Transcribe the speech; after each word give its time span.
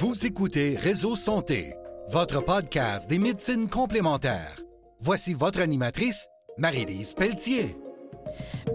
Vous 0.00 0.26
écoutez 0.26 0.76
Réseau 0.76 1.16
Santé, 1.16 1.74
votre 2.06 2.40
podcast 2.40 3.10
des 3.10 3.18
médecines 3.18 3.68
complémentaires. 3.68 4.60
Voici 5.00 5.34
votre 5.34 5.60
animatrice, 5.60 6.28
Marie-Lise 6.56 7.14
Pelletier. 7.14 7.76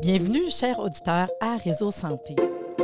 Bienvenue, 0.02 0.50
chers 0.50 0.80
auditeurs, 0.80 1.30
à 1.40 1.56
Réseau 1.56 1.92
Santé. 1.92 2.36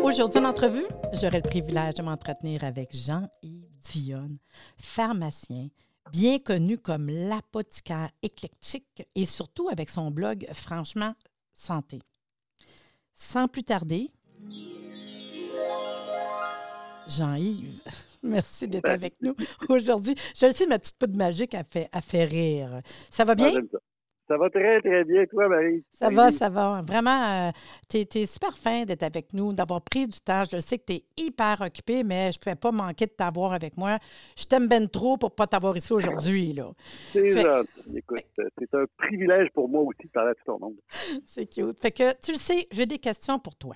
Aujourd'hui, 0.02 0.39
en 0.39 0.46
entrevue, 0.46 0.86
j'aurai 1.11 1.41
le 1.41 1.50
privilège 1.50 1.96
de 1.96 2.02
m'entretenir 2.02 2.64
avec 2.64 2.96
Jean-Yves 2.96 3.68
Dionne, 3.91 4.38
pharmacien, 4.78 5.68
bien 6.14 6.39
connu 6.39 6.78
comme 6.78 7.10
l'apothicaire 7.10 8.10
éclectique 8.21 9.06
et 9.15 9.25
surtout 9.25 9.68
avec 9.68 9.89
son 9.89 10.11
blog 10.11 10.47
Franchement 10.54 11.14
Santé. 11.54 12.00
Sans 13.15 13.50
plus 13.50 13.64
tarder, 13.64 14.14
Jean-Yves, 17.09 17.81
merci 18.23 18.68
d'être 18.68 18.89
avec 18.89 19.15
nous 19.21 19.36
aujourd'hui. 19.68 20.15
Je 20.36 20.45
le 20.45 20.51
sais, 20.51 20.68
ma 20.68 20.79
petite 20.79 20.97
poudre 20.97 21.18
magique 21.18 21.55
a 21.55 21.63
fait, 21.63 21.89
a 21.91 22.01
fait 22.01 22.23
rire. 22.23 22.82
Ça 23.09 23.25
va 23.25 23.35
bien? 23.35 23.51
Ah, 23.55 23.77
ça 24.29 24.37
va 24.37 24.47
très, 24.51 24.79
très 24.82 25.04
bien, 25.05 25.25
toi, 25.25 25.47
Marie. 25.49 25.83
Ça 25.91 26.11
va, 26.11 26.29
ça 26.29 26.49
va. 26.49 26.83
Vraiment, 26.87 27.47
euh, 27.49 27.51
tu 27.89 27.97
es, 27.97 28.25
super 28.27 28.55
fin 28.55 28.85
d'être 28.85 29.01
avec 29.01 29.33
nous, 29.33 29.54
d'avoir 29.54 29.82
pris 29.82 30.05
du 30.05 30.19
temps. 30.19 30.43
Je 30.43 30.59
sais 30.59 30.77
que 30.77 30.85
tu 30.85 30.93
es 30.93 31.04
hyper 31.18 31.61
occupé, 31.61 32.03
mais 32.03 32.31
je 32.31 32.38
ne 32.38 32.44
pouvais 32.44 32.55
pas 32.55 32.72
manquer 32.72 33.08
de 33.08 33.11
t'avoir 33.11 33.53
avec 33.53 33.75
moi. 33.75 33.97
Je 34.38 34.45
t'aime 34.45 34.67
bien 34.67 34.85
trop 34.85 35.17
pour 35.17 35.31
ne 35.31 35.35
pas 35.35 35.47
t'avoir 35.47 35.75
ici 35.75 35.91
aujourd'hui. 35.91 36.55
C'est 37.11 37.31
ça. 37.41 37.63
Écoute, 37.95 38.23
c'est 38.38 38.75
un 38.75 38.85
privilège 38.97 39.49
pour 39.52 39.67
moi 39.67 39.81
aussi 39.81 40.03
de 40.03 40.11
parler 40.11 40.31
à 40.31 40.35
tout 40.35 40.44
ton 40.45 40.59
monde. 40.59 40.75
C'est 41.25 41.47
cute. 41.47 41.81
Fait 41.81 41.91
que, 41.91 42.11
tu 42.23 42.33
le 42.33 42.38
sais, 42.38 42.67
j'ai 42.71 42.85
des 42.85 42.99
questions 42.99 43.39
pour 43.39 43.55
toi. 43.55 43.75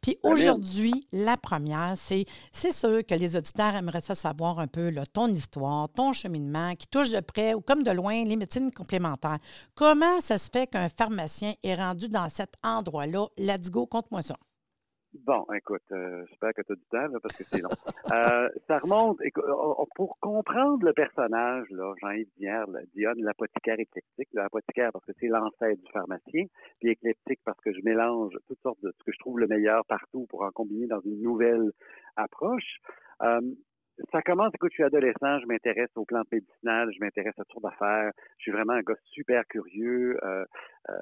Puis 0.00 0.18
aujourd'hui, 0.22 1.06
la 1.12 1.36
première, 1.36 1.94
c'est 1.96 2.24
c'est 2.52 2.72
sûr 2.72 3.04
que 3.06 3.14
les 3.14 3.36
auditeurs 3.36 3.74
aimeraient 3.74 4.00
ça 4.00 4.14
savoir 4.14 4.58
un 4.58 4.66
peu 4.66 4.92
ton 5.12 5.28
histoire, 5.28 5.88
ton 5.88 6.12
cheminement, 6.12 6.74
qui 6.76 6.86
touche 6.86 7.10
de 7.10 7.20
près 7.20 7.54
ou 7.54 7.60
comme 7.60 7.82
de 7.82 7.90
loin 7.90 8.24
les 8.24 8.36
médecines 8.36 8.70
complémentaires. 8.72 9.38
Comment 9.74 10.20
ça 10.20 10.38
se 10.38 10.48
fait 10.50 10.66
qu'un 10.66 10.88
pharmacien 10.88 11.54
est 11.62 11.74
rendu 11.74 12.08
dans 12.08 12.28
cet 12.28 12.54
endroit-là? 12.62 13.28
Let's 13.38 13.70
go, 13.70 13.86
conte-moi 13.86 14.22
ça. 14.22 14.36
Bon, 15.22 15.46
écoute, 15.54 15.82
euh, 15.92 16.24
j'espère 16.28 16.52
que 16.54 16.62
tu 16.62 16.72
as 16.72 16.74
du 16.74 16.84
temps 16.90 17.06
là, 17.06 17.20
parce 17.22 17.36
que 17.36 17.44
c'est 17.44 17.60
long. 17.62 17.68
euh, 18.12 18.48
ça 18.66 18.78
remonte, 18.78 19.18
écoute, 19.22 19.44
pour 19.94 20.18
comprendre 20.18 20.84
le 20.84 20.92
personnage, 20.92 21.66
là, 21.70 21.94
Jean-Yves 22.00 22.28
Dionne, 22.36 23.22
l'apothicaire 23.22 23.78
éclectique, 23.78 24.28
l'apothicaire 24.32 24.90
parce 24.92 25.04
que 25.04 25.12
c'est 25.20 25.28
l'ancêtre 25.28 25.80
du 25.80 25.92
pharmacien, 25.92 26.44
puis 26.80 26.90
éclectique 26.90 27.38
parce 27.44 27.60
que 27.60 27.72
je 27.72 27.80
mélange 27.84 28.36
toutes 28.48 28.60
sortes 28.60 28.82
de 28.82 28.92
ce 28.98 29.04
que 29.04 29.12
je 29.12 29.18
trouve 29.18 29.38
le 29.38 29.46
meilleur 29.46 29.84
partout 29.86 30.26
pour 30.28 30.42
en 30.42 30.50
combiner 30.50 30.88
dans 30.88 31.00
une 31.00 31.22
nouvelle 31.22 31.70
approche. 32.16 32.78
Euh, 33.22 33.40
ça 34.12 34.22
commence, 34.22 34.52
écoute, 34.54 34.70
je 34.72 34.74
suis 34.74 34.84
adolescent, 34.84 35.38
je 35.40 35.46
m'intéresse 35.46 35.90
aux 35.96 36.04
plantes 36.04 36.30
médicinales, 36.32 36.90
je 36.92 36.98
m'intéresse 37.00 37.38
à 37.38 37.44
toutes 37.44 37.62
d'affaires. 37.62 38.10
Je 38.38 38.42
suis 38.42 38.52
vraiment 38.52 38.72
un 38.72 38.80
gars 38.80 38.96
super 39.04 39.46
curieux. 39.46 40.18
Euh, 40.24 40.44
euh, 40.90 40.94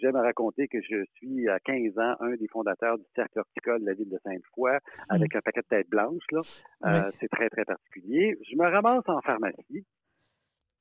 J'aime 0.00 0.16
raconter 0.16 0.68
que 0.68 0.78
je 0.82 1.04
suis 1.14 1.48
à 1.48 1.58
15 1.60 1.98
ans 1.98 2.16
un 2.20 2.34
des 2.36 2.48
fondateurs 2.48 2.98
du 2.98 3.04
cercle 3.14 3.38
horticole 3.38 3.80
de 3.80 3.86
la 3.86 3.94
ville 3.94 4.10
de 4.10 4.18
Sainte-Foy 4.24 4.74
mmh. 4.74 4.78
avec 5.08 5.34
un 5.36 5.40
paquet 5.40 5.60
de 5.60 5.66
têtes 5.66 5.88
blanches. 5.88 6.26
Là. 6.30 6.40
Euh, 6.86 7.10
C'est 7.18 7.28
très, 7.28 7.48
très 7.48 7.64
particulier. 7.64 8.36
Je 8.50 8.56
me 8.56 8.64
ramasse 8.64 9.08
en 9.08 9.20
pharmacie. 9.22 9.86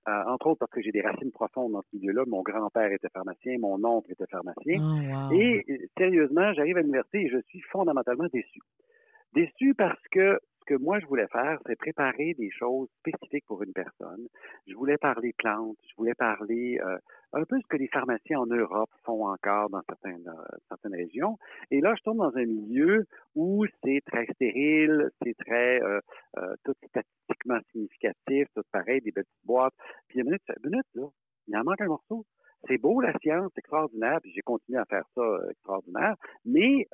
Euh, 0.08 0.24
entre 0.28 0.48
autres 0.48 0.60
parce 0.60 0.72
que 0.72 0.82
j'ai 0.82 0.92
des 0.92 1.02
racines 1.02 1.32
profondes 1.32 1.74
dans 1.74 1.82
ce 1.82 1.98
milieu-là. 1.98 2.24
Mon 2.28 2.42
grand-père 2.42 2.92
était 2.94 3.10
pharmacien, 3.10 3.58
mon 3.60 3.84
oncle 3.84 4.10
était 4.12 4.28
pharmacien. 4.28 4.80
Oh, 4.80 5.34
et 5.34 5.66
sérieusement, 5.98 6.54
j'arrive 6.54 6.78
à 6.78 6.82
l'université 6.82 7.26
et 7.26 7.30
je 7.30 7.40
suis 7.50 7.60
fondamentalement 7.72 8.28
déçu. 8.32 8.60
Déçu 9.34 9.74
parce 9.76 10.02
que 10.12 10.40
que 10.68 10.76
moi, 10.76 11.00
je 11.00 11.06
voulais 11.06 11.28
faire, 11.28 11.60
c'est 11.66 11.78
préparer 11.78 12.34
des 12.36 12.52
choses 12.52 12.90
spécifiques 13.00 13.46
pour 13.46 13.64
une 13.64 13.74
personne. 13.74 14.28
Je 14.68 14.76
voulais 14.76 14.98
parler 14.98 15.34
plantes, 15.38 15.78
je 15.90 15.96
voulais 15.96 16.14
parler 16.14 16.80
euh, 16.84 16.98
un 17.34 17.44
peu 17.46 17.60
ce 17.60 17.68
que 17.68 17.78
les 17.78 17.88
pharmaciens 17.88 18.42
en 18.42 18.46
Europe 18.46 18.90
font 19.04 19.28
encore 19.28 19.70
dans 19.70 19.82
certaines, 19.88 20.28
euh, 20.28 20.58
certaines 20.68 20.96
régions. 20.96 21.38
Et 21.72 21.80
là, 21.80 21.96
je 21.98 22.04
tombe 22.04 22.18
dans 22.18 22.36
un 22.36 22.46
milieu 22.46 23.06
où 23.36 23.66
c'est 23.84 24.02
très 24.06 24.26
stérile, 24.34 25.10
c'est 25.24 25.36
très 25.38 25.82
euh, 25.82 26.02
tout 26.64 26.74
statistiquement 26.90 27.60
significatif, 27.72 28.48
tout 28.54 28.64
pareil, 28.72 29.02
des 29.02 29.14
petites 29.14 29.46
boîtes. 29.46 29.74
Puis, 30.10 30.20
une 30.20 30.26
minute, 30.26 30.44
une 30.64 30.72
minute, 30.72 30.88
là, 30.96 31.08
il 31.48 31.58
en 31.58 31.64
manque 31.64 31.82
un 31.82 31.88
morceau. 31.88 32.26
C'est 32.68 32.78
beau, 32.78 33.00
la 33.00 33.14
science, 33.20 33.52
extraordinaire, 33.56 34.20
puis 34.22 34.34
j'ai 34.34 34.42
continué 34.42 34.80
à 34.80 34.86
faire 34.86 35.06
ça 35.16 35.40
extraordinaire, 35.52 36.16
mais 36.44 36.88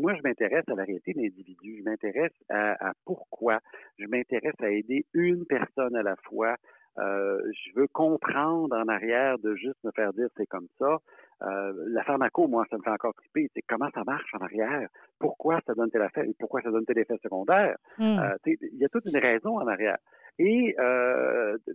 moi, 0.00 0.14
je 0.14 0.22
m'intéresse 0.22 0.64
à 0.68 0.74
la 0.74 0.84
réalité 0.84 1.12
de 1.12 1.20
l'individu. 1.20 1.78
Je 1.78 1.82
m'intéresse 1.82 2.32
à, 2.48 2.92
pourquoi. 3.04 3.58
Je 3.98 4.06
m'intéresse 4.06 4.60
à 4.60 4.70
aider 4.70 5.06
une 5.14 5.44
personne 5.46 5.96
à 5.96 6.02
la 6.02 6.16
fois. 6.24 6.56
Euh, 6.98 7.40
je 7.52 7.78
veux 7.78 7.86
comprendre 7.86 8.76
en 8.76 8.88
arrière 8.88 9.38
de 9.38 9.54
juste 9.54 9.78
me 9.84 9.92
faire 9.92 10.12
dire 10.12 10.28
c'est 10.36 10.46
comme 10.46 10.66
ça. 10.78 10.98
Euh, 11.42 11.72
la 11.88 12.02
pharmaco, 12.02 12.48
moi, 12.48 12.64
ça 12.70 12.76
me 12.76 12.82
fait 12.82 12.90
encore 12.90 13.14
triper. 13.14 13.48
C'est 13.54 13.62
comment 13.62 13.88
ça 13.94 14.02
marche 14.04 14.34
en 14.34 14.38
arrière? 14.38 14.88
Pourquoi 15.20 15.60
ça 15.66 15.74
donne 15.74 15.90
tel 15.90 16.02
effet? 16.02 16.28
Et 16.28 16.34
pourquoi 16.38 16.60
ça 16.62 16.70
donne 16.70 16.84
tel 16.84 16.98
effet 16.98 17.16
secondaire? 17.22 17.76
Hmm. 17.98 18.18
Euh, 18.18 18.36
il 18.46 18.78
y 18.78 18.84
a 18.84 18.88
toute 18.88 19.06
une 19.06 19.18
raison 19.18 19.58
en 19.58 19.66
arrière. 19.68 19.98
Et 20.40 20.74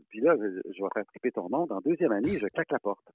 puis 0.09 0.21
là, 0.21 0.35
je 0.37 0.83
vais 0.83 0.89
faire 0.93 1.05
triper 1.05 1.31
ton 1.31 1.49
nom. 1.49 1.65
Dans 1.65 1.79
deuxième 1.81 2.11
année, 2.11 2.39
je 2.39 2.47
claque 2.47 2.71
la 2.71 2.79
porte 2.79 3.09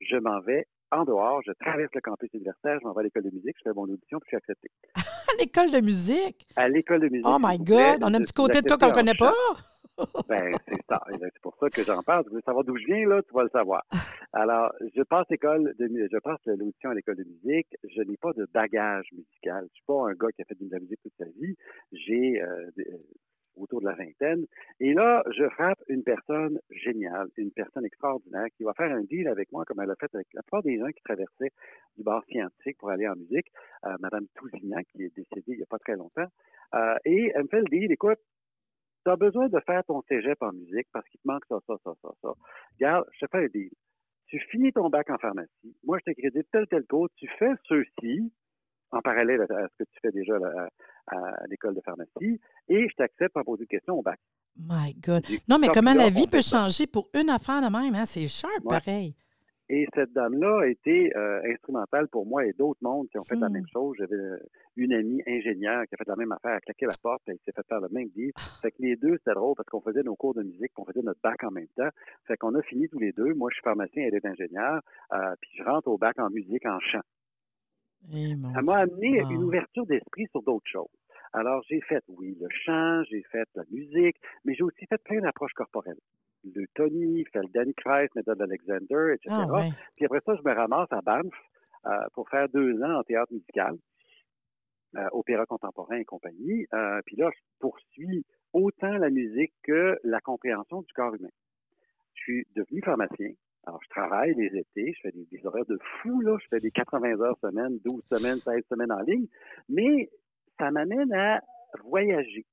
je 0.00 0.16
m'en 0.16 0.40
vais 0.40 0.66
en 0.90 1.04
dehors, 1.04 1.42
je 1.46 1.52
traverse 1.60 1.90
le 1.94 2.00
campus 2.00 2.30
universitaire, 2.32 2.78
je 2.80 2.86
m'en 2.86 2.92
vais 2.92 3.00
à 3.00 3.02
l'école 3.04 3.24
de 3.24 3.30
musique, 3.30 3.56
je 3.58 3.62
fais 3.64 3.74
mon 3.74 3.84
audition, 3.84 4.18
puis 4.20 4.26
je 4.26 4.28
suis 4.28 4.36
accepté. 4.36 4.70
à 4.94 5.36
l'école 5.38 5.70
de 5.70 5.80
musique? 5.80 6.46
À 6.56 6.68
l'école 6.68 7.00
de 7.00 7.08
musique. 7.08 7.26
Oh 7.28 7.38
my 7.40 7.58
God! 7.58 8.02
On 8.02 8.14
a 8.14 8.18
un 8.18 8.22
petit 8.22 8.32
côté 8.32 8.62
de 8.62 8.66
toi 8.66 8.78
qu'on 8.78 8.88
ne 8.88 8.94
connaît 8.94 9.14
pas? 9.14 9.32
ben, 10.28 10.52
c'est 10.68 10.82
ça. 10.88 11.00
C'est 11.10 11.42
pour 11.42 11.56
ça 11.58 11.68
que 11.70 11.82
j'en 11.82 12.02
parle. 12.02 12.24
Tu 12.24 12.34
veux 12.34 12.40
savoir 12.44 12.64
d'où 12.64 12.76
je 12.76 12.86
viens, 12.86 13.08
là, 13.08 13.20
tu 13.22 13.34
vas 13.34 13.42
le 13.42 13.48
savoir. 13.50 13.84
Alors, 14.32 14.72
je 14.94 15.02
passe 15.02 15.26
l'école 15.30 15.74
de 15.78 15.88
je 15.88 16.18
passe 16.18 16.38
l'audition 16.46 16.90
à 16.90 16.94
l'école 16.94 17.16
de 17.16 17.24
musique. 17.24 17.68
Je 17.82 18.02
n'ai 18.02 18.16
pas 18.16 18.32
de 18.32 18.46
bagage 18.52 19.06
musical. 19.12 19.64
Je 19.68 19.74
suis 19.74 19.84
pas 19.86 20.08
un 20.08 20.14
gars 20.14 20.30
qui 20.34 20.42
a 20.42 20.44
fait 20.44 20.54
de 20.60 20.70
la 20.70 20.78
musique 20.78 21.00
toute 21.02 21.14
sa 21.18 21.24
vie. 21.24 21.56
J'ai 21.92 22.40
euh, 22.40 22.70
autour 23.60 23.80
de 23.80 23.86
la 23.86 23.94
vingtaine. 23.94 24.46
Et 24.80 24.94
là, 24.94 25.22
je 25.36 25.48
frappe 25.50 25.82
une 25.88 26.02
personne 26.02 26.58
géniale, 26.70 27.28
une 27.36 27.50
personne 27.50 27.84
extraordinaire 27.84 28.46
qui 28.56 28.64
va 28.64 28.72
faire 28.74 28.92
un 28.92 29.02
deal 29.02 29.28
avec 29.28 29.50
moi, 29.52 29.64
comme 29.64 29.80
elle 29.80 29.90
a 29.90 29.96
fait 29.96 30.14
avec 30.14 30.26
la 30.34 30.42
plupart 30.42 30.62
des 30.62 30.78
gens 30.78 30.88
qui 30.88 31.02
traversaient 31.02 31.52
du 31.96 32.02
bar 32.02 32.24
scientifique 32.26 32.78
pour 32.78 32.90
aller 32.90 33.08
en 33.08 33.16
musique, 33.16 33.46
euh, 33.84 33.96
Madame 34.00 34.26
Tousignan, 34.34 34.82
qui 34.90 35.02
est 35.02 35.14
décédée 35.14 35.52
il 35.52 35.56
n'y 35.56 35.62
a 35.62 35.66
pas 35.66 35.78
très 35.78 35.96
longtemps. 35.96 36.26
Euh, 36.74 36.96
et 37.04 37.32
elle 37.34 37.44
me 37.44 37.48
fait 37.48 37.60
le 37.60 37.70
deal, 37.70 37.92
écoute, 37.92 38.18
tu 39.04 39.10
as 39.10 39.16
besoin 39.16 39.48
de 39.48 39.60
faire 39.60 39.82
ton 39.84 40.02
cégep 40.02 40.40
en 40.42 40.52
musique 40.52 40.88
parce 40.92 41.08
qu'il 41.08 41.20
te 41.20 41.28
manque 41.28 41.44
ça, 41.48 41.58
ça, 41.66 41.76
ça, 41.84 41.92
ça, 42.02 42.08
ça. 42.22 42.32
Regarde, 42.78 43.06
je 43.12 43.26
te 43.26 43.30
fais 43.30 43.44
un 43.44 43.48
deal. 43.48 43.70
Tu 44.26 44.38
finis 44.50 44.72
ton 44.72 44.90
bac 44.90 45.08
en 45.08 45.16
pharmacie. 45.16 45.76
Moi, 45.84 45.98
je 46.04 46.12
te 46.12 46.20
crédite 46.20 46.46
tel, 46.52 46.66
tel 46.66 46.84
cours. 46.84 47.08
Tu 47.16 47.26
fais 47.38 47.52
ceux-ci 47.66 48.30
en 48.90 49.00
parallèle 49.00 49.40
à 49.42 49.68
ce 49.68 49.82
que 49.82 49.88
tu 49.90 50.00
fais 50.02 50.10
déjà 50.10 50.38
à, 51.10 51.46
l'école 51.48 51.74
de 51.74 51.80
pharmacie, 51.80 52.40
et 52.68 52.88
je 52.88 52.94
t'accepte 52.96 53.32
pour 53.34 53.44
poser 53.44 53.64
des 53.64 53.68
questions 53.68 53.98
au 53.98 54.02
bac. 54.02 54.18
My 54.56 54.94
God. 54.94 55.24
Non, 55.48 55.58
mais 55.58 55.68
comment 55.68 55.94
la 55.94 56.10
vie 56.10 56.26
peut 56.26 56.42
changer 56.42 56.86
pour 56.86 57.08
une 57.14 57.30
affaire 57.30 57.60
de 57.60 57.70
même, 57.70 57.94
hein? 57.94 58.06
C'est 58.06 58.26
sharp, 58.26 58.64
pareil. 58.68 59.14
Et 59.70 59.86
cette 59.94 60.12
dame-là 60.14 60.60
a 60.62 60.66
été 60.66 61.14
euh, 61.14 61.42
instrumentale 61.44 62.08
pour 62.08 62.24
moi 62.24 62.46
et 62.46 62.54
d'autres 62.54 62.80
mondes 62.80 63.06
qui 63.10 63.18
ont 63.18 63.24
fait 63.24 63.36
la 63.36 63.50
hmm. 63.50 63.52
même 63.52 63.66
chose. 63.70 63.96
J'avais 63.98 64.16
une 64.76 64.94
amie 64.94 65.22
ingénieure 65.26 65.84
qui 65.86 65.94
a 65.94 65.98
fait 65.98 66.08
la 66.08 66.16
même 66.16 66.32
affaire, 66.32 66.52
a 66.52 66.60
claqué 66.60 66.86
la 66.86 66.94
porte, 67.02 67.28
et 67.28 67.32
s'est 67.44 67.52
fait 67.52 67.66
faire 67.68 67.80
le 67.80 67.88
même 67.90 68.08
deal. 68.08 68.32
Ah. 68.36 68.40
Fait 68.62 68.70
que 68.70 68.80
les 68.80 68.96
deux, 68.96 69.18
c'était 69.18 69.34
drôle 69.34 69.54
parce 69.56 69.68
qu'on 69.68 69.82
faisait 69.82 70.02
nos 70.02 70.16
cours 70.16 70.32
de 70.32 70.42
musique, 70.42 70.72
on 70.78 70.86
faisait 70.86 71.02
notre 71.02 71.20
bac 71.22 71.44
en 71.44 71.50
même 71.50 71.68
temps. 71.76 71.90
Fait 72.26 72.38
qu'on 72.38 72.54
a 72.54 72.62
fini 72.62 72.88
tous 72.88 72.98
les 72.98 73.12
deux. 73.12 73.34
Moi, 73.34 73.50
je 73.50 73.56
suis 73.56 73.62
pharmacien, 73.62 74.04
elle 74.06 74.14
est 74.14 74.24
ingénieure. 74.24 74.80
Euh, 75.12 75.34
puis 75.40 75.50
je 75.58 75.62
rentre 75.62 75.88
au 75.88 75.98
bac 75.98 76.18
en 76.18 76.30
musique, 76.30 76.64
en 76.64 76.80
chant. 76.80 77.02
Eh, 78.14 78.34
ça 78.54 78.62
m'a 78.62 78.78
amené 78.78 79.20
une 79.30 79.42
ouverture 79.42 79.84
d'esprit 79.84 80.26
sur 80.30 80.42
d'autres 80.42 80.70
choses. 80.70 80.86
Alors, 81.32 81.62
j'ai 81.68 81.80
fait, 81.82 82.02
oui, 82.08 82.36
le 82.40 82.48
chant, 82.50 83.02
j'ai 83.04 83.22
fait 83.30 83.48
la 83.54 83.64
musique, 83.70 84.16
mais 84.44 84.54
j'ai 84.54 84.62
aussi 84.62 84.86
fait 84.86 85.02
plein 85.02 85.20
d'approches 85.20 85.52
corporelles. 85.54 85.98
Le 86.44 86.66
Tony, 86.74 87.24
Feldenkrais, 87.32 88.08
méthode 88.14 88.40
Alexander, 88.40 89.14
etc. 89.14 89.28
Ah, 89.30 89.68
Puis 89.96 90.06
après 90.06 90.20
ça, 90.24 90.34
je 90.36 90.48
me 90.48 90.54
ramasse 90.54 90.90
à 90.92 91.00
Banff 91.02 91.34
euh, 91.86 91.90
pour 92.14 92.28
faire 92.30 92.48
deux 92.48 92.80
ans 92.82 93.00
en 93.00 93.02
théâtre 93.02 93.32
musical, 93.32 93.76
euh, 94.96 95.08
opéra 95.12 95.44
contemporain 95.46 95.96
et 95.96 96.04
compagnie. 96.04 96.66
Euh, 96.72 97.00
puis 97.04 97.16
là, 97.16 97.30
je 97.34 97.40
poursuis 97.58 98.24
autant 98.52 98.96
la 98.96 99.10
musique 99.10 99.52
que 99.64 99.98
la 100.04 100.20
compréhension 100.20 100.82
du 100.82 100.92
corps 100.94 101.14
humain. 101.14 101.28
Je 102.14 102.22
suis 102.22 102.46
devenu 102.54 102.80
pharmacien, 102.82 103.32
alors, 103.68 103.80
je 103.82 103.88
travaille 103.90 104.34
les 104.34 104.46
étés, 104.58 104.94
je 104.94 105.00
fais 105.02 105.12
des, 105.12 105.46
horaires 105.46 105.66
de 105.66 105.78
fou, 106.00 106.22
là. 106.22 106.38
Je 106.40 106.46
fais 106.48 106.58
des 106.58 106.70
80 106.70 107.20
heures 107.20 107.36
semaine, 107.42 107.78
12 107.84 108.02
semaines, 108.10 108.38
16 108.40 108.62
semaines 108.66 108.90
en 108.90 109.00
ligne. 109.00 109.26
Mais 109.68 110.08
ça 110.58 110.70
m'amène 110.70 111.12
à 111.12 111.40
voyager. 111.84 112.44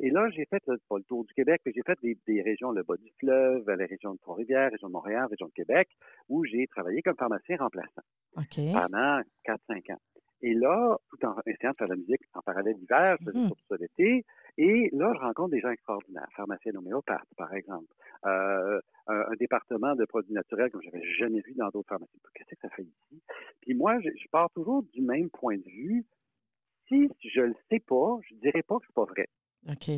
Et 0.00 0.10
là, 0.10 0.28
j'ai 0.30 0.44
fait 0.46 0.62
pas 0.88 0.98
le 0.98 1.04
tour 1.04 1.24
du 1.24 1.32
Québec, 1.34 1.60
mais 1.64 1.72
j'ai 1.72 1.82
fait 1.82 1.98
des, 2.02 2.42
régions, 2.42 2.72
le 2.72 2.82
bas 2.82 2.96
du 2.96 3.10
fleuve, 3.20 3.64
les 3.70 3.86
régions 3.86 4.14
de 4.14 4.18
Trois-Rivières, 4.18 4.70
région 4.72 4.88
de 4.88 4.92
Montréal, 4.92 5.26
région 5.30 5.46
de 5.46 5.52
Québec, 5.52 5.88
où 6.28 6.44
j'ai 6.44 6.66
travaillé 6.66 7.00
comme 7.00 7.16
pharmacien 7.16 7.56
remplaçant 7.58 8.02
pendant 8.34 9.20
4-5 9.46 9.92
ans. 9.92 10.00
Et 10.42 10.52
là, 10.52 10.98
tout 11.08 11.24
en 11.24 11.36
essayant 11.46 11.70
de 11.70 11.76
faire 11.76 11.86
de 11.86 11.94
la 11.94 11.96
musique 11.96 12.20
en 12.34 12.42
parallèle 12.42 12.76
d'hiver, 12.76 13.16
je 13.20 13.30
faisais 13.30 13.38
mmh. 13.38 13.50
ça 13.68 13.76
l'été. 13.78 14.24
Et 14.58 14.90
là, 14.92 15.12
je 15.14 15.20
rencontre 15.20 15.50
des 15.50 15.60
gens 15.60 15.70
extraordinaires, 15.70 16.28
pharmaciens 16.36 16.74
homéopathes, 16.74 17.32
par 17.36 17.54
exemple, 17.54 17.86
euh, 18.26 18.78
un, 19.06 19.34
département 19.38 19.94
de 19.94 20.04
produits 20.04 20.34
naturels 20.34 20.70
comme 20.70 20.82
je 20.82 20.90
n'avais 20.90 21.04
jamais 21.18 21.40
vu 21.40 21.54
dans 21.54 21.68
d'autres 21.70 21.88
pharmacies. 21.88 22.20
Qu'est-ce 22.34 22.50
que 22.50 22.60
ça 22.60 22.68
fait 22.70 22.82
ici? 22.82 23.22
Puis 23.62 23.74
moi, 23.74 23.98
je, 24.00 24.10
pars 24.30 24.50
toujours 24.50 24.82
du 24.82 25.00
même 25.00 25.30
point 25.30 25.56
de 25.56 25.64
vue. 25.64 26.04
Si 26.88 27.08
je 27.22 27.40
le 27.40 27.54
sais 27.70 27.80
pas, 27.80 28.18
je 28.28 28.34
dirais 28.36 28.62
pas 28.62 28.78
que 28.78 28.86
c'est 28.86 28.94
pas 28.94 29.04
vrai. 29.04 29.28
OK. 29.68 29.90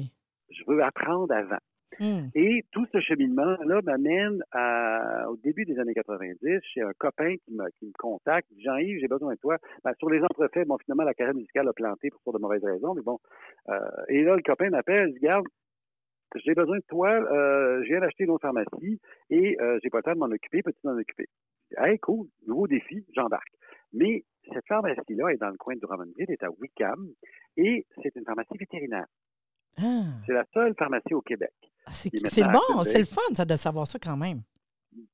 Je 0.51 0.63
veux 0.67 0.83
apprendre 0.83 1.33
avant. 1.35 1.59
Hmm. 1.99 2.29
Et 2.35 2.65
tout 2.73 2.87
ce 2.93 3.01
cheminement-là 3.01 3.81
m'amène 3.83 4.43
au 5.29 5.37
début 5.37 5.65
des 5.65 5.79
années 5.79 5.95
90 5.95 6.61
chez 6.63 6.83
un 6.83 6.93
copain 6.99 7.37
qui 7.45 7.53
me, 7.53 7.65
qui 7.79 7.87
me 7.87 7.93
contacte, 7.99 8.49
Jean-Yves, 8.59 8.99
j'ai 9.01 9.09
besoin 9.09 9.35
de 9.35 9.39
toi. 9.39 9.57
Ben, 9.85 9.93
sur 9.99 10.11
les 10.11 10.21
entrefaits, 10.23 10.67
bon, 10.67 10.77
finalement, 10.79 11.05
la 11.05 11.15
carrière 11.15 11.35
musicale 11.35 11.69
a 11.69 11.73
planté 11.73 12.11
pour, 12.11 12.33
de 12.33 12.39
mauvaises 12.39 12.65
raisons, 12.65 12.95
mais 12.95 13.03
bon. 13.03 13.19
Euh, 13.71 13.81
et 14.09 14.23
là, 14.23 14.37
le 14.37 14.43
copain 14.43 14.69
m'appelle, 14.69 15.09
il 15.09 15.13
dit, 15.15 15.27
regarde, 15.27 15.47
j'ai 16.35 16.55
besoin 16.55 16.77
de 16.77 16.85
toi, 16.89 17.11
euh, 17.11 17.83
je 17.83 17.89
viens 17.89 18.01
d'acheter 18.01 18.25
une 18.25 18.31
autre 18.31 18.43
pharmacie 18.43 19.01
et 19.31 19.57
euh, 19.61 19.79
j'ai 19.83 19.89
pas 19.89 19.99
le 19.99 20.03
temps 20.03 20.13
de 20.13 20.19
m'en 20.19 20.27
occuper, 20.27 20.63
peux-tu 20.63 20.81
m'en 20.85 20.99
occuper? 20.99 21.29
Hey, 21.77 21.99
cool, 21.99 22.29
nouveau 22.47 22.67
défi, 22.67 23.05
j'embarque. 23.15 23.53
Mais 23.93 24.25
cette 24.53 24.67
pharmacie-là 24.67 25.33
est 25.33 25.39
dans 25.39 25.51
le 25.51 25.57
coin 25.57 25.75
de 25.75 25.81
Drummondville, 25.81 26.31
est 26.31 26.43
à 26.43 26.51
Wickham, 26.51 27.13
et 27.57 27.87
c'est 28.03 28.15
une 28.15 28.25
pharmacie 28.25 28.57
vétérinaire. 28.59 29.07
Ah. 29.79 30.05
C'est 30.27 30.33
la 30.33 30.45
seule 30.55 30.75
pharmacie 30.79 31.15
au 31.15 31.21
Québec. 31.21 31.53
Ah, 31.87 31.91
c'est 31.93 32.11
le 32.13 32.53
bon, 32.53 32.83
c'est 32.85 32.99
le 32.99 33.05
fun, 33.05 33.21
ça, 33.35 33.45
de 33.45 33.57
savoir 33.57 33.87
ça 33.87 33.99
quand 33.99 34.17
même. 34.17 34.43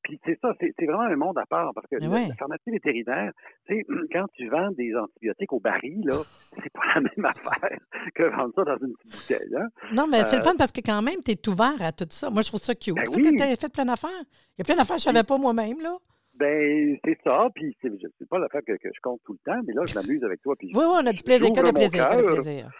Puis 0.02 0.20
c'est 0.25 0.38
ça, 0.40 0.52
c'est 0.60 0.87
vraiment 0.87 1.02
un 1.02 1.16
monde 1.16 1.38
à 1.38 1.46
part 1.46 1.72
parce 1.75 1.87
que 1.88 1.96
la, 1.96 2.34
pharmacie 2.37 2.70
vétérinaire, 2.70 3.32
tu 3.66 3.75
sais, 3.75 3.87
quand 4.12 4.26
tu 4.34 4.48
vends 4.48 4.70
des 4.72 4.94
antibiotiques 4.94 5.52
au 5.52 5.60
baril, 5.60 6.00
là, 6.05 6.16
c'est 6.62 6.72
pas 6.72 6.82
la 6.94 7.00
même 7.00 7.25
affaire 7.25 7.78
que 8.14 8.22
vendre 8.22 8.52
ça 8.55 8.64
dans 8.64 8.87
une 8.87 8.94
petite 8.94 9.12
bouteille. 9.12 9.56
Hein. 9.56 9.69
Non, 9.93 10.06
mais 10.06 10.25
c'est 10.25 10.37
le 10.37 10.43
euh, 10.43 10.44
fun 10.44 10.55
parce 10.56 10.72
que 10.72 10.81
quand 10.81 11.02
même, 11.02 11.22
tu 11.25 11.32
es 11.32 11.48
ouvert 11.48 11.81
à 11.81 11.93
tout 11.93 12.06
ça. 12.10 12.31
Moi, 12.31 12.43
je 12.43 12.48
trouve 12.48 12.60
ça 12.60 12.75
cute. 12.75 12.94
Ben 12.94 13.05
oui. 13.10 13.37
tu 13.37 13.43
as 13.43 13.56
fait 13.56 13.72
plein 13.72 13.84
d'affaires. 13.84 14.10
Il 14.56 14.60
y 14.60 14.62
a 14.62 14.64
plein 14.64 14.76
d'affaires 14.76 14.96
que 14.96 15.02
je 15.02 15.08
ne 15.08 15.14
savais 15.14 15.26
pas 15.26 15.38
moi-même, 15.38 15.81
là. 15.81 15.96
Ben, 16.43 16.99
c'est 17.05 17.19
ça. 17.23 17.49
Puis, 17.55 17.77
c'est 17.81 18.29
pas 18.29 18.41
l'affaire 18.41 18.62
que, 18.67 18.73
que, 18.73 18.89
je 18.93 19.00
compte 19.00 19.21
tout 19.25 19.35
le 19.35 19.39
temps, 19.44 19.61
mais 19.65 19.75
là, 19.75 19.83
je 19.87 19.94
m'amuse 19.94 20.25
avec 20.25 20.43
toi. 20.43 20.56
Puis 20.59 20.73
oui, 20.75 20.83
oui, 20.85 20.99
on 21.00 21.06
a 21.06 21.12
du 21.12 21.23
plaisir, 21.23 21.53
que 21.53 21.65
de 21.65 21.73
plaisir, 21.73 22.09
que 22.09 22.17
de 22.17 22.33
plaisir. 22.33 22.71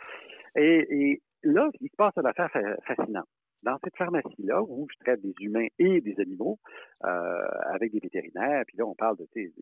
Et, 0.57 0.87
et, 0.91 1.23
là, 1.45 1.71
il 1.81 1.89
se 1.89 1.95
passe 1.97 2.13
une 2.17 2.27
affaire 2.27 2.51
fascinante 2.85 3.29
dans 3.63 3.79
cette 3.85 3.97
pharmacie-là, 3.97 4.61
où 4.63 4.89
je 4.91 5.05
traite 5.05 5.23
des 5.23 5.33
humains 5.41 5.69
et 5.79 6.01
des 6.01 6.19
animaux 6.19 6.59
euh, 7.05 7.09
avec 7.73 7.93
des 7.93 8.01
vétérinaires, 8.01 8.65
puis 8.67 8.77
là, 8.77 8.85
on 8.85 8.97
parle 8.97 9.17
de 9.19 9.29
des, 9.33 9.53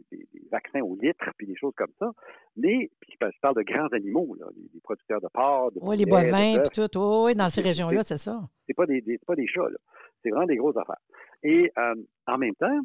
vaccins 0.50 0.80
au 0.80 0.96
litre, 0.96 1.22
puis 1.36 1.46
des 1.46 1.56
choses 1.56 1.74
comme 1.76 1.92
ça. 1.98 2.10
Mais, 2.56 2.90
puis 3.00 3.18
je 3.20 3.40
parle 3.42 3.56
de 3.56 3.62
grands 3.62 3.88
animaux, 3.88 4.34
là, 4.40 4.46
des, 4.56 4.80
producteurs 4.80 5.20
de 5.20 5.28
porc, 5.28 5.72
de 5.72 5.80
Oui, 5.82 5.98
les 5.98 6.06
bovins, 6.06 6.62
puis 6.62 6.88
tout. 6.90 6.98
oui, 7.24 7.34
dans 7.34 7.50
ces 7.50 7.60
régions-là, 7.60 8.02
c'est 8.02 8.16
ça. 8.16 8.40
C'est 8.66 8.74
pas 8.74 8.86
des, 8.86 9.02
pas 9.26 9.34
des 9.34 9.46
chats, 9.46 9.68
là. 9.68 9.78
C'est 10.22 10.30
vraiment 10.30 10.46
des 10.46 10.56
grosses 10.56 10.78
affaires. 10.78 11.00
Et 11.42 11.70
euh, 11.78 11.94
en 12.26 12.38
même 12.38 12.54
temps, 12.54 12.80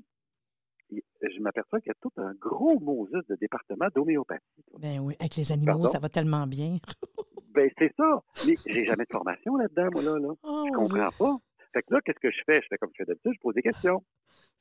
je 0.92 1.40
m'aperçois 1.42 1.80
qu'il 1.82 1.90
y 1.90 1.92
a 1.92 2.00
tout 2.02 2.12
un 2.18 2.34
gros 2.34 2.80
Moses 2.80 3.26
de 3.28 3.36
département 3.36 3.88
d'homéopathie. 3.94 4.64
Ben 4.80 5.00
oui, 5.00 5.16
avec 5.20 5.36
les 5.36 5.52
animaux, 5.52 5.88
ça 5.88 6.00
va 6.00 6.10
tellement 6.10 6.48
bien. 6.48 6.78
ben 7.54 7.70
c'est 7.78 7.94
ça. 7.98 8.22
Mais 8.46 8.56
j'ai 8.66 8.86
jamais 8.86 9.06
de 9.06 9.12
formation 9.12 9.56
là-dedans, 9.56 9.90
moi, 9.94 10.04
là. 10.04 10.20
là. 10.20 10.34
Oh, 10.44 10.66
je 10.68 10.74
comprends 10.74 11.12
pas. 11.18 11.38
Fait 11.74 11.84
que 11.84 11.94
là, 11.94 12.02
qu'est-ce 12.06 12.20
que 12.20 12.32
je 12.32 12.42
fais? 12.46 12.62
Je 12.62 12.68
fais 12.70 12.78
comme 12.78 12.90
je 12.94 13.04
fais 13.04 13.06
d'habitude, 13.06 13.34
je 13.36 13.40
pose 13.42 13.56
des 13.56 13.62
questions. 13.62 14.02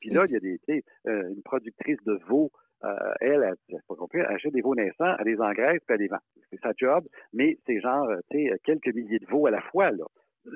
Puis 0.00 0.10
là, 0.10 0.24
il 0.26 0.32
y 0.32 0.36
a 0.36 0.40
des, 0.40 0.58
euh, 1.06 1.28
une 1.28 1.42
productrice 1.42 2.02
de 2.04 2.18
veaux, 2.28 2.50
euh, 2.84 3.14
elle, 3.20 3.54
elle, 3.68 3.78
pas 3.88 3.94
compris, 3.94 4.18
elle 4.18 4.34
achète 4.34 4.52
des 4.52 4.62
veaux 4.62 4.74
naissants, 4.74 5.14
elle 5.18 5.26
les 5.26 5.40
engraisse, 5.40 5.80
puis 5.86 5.94
elle 5.94 6.00
les 6.00 6.08
vend. 6.08 6.18
C'est 6.50 6.60
sa 6.60 6.72
job, 6.76 7.06
mais 7.32 7.56
c'est 7.66 7.80
genre, 7.80 8.08
tu 8.30 8.48
sais, 8.48 8.58
quelques 8.64 8.92
milliers 8.94 9.20
de 9.20 9.26
veaux 9.26 9.46
à 9.46 9.50
la 9.50 9.60
fois, 9.60 9.90
là. 9.92 10.04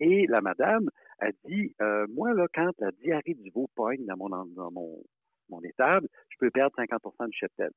Et 0.00 0.26
la 0.26 0.40
madame 0.40 0.88
a 1.20 1.30
dit, 1.44 1.74
euh, 1.80 2.06
moi, 2.08 2.32
là, 2.34 2.46
quand 2.54 2.70
la 2.78 2.90
diarrhée 2.92 3.34
du 3.34 3.50
veau 3.50 3.68
pogne 3.74 4.04
dans 4.06 4.16
mon, 4.16 4.28
dans 4.28 4.70
mon, 4.70 5.02
mon 5.48 5.60
étable, 5.62 6.08
je 6.28 6.36
peux 6.38 6.50
perdre 6.50 6.76
50% 6.76 7.28
du 7.28 7.36
cheptel. 7.36 7.70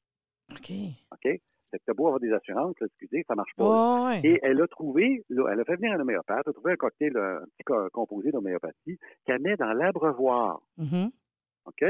OK. 0.51 0.71
OK? 1.11 1.39
C'est 1.71 1.79
que 1.85 1.91
beau 1.91 2.07
avoir 2.07 2.19
des 2.19 2.33
assurances, 2.33 2.73
là, 2.79 2.87
excusez, 2.87 3.23
ça 3.27 3.35
marche 3.35 3.53
pas. 3.55 4.17
Et 4.23 4.39
elle 4.41 4.59
a 4.59 4.67
trouvé, 4.67 5.23
elle 5.29 5.59
a 5.59 5.63
fait 5.65 5.75
venir 5.75 5.93
un 5.93 5.99
homéopathe, 5.99 6.41
elle 6.45 6.49
a 6.49 6.53
trouvé 6.53 6.71
un 6.71 6.75
cocktail, 6.75 7.15
un 7.15 7.41
petit 7.57 7.89
composé 7.91 8.31
d'homéopathie 8.31 8.97
qu'elle 9.25 9.41
met 9.41 9.55
dans 9.55 9.73
l'abreuvoir. 9.73 10.61
Mm-hmm. 10.79 11.11
OK? 11.65 11.85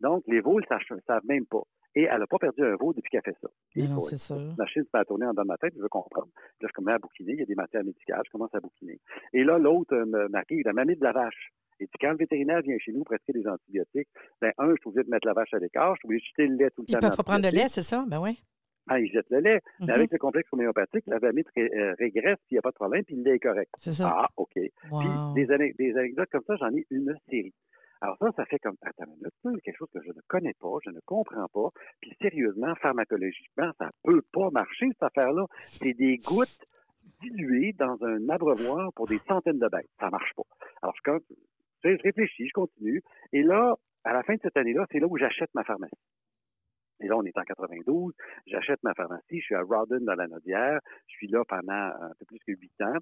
Donc, 0.00 0.24
les 0.26 0.40
veaux 0.40 0.60
ne 0.60 1.00
savent 1.06 1.24
même 1.24 1.46
pas. 1.46 1.62
Et 1.94 2.04
elle 2.04 2.20
n'a 2.20 2.26
pas 2.26 2.38
perdu 2.38 2.62
un 2.64 2.74
veau 2.76 2.92
depuis 2.92 3.10
qu'elle 3.10 3.22
fait 3.22 3.36
ça. 3.40 3.48
Non, 3.76 4.00
c'est 4.00 4.16
ça. 4.16 4.34
La 4.34 4.54
machine 4.56 4.82
se 4.82 4.88
met 4.94 5.00
à 5.00 5.04
tourner 5.04 5.26
en 5.26 5.30
dedans 5.30 5.42
de 5.42 5.48
ma 5.48 5.58
tête, 5.58 5.74
je 5.76 5.82
veux 5.82 5.88
comprendre. 5.88 6.28
Là, 6.60 6.68
je 6.68 6.72
commence 6.72 6.94
à 6.94 6.98
bouquiner, 6.98 7.32
il 7.32 7.40
y 7.40 7.42
a 7.42 7.46
des 7.46 7.54
matières 7.54 7.84
médicales, 7.84 8.22
je 8.24 8.30
commence 8.30 8.54
à 8.54 8.60
bouquiner. 8.60 8.98
Et 9.32 9.44
là, 9.44 9.58
l'autre 9.58 9.94
euh, 9.94 10.28
m'arrive, 10.28 10.62
la 10.64 10.72
mamie 10.72 10.96
de 10.96 11.04
la 11.04 11.12
vache. 11.12 11.50
Et 11.80 11.86
puis, 11.86 11.98
quand 12.00 12.10
le 12.10 12.16
vétérinaire 12.16 12.62
vient 12.62 12.76
chez 12.78 12.92
nous 12.92 13.02
prescrire 13.02 13.34
des 13.34 13.46
antibiotiques, 13.46 14.08
ben 14.40 14.52
un, 14.58 14.70
je 14.70 14.76
suis 14.80 14.88
obligé 14.88 15.04
de 15.04 15.10
mettre 15.10 15.26
la 15.26 15.34
vache 15.34 15.52
à 15.52 15.58
l'écart, 15.58 15.94
je 15.96 16.00
suis 16.00 16.06
obligé 16.06 16.20
de 16.20 16.26
jeter 16.26 16.46
le 16.46 16.56
lait 16.56 16.70
tout 16.70 16.84
le 16.86 16.92
temps. 16.92 17.06
Il 17.06 17.16
faut 17.16 17.22
prendre 17.22 17.44
le 17.44 17.54
lait, 17.54 17.68
c'est 17.68 17.82
ça? 17.82 18.04
Ben 18.06 18.20
oui. 18.20 18.42
Ah, 18.88 18.98
il 18.98 19.10
jette 19.10 19.30
le 19.30 19.38
lait. 19.38 19.60
Mais 19.80 19.86
mm-hmm. 19.86 19.90
avec 19.92 20.12
le 20.12 20.18
complexe 20.18 20.48
homéopathique, 20.52 21.04
la 21.06 21.18
vamite 21.18 21.46
euh, 21.56 21.94
régresse, 21.98 22.38
puis 22.46 22.52
il 22.52 22.54
n'y 22.54 22.58
a 22.58 22.62
pas 22.62 22.70
de 22.70 22.74
problème, 22.74 23.04
puis 23.04 23.16
le 23.16 23.22
lait 23.22 23.36
est 23.36 23.40
correct. 23.40 23.70
C'est 23.76 23.92
ça. 23.92 24.12
Ah, 24.12 24.28
OK. 24.36 24.54
Puis 24.54 24.70
des, 25.34 25.74
des 25.78 25.96
anecdotes 25.96 26.30
comme 26.32 26.44
ça, 26.46 26.56
j'en 26.56 26.74
ai 26.74 26.84
une 26.90 27.14
série. 27.28 27.54
Alors 28.02 28.16
ça, 28.18 28.32
ça 28.36 28.44
fait 28.46 28.58
comme, 28.58 28.74
attends 28.82 29.04
une 29.44 29.60
quelque 29.60 29.76
chose 29.76 29.90
que 29.94 30.02
je 30.02 30.08
ne 30.08 30.20
connais 30.26 30.54
pas, 30.54 30.76
je 30.84 30.90
ne 30.90 30.98
comprends 31.06 31.46
pas, 31.52 31.68
puis 32.00 32.12
sérieusement, 32.20 32.74
pharmacologiquement, 32.82 33.70
ça 33.78 33.90
peut 34.02 34.22
pas 34.32 34.50
marcher, 34.50 34.88
cette 34.88 35.04
affaire-là. 35.04 35.46
C'est 35.60 35.94
des 35.94 36.16
gouttes 36.16 36.66
diluées 37.20 37.72
dans 37.78 37.96
un 38.02 38.28
abreuvoir 38.28 38.92
pour 38.94 39.06
des 39.06 39.18
centaines 39.18 39.60
de 39.60 39.68
bêtes. 39.68 39.88
Ça 40.00 40.10
marche 40.10 40.32
pas. 40.34 40.42
Alors, 40.82 40.94
je, 40.96 41.90
je 41.90 42.02
réfléchis, 42.02 42.48
je 42.48 42.52
continue, 42.52 43.02
et 43.32 43.44
là, 43.44 43.76
à 44.02 44.12
la 44.12 44.24
fin 44.24 44.34
de 44.34 44.40
cette 44.42 44.56
année-là, 44.56 44.84
c'est 44.90 44.98
là 44.98 45.06
où 45.06 45.16
j'achète 45.16 45.54
ma 45.54 45.62
pharmacie. 45.62 45.94
Et 47.02 47.06
là, 47.06 47.16
on 47.16 47.22
est 47.22 47.38
en 47.38 47.42
92. 47.42 48.14
J'achète 48.46 48.82
ma 48.82 48.94
pharmacie. 48.94 49.38
Je 49.40 49.44
suis 49.44 49.54
à 49.54 49.62
Rawdon 49.62 50.00
dans 50.00 50.14
la 50.14 50.26
Nodière. 50.26 50.80
Je 51.08 51.14
suis 51.14 51.28
là 51.28 51.44
pendant 51.48 51.72
un 51.72 52.12
peu 52.18 52.24
plus 52.26 52.38
que 52.46 52.52
huit 52.52 52.80
ans. 52.80 52.98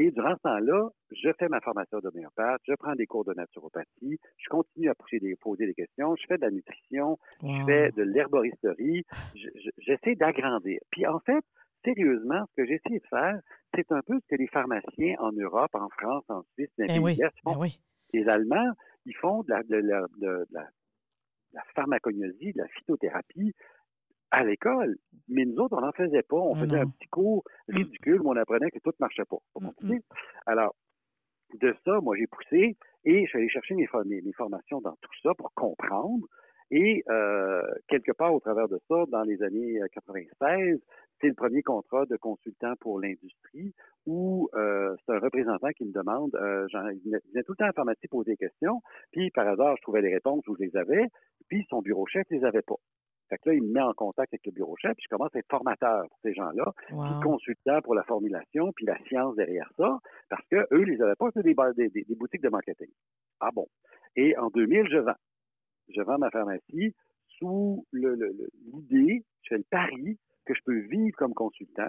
Et 0.00 0.10
durant 0.12 0.34
ce 0.34 0.40
temps-là, 0.44 0.88
je 1.10 1.28
fais 1.38 1.48
ma 1.48 1.60
formation 1.60 1.98
d'homéopathe, 1.98 2.62
je 2.66 2.72
prends 2.72 2.94
des 2.94 3.04
cours 3.04 3.26
de 3.26 3.34
naturopathie, 3.34 4.18
je 4.38 4.48
continue 4.48 4.88
à 4.88 4.94
poser 4.94 5.20
des, 5.20 5.36
poser 5.36 5.66
des 5.66 5.74
questions, 5.74 6.16
je 6.16 6.24
fais 6.26 6.38
de 6.38 6.40
la 6.40 6.50
nutrition, 6.50 7.18
je 7.42 7.64
fais 7.66 7.90
de 7.90 8.02
l'herboristerie, 8.04 9.04
j'essaie 9.76 10.14
d'agrandir. 10.14 10.80
Puis 10.90 11.06
en 11.06 11.20
fait, 11.20 11.44
sérieusement, 11.84 12.46
ce 12.48 12.62
que 12.62 12.66
j'essaie 12.66 12.98
de 12.98 13.06
faire, 13.10 13.40
c'est 13.74 13.92
un 13.92 14.00
peu 14.00 14.18
ce 14.20 14.26
que 14.34 14.40
les 14.40 14.46
pharmaciens 14.46 15.16
en 15.18 15.32
Europe, 15.32 15.74
en 15.74 15.90
France, 15.90 16.24
en 16.30 16.44
Suisse, 16.54 16.70
dans 16.78 16.86
les 16.86 16.98
ben 16.98 17.30
font. 17.44 17.60
Ben 17.60 17.68
les 18.14 18.26
Allemands, 18.26 18.72
ils 19.04 19.16
font 19.16 19.42
de 19.42 19.50
la, 19.50 19.62
de 19.64 19.76
la, 19.76 20.06
de 20.16 20.46
la, 20.50 20.66
la 21.52 21.62
pharmacognosie, 21.74 22.54
de 22.54 22.58
la 22.62 22.68
phytothérapie 22.68 23.52
à 24.30 24.44
l'école. 24.44 24.96
Mais 25.28 25.44
nous 25.44 25.56
autres, 25.56 25.76
on 25.76 25.80
n'en 25.80 25.92
faisait 25.92 26.22
pas. 26.22 26.36
On 26.36 26.54
faisait 26.54 26.78
un 26.78 26.88
petit 26.88 27.08
cours 27.08 27.44
mm. 27.68 27.76
ridicule 27.76 28.20
où 28.22 28.30
on 28.30 28.36
apprenait 28.36 28.70
que 28.70 28.78
tout 28.78 28.90
ne 28.90 29.04
marchait 29.04 29.24
pas. 29.24 29.38
Mm, 29.60 29.94
mm. 29.94 30.00
Alors, 30.46 30.74
de 31.54 31.74
ça, 31.84 32.00
moi, 32.00 32.16
j'ai 32.16 32.26
poussé 32.26 32.76
et 33.04 33.24
je 33.24 33.28
suis 33.28 33.38
allé 33.38 33.48
chercher 33.48 33.74
mes, 33.74 33.88
mes, 34.04 34.32
formations 34.32 34.80
dans 34.80 34.96
tout 35.00 35.10
ça 35.22 35.34
pour 35.34 35.52
comprendre. 35.54 36.26
Et 36.72 37.02
euh, 37.10 37.62
quelque 37.88 38.12
part 38.12 38.32
au 38.32 38.38
travers 38.38 38.68
de 38.68 38.78
ça, 38.88 39.04
dans 39.08 39.22
les 39.22 39.42
années 39.42 39.80
96, 39.92 40.38
euh, 40.42 40.78
c'est 41.20 41.28
le 41.28 41.34
premier 41.34 41.62
contrat 41.62 42.06
de 42.06 42.16
consultant 42.16 42.74
pour 42.80 43.00
l'industrie 43.00 43.74
où 44.06 44.48
euh, 44.54 44.94
c'est 45.04 45.12
un 45.12 45.18
représentant 45.18 45.68
qui 45.70 45.84
me 45.84 45.92
demande, 45.92 46.34
euh, 46.36 46.66
il 46.72 47.00
venait 47.04 47.42
tout 47.42 47.52
le 47.52 47.56
temps 47.56 47.68
à 47.68 47.72
pharmacie 47.72 48.08
poser 48.08 48.32
des 48.32 48.36
questions, 48.36 48.80
puis 49.12 49.30
par 49.30 49.46
hasard, 49.46 49.76
je 49.76 49.82
trouvais 49.82 50.00
les 50.00 50.14
réponses 50.14 50.46
où 50.48 50.56
je 50.56 50.64
les 50.64 50.76
avais, 50.76 51.08
puis 51.48 51.66
son 51.68 51.82
bureau 51.82 52.06
chef 52.06 52.24
les 52.30 52.44
avait 52.44 52.62
pas. 52.62 52.76
Fait 53.30 53.38
que 53.38 53.48
là, 53.48 53.54
il 53.54 53.62
me 53.62 53.72
met 53.72 53.80
en 53.80 53.94
contact 53.94 54.34
avec 54.34 54.44
le 54.44 54.52
bureau 54.52 54.76
chef, 54.76 54.94
puis 54.96 55.04
je 55.08 55.16
commence 55.16 55.34
à 55.34 55.38
être 55.38 55.48
formateur 55.48 56.02
pour 56.08 56.18
ces 56.22 56.34
gens-là, 56.34 56.72
puis 56.88 56.96
consultant 57.22 57.80
pour 57.80 57.94
la 57.94 58.02
formulation, 58.02 58.72
puis 58.72 58.84
la 58.84 58.98
science 59.04 59.36
derrière 59.36 59.70
ça, 59.76 59.98
parce 60.28 60.44
que 60.50 60.66
eux, 60.72 60.84
ils 60.88 60.98
n'avaient 60.98 61.14
pas 61.14 61.30
des, 61.30 61.88
des, 61.88 62.04
des, 62.04 62.14
boutiques 62.16 62.42
de 62.42 62.48
marketing. 62.48 62.90
Ah 63.38 63.50
bon? 63.54 63.68
Et 64.16 64.36
en 64.36 64.48
2000, 64.48 64.88
je 64.90 64.98
vends. 64.98 65.14
Je 65.88 66.02
vends 66.02 66.18
ma 66.18 66.30
pharmacie 66.30 66.94
sous 67.38 67.86
l'idée, 67.92 69.24
je 69.42 69.48
fais 69.48 69.58
le 69.58 69.64
pari 69.70 70.18
que 70.44 70.54
je 70.54 70.60
peux 70.64 70.78
vivre 70.80 71.16
comme 71.16 71.34
consultant. 71.34 71.88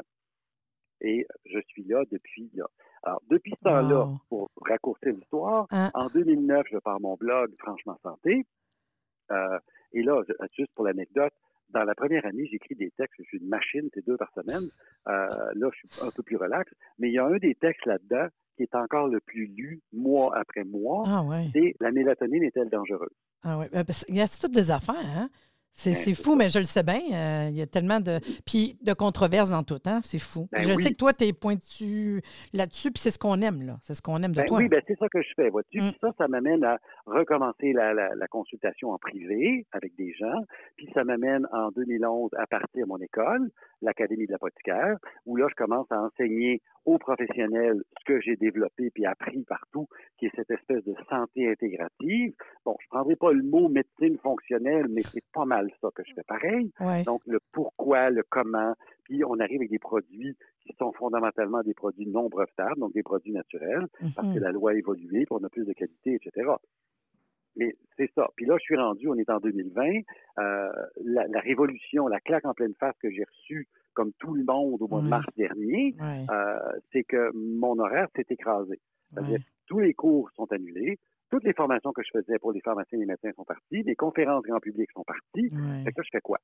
Et 1.02 1.26
je 1.46 1.60
suis 1.68 1.84
là 1.84 2.04
depuis 2.12 2.52
là. 2.54 2.66
Alors, 3.04 3.22
depuis 3.28 3.54
ce 3.58 3.64
temps-là, 3.64 4.08
pour 4.30 4.50
raccourcir 4.62 5.14
l'histoire, 5.14 5.66
ah. 5.72 5.90
en 5.96 6.08
2009, 6.10 6.68
je 6.72 6.78
pars 6.78 7.00
mon 7.00 7.16
blog 7.16 7.52
Franchement 7.58 7.98
Santé. 8.04 8.46
Euh, 9.32 9.60
et 9.94 10.04
là, 10.04 10.22
juste 10.58 10.72
pour 10.76 10.86
l'anecdote, 10.86 11.34
dans 11.70 11.84
la 11.84 11.96
première 11.96 12.26
année, 12.26 12.48
j'écris 12.52 12.76
des 12.76 12.92
textes, 12.92 13.16
je 13.20 13.24
suis 13.24 13.38
une 13.38 13.48
machine, 13.48 13.90
c'est 13.94 14.06
deux 14.06 14.18
par 14.18 14.32
semaine. 14.34 14.70
Euh, 15.08 15.28
là, 15.56 15.70
je 15.74 15.88
suis 15.88 16.06
un 16.06 16.12
peu 16.12 16.22
plus 16.22 16.36
relax. 16.36 16.72
Mais 17.00 17.10
il 17.10 17.14
y 17.14 17.20
a 17.20 17.26
un 17.26 17.38
des 17.38 17.56
textes 17.56 17.86
là-dedans 17.86 18.28
qui 18.58 18.64
est 18.64 18.76
encore 18.76 19.08
le 19.08 19.20
plus 19.22 19.48
lu 19.48 19.82
mois 19.94 20.38
après 20.38 20.64
mois. 20.64 21.04
Ah 21.08 21.24
ouais. 21.24 21.48
C'est 21.54 21.76
La 21.80 21.92
mélatonine 21.92 22.44
est-elle 22.44 22.70
dangereuse? 22.70 23.16
Ah 23.44 23.58
oui. 23.58 23.66
Ben, 23.72 23.86
il 24.10 24.16
y 24.16 24.22
a 24.22 24.28
toutes 24.28 24.52
des 24.52 24.72
affaires, 24.72 24.96
hein? 24.98 25.30
C'est 25.74 26.14
fou, 26.16 26.36
mais 26.36 26.50
je 26.50 26.60
le 26.60 26.66
sais 26.66 26.84
bien. 26.84 27.00
Euh, 27.12 27.48
il 27.50 27.56
y 27.58 27.62
a 27.62 27.66
tellement 27.66 28.00
de. 28.00 28.20
Puis 28.46 28.78
de 28.84 28.94
controverses 28.94 29.52
dans 29.52 29.64
tout, 29.64 29.80
hein? 29.86 30.00
C'est 30.04 30.20
fou. 30.20 30.48
Ben 30.52 30.62
je 30.64 30.74
oui. 30.76 30.84
sais 30.84 30.92
que 30.92 30.96
toi, 30.98 31.14
tu 31.14 31.24
es 31.26 31.34
pointu 31.34 32.22
là-dessus, 32.54 32.92
puis 32.92 33.02
c'est 33.02 33.10
ce 33.10 33.18
qu'on 33.18 33.42
aime, 33.42 33.64
là. 33.64 33.78
C'est 33.82 33.94
ce 33.94 34.02
qu'on 34.02 34.22
aime 34.22 34.32
de 34.32 34.38
Ben 34.42 34.46
toi. 34.46 34.58
oui, 34.60 34.68
ben 34.68 34.82
c'est 34.88 34.98
ça 35.00 35.08
que 35.10 35.22
je 35.22 35.30
fais. 35.36 35.50
Vois-tu? 35.50 35.80
Mm. 35.80 35.90
Puis 35.92 35.98
Ça, 36.02 36.10
ça 36.18 36.28
m'amène 36.28 36.64
à 36.64 36.78
recommencer 37.06 37.74
la, 37.74 37.94
la- 37.94 38.14
la 38.16 38.28
consultation 38.28 38.92
en 38.92 38.98
privé 38.98 39.66
avec 39.72 39.96
des 39.96 40.14
gens. 40.14 40.40
Puis 40.78 40.90
ça 40.94 41.04
m'amène 41.04 41.48
en 41.52 41.70
2011 41.72 42.32
à 42.38 42.48
partir 42.48 42.86
mon 42.88 42.98
école, 42.98 43.50
l'Académie 43.82 44.28
de 44.28 44.34
l'apothicaire, 44.34 44.98
où 45.26 45.36
là, 45.36 45.48
je 45.50 45.56
commence 45.56 45.88
à 45.92 46.02
enseigner 46.02 46.62
aux 46.86 46.98
professionnels 46.98 47.82
ce 48.00 48.06
que 48.14 48.20
j'ai 48.22 48.36
développé 48.36 48.90
puis 48.94 49.06
appris 49.06 49.44
partout, 49.44 49.88
qui 50.18 50.26
est 50.26 50.32
cette 50.36 50.50
espèce 50.50 50.84
de 50.84 50.96
santé 51.10 51.50
intégrative. 51.50 52.34
Bon, 52.66 52.76
je 52.82 52.88
prendrai 52.90 53.16
pas 53.16 53.32
le 53.32 53.44
mot 53.44 53.70
médecine 53.70 54.18
fonctionnelle, 54.24 54.88
mais 54.90 55.02
c'est 55.02 55.24
pas 55.34 55.46
mal 55.46 55.61
ça 55.82 55.90
que 55.94 56.04
je 56.06 56.14
fais 56.14 56.24
pareil. 56.24 56.72
Ouais. 56.80 57.04
Donc, 57.04 57.22
le 57.28 57.40
pourquoi, 57.52 58.10
le 58.10 58.24
comment, 58.28 58.74
puis 59.04 59.24
on 59.24 59.40
arrive 59.40 59.58
avec 59.62 59.70
des 59.70 59.80
produits 59.80 60.36
qui 60.62 60.74
sont 60.80 60.92
fondamentalement 60.94 61.62
des 61.64 61.74
produits 61.74 62.08
non 62.08 62.28
brevetables, 62.30 62.80
donc 62.80 62.94
des 62.94 63.04
produits 63.04 63.32
naturels, 63.34 63.88
parce 64.16 64.28
que 64.34 64.38
Mhm. 64.40 64.44
la 64.44 64.52
loi 64.52 64.72
a 64.72 64.74
évolué, 64.76 65.26
puis 65.26 65.28
on 65.32 65.44
a 65.44 65.50
plus 65.50 65.66
de 65.66 65.74
qualité, 65.74 66.14
etc. 66.16 66.52
Mais 67.58 67.76
c'est 67.98 68.10
ça. 68.16 68.28
Puis 68.38 68.46
là, 68.46 68.56
je 68.58 68.64
suis 68.64 68.78
rendu, 68.78 69.08
on 69.10 69.16
est 69.16 69.30
en 69.30 69.40
2020, 69.40 69.84
euh, 70.40 70.70
la, 71.04 71.28
la 71.28 71.40
révolution, 71.42 72.08
la 72.08 72.20
claque 72.22 72.46
en 72.46 72.54
pleine 72.54 72.74
face 72.80 72.96
que 73.02 73.12
j'ai 73.12 73.26
reçue, 73.26 73.68
comme 73.94 74.14
tout 74.20 74.34
le 74.34 74.46
monde 74.46 74.82
au 74.82 74.88
mois 74.88 75.02
de 75.02 75.08
mars 75.10 75.26
dernier, 75.36 75.94
Ouais, 76.00 76.26
euh, 76.32 76.56
c'est 76.94 77.04
que 77.04 77.30
mon 77.34 77.78
horaire 77.78 78.08
s'est 78.16 78.26
écrasé. 78.30 78.80
C'est-à-dire 79.10 79.40
ouais. 79.40 79.46
tous 79.68 79.80
les 79.80 79.94
cours 79.94 80.30
sont 80.32 80.50
annulés, 80.54 80.98
toutes 81.32 81.44
les 81.44 81.54
formations 81.54 81.92
que 81.94 82.04
je 82.04 82.10
faisais 82.14 82.38
pour 82.38 82.52
les 82.52 82.62
pharmaciens 82.62 82.98
et 82.98 83.02
les 83.02 83.08
médecins 83.08 83.32
sont 83.36 83.46
parties, 83.46 83.82
les 83.84 83.96
conférences 83.96 84.44
grand 84.44 84.60
public 84.60 84.90
sont 84.92 85.04
parties. 85.04 85.50
Fait 85.86 85.92
que 85.92 86.00
là, 86.02 86.04
je 86.04 86.10
fais 86.12 86.22
quoi? 86.22 86.38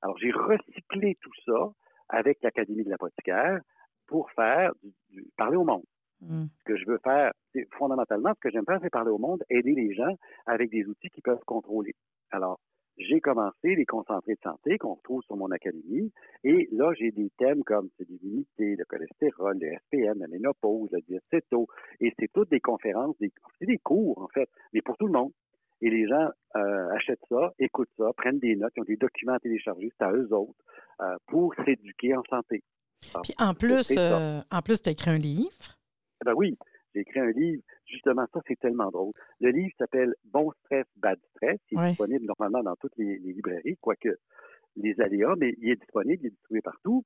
Alors, 0.00 0.16
j'ai 0.18 0.30
recyclé 0.30 1.16
tout 1.20 1.32
ça 1.44 1.70
avec 2.08 2.38
l'Académie 2.42 2.84
de 2.84 2.90
l'apothicaire 2.90 3.60
pour 4.06 4.30
faire 4.30 4.72
du, 4.82 4.92
du- 5.10 5.26
parler 5.36 5.56
au 5.56 5.64
monde. 5.64 5.82
Mm. 6.20 6.46
Ce 6.58 6.64
que 6.64 6.76
je 6.76 6.86
veux 6.86 6.98
faire, 7.04 7.32
c'est 7.52 7.66
fondamentalement, 7.74 8.32
ce 8.34 8.40
que 8.40 8.50
j'aime 8.50 8.64
faire, 8.64 8.78
c'est 8.80 8.90
parler 8.90 9.10
au 9.10 9.18
monde, 9.18 9.42
aider 9.50 9.74
les 9.74 9.92
gens 9.94 10.16
avec 10.46 10.70
des 10.70 10.84
outils 10.86 11.10
qu'ils 11.10 11.22
peuvent 11.22 11.44
contrôler. 11.44 11.94
Alors, 12.30 12.58
j'ai 12.98 13.20
commencé 13.20 13.74
les 13.74 13.86
concentrés 13.86 14.34
de 14.34 14.40
santé 14.42 14.78
qu'on 14.78 14.94
retrouve 14.94 15.22
sur 15.22 15.36
mon 15.36 15.50
académie. 15.50 16.12
Et 16.44 16.68
là, 16.72 16.92
j'ai 16.98 17.10
des 17.10 17.30
thèmes 17.38 17.62
comme 17.64 17.88
c'est 17.96 18.08
l'immunité, 18.08 18.76
le 18.76 18.84
cholestérol, 18.84 19.58
le 19.60 19.76
SPM, 19.86 20.18
la 20.18 20.28
ménopause, 20.28 20.90
le 20.92 21.00
diacéto. 21.02 21.66
Et 22.00 22.12
c'est 22.18 22.30
toutes 22.32 22.50
des 22.50 22.60
conférences, 22.60 23.16
des, 23.18 23.32
c'est 23.58 23.66
des 23.66 23.78
cours, 23.78 24.20
en 24.20 24.28
fait, 24.28 24.48
mais 24.72 24.82
pour 24.82 24.96
tout 24.96 25.06
le 25.06 25.12
monde. 25.12 25.32
Et 25.80 25.90
les 25.90 26.08
gens 26.08 26.28
euh, 26.56 26.88
achètent 26.90 27.24
ça, 27.28 27.52
écoutent 27.58 27.90
ça, 27.96 28.10
prennent 28.16 28.40
des 28.40 28.56
notes, 28.56 28.72
ils 28.76 28.80
ont 28.80 28.84
des 28.84 28.96
documents 28.96 29.34
à 29.34 29.38
télécharger, 29.38 29.92
c'est 29.96 30.04
à 30.04 30.12
eux 30.12 30.32
autres, 30.32 30.58
euh, 31.00 31.16
pour 31.28 31.54
s'éduquer 31.64 32.16
en 32.16 32.22
santé. 32.28 32.64
Alors, 33.14 33.22
Puis 33.22 33.34
en 33.38 33.54
plus, 33.54 33.96
euh, 33.96 34.40
en 34.50 34.60
plus, 34.60 34.82
tu 34.82 34.88
as 34.88 34.92
écrit 34.92 35.10
un 35.10 35.18
livre. 35.18 35.78
Ben 36.24 36.32
oui, 36.34 36.58
j'ai 36.94 37.02
écrit 37.02 37.20
un 37.20 37.30
livre. 37.30 37.62
Justement, 37.88 38.26
ça, 38.32 38.40
c'est 38.46 38.58
tellement 38.58 38.90
drôle. 38.90 39.12
Le 39.40 39.50
livre 39.50 39.72
s'appelle 39.78 40.14
Bon 40.24 40.52
stress, 40.64 40.84
bad 40.96 41.18
stress. 41.34 41.58
Il 41.70 41.78
est 41.78 41.88
disponible 41.88 42.26
normalement 42.26 42.62
dans 42.62 42.76
toutes 42.76 42.96
les, 42.96 43.18
les 43.18 43.32
librairies, 43.32 43.76
quoique 43.80 44.18
les 44.76 45.00
aléas, 45.00 45.34
mais 45.38 45.54
il 45.58 45.70
est 45.70 45.76
disponible, 45.76 46.22
il 46.22 46.26
est 46.26 46.30
distribué 46.30 46.60
partout. 46.60 47.04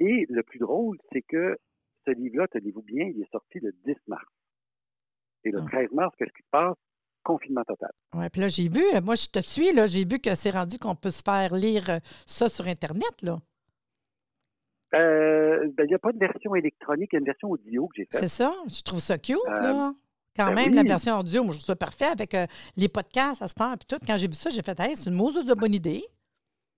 Et 0.00 0.26
le 0.28 0.42
plus 0.42 0.58
drôle, 0.58 0.98
c'est 1.12 1.22
que 1.22 1.56
ce 2.06 2.10
livre-là, 2.10 2.46
tenez-vous 2.48 2.82
bien, 2.82 3.06
il 3.06 3.20
est 3.22 3.30
sorti 3.30 3.58
le 3.60 3.72
10 3.84 3.94
mars. 4.08 4.24
Et 5.44 5.50
le 5.50 5.60
Ah. 5.60 5.66
13 5.70 5.92
mars, 5.92 6.14
qu'est-ce 6.18 6.32
qui 6.32 6.42
se 6.42 6.48
passe? 6.50 6.76
Confinement 7.24 7.64
total. 7.64 7.90
Ouais, 8.14 8.28
puis 8.30 8.40
là, 8.40 8.48
j'ai 8.48 8.68
vu, 8.68 8.82
moi, 9.02 9.14
je 9.14 9.28
te 9.28 9.40
suis, 9.40 9.72
là, 9.72 9.86
j'ai 9.86 10.04
vu 10.04 10.18
que 10.18 10.34
c'est 10.34 10.50
rendu 10.50 10.78
qu'on 10.78 10.94
peut 10.96 11.10
se 11.10 11.22
faire 11.22 11.54
lire 11.54 11.88
euh, 11.90 11.98
ça 12.26 12.48
sur 12.48 12.66
Internet, 12.66 13.22
là. 13.22 13.38
Euh, 14.94 15.68
ben, 15.74 15.84
il 15.84 15.88
n'y 15.88 15.94
a 15.94 15.98
pas 15.98 16.12
de 16.12 16.18
version 16.18 16.54
électronique, 16.54 17.10
il 17.12 17.16
y 17.16 17.18
a 17.18 17.20
une 17.20 17.26
version 17.26 17.50
audio 17.50 17.86
que 17.88 17.96
j'ai 17.96 18.06
faite. 18.06 18.20
C'est 18.20 18.28
ça? 18.28 18.54
Je 18.68 18.82
trouve 18.82 19.00
ça 19.00 19.18
cute, 19.18 19.36
Euh, 19.48 19.60
là. 19.60 19.94
Quand 20.38 20.50
ben 20.50 20.54
même, 20.54 20.70
oui. 20.70 20.76
la 20.76 20.82
version 20.84 21.18
audio, 21.18 21.42
moi, 21.42 21.52
je 21.52 21.58
trouve 21.58 21.66
ça 21.66 21.74
parfait 21.74 22.04
avec 22.04 22.32
euh, 22.32 22.46
les 22.76 22.88
podcasts 22.88 23.42
à 23.42 23.48
cette 23.48 23.60
heure, 23.60 23.76
puis 23.76 23.88
tout. 23.88 23.98
Quand 24.06 24.16
j'ai 24.16 24.28
vu 24.28 24.34
ça, 24.34 24.50
j'ai 24.50 24.62
fait, 24.62 24.78
hey, 24.78 24.94
c'est 24.94 25.10
une 25.10 25.16
mousse 25.16 25.44
de 25.44 25.54
bonne 25.54 25.74
idée. 25.74 26.04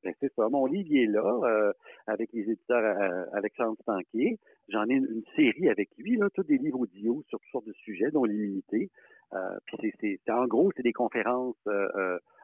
Ben, 0.02 0.14
c'est 0.18 0.32
ça. 0.34 0.48
Mon 0.48 0.64
livre, 0.64 0.88
il 0.90 1.02
est 1.02 1.06
là, 1.06 1.40
euh, 1.44 1.72
avec 2.06 2.32
les 2.32 2.40
éditeurs 2.40 2.82
euh, 2.82 3.26
Alexandre 3.34 3.76
Stanquier. 3.82 4.38
J'en 4.70 4.88
ai 4.88 4.94
une, 4.94 5.04
une 5.10 5.24
série 5.36 5.68
avec 5.68 5.90
lui, 5.98 6.16
là, 6.16 6.30
tous 6.32 6.44
des 6.44 6.56
livres 6.56 6.80
audio 6.80 7.22
sur 7.28 7.38
toutes 7.38 7.50
sortes 7.52 7.66
de 7.66 7.74
sujets, 7.84 8.10
dont 8.10 8.24
l'immunité. 8.24 8.88
Euh, 9.34 9.38
puis 9.66 9.92
c'est, 10.00 10.18
en 10.30 10.46
gros, 10.46 10.72
c'est 10.74 10.82
des 10.82 10.94
conférences 10.94 11.62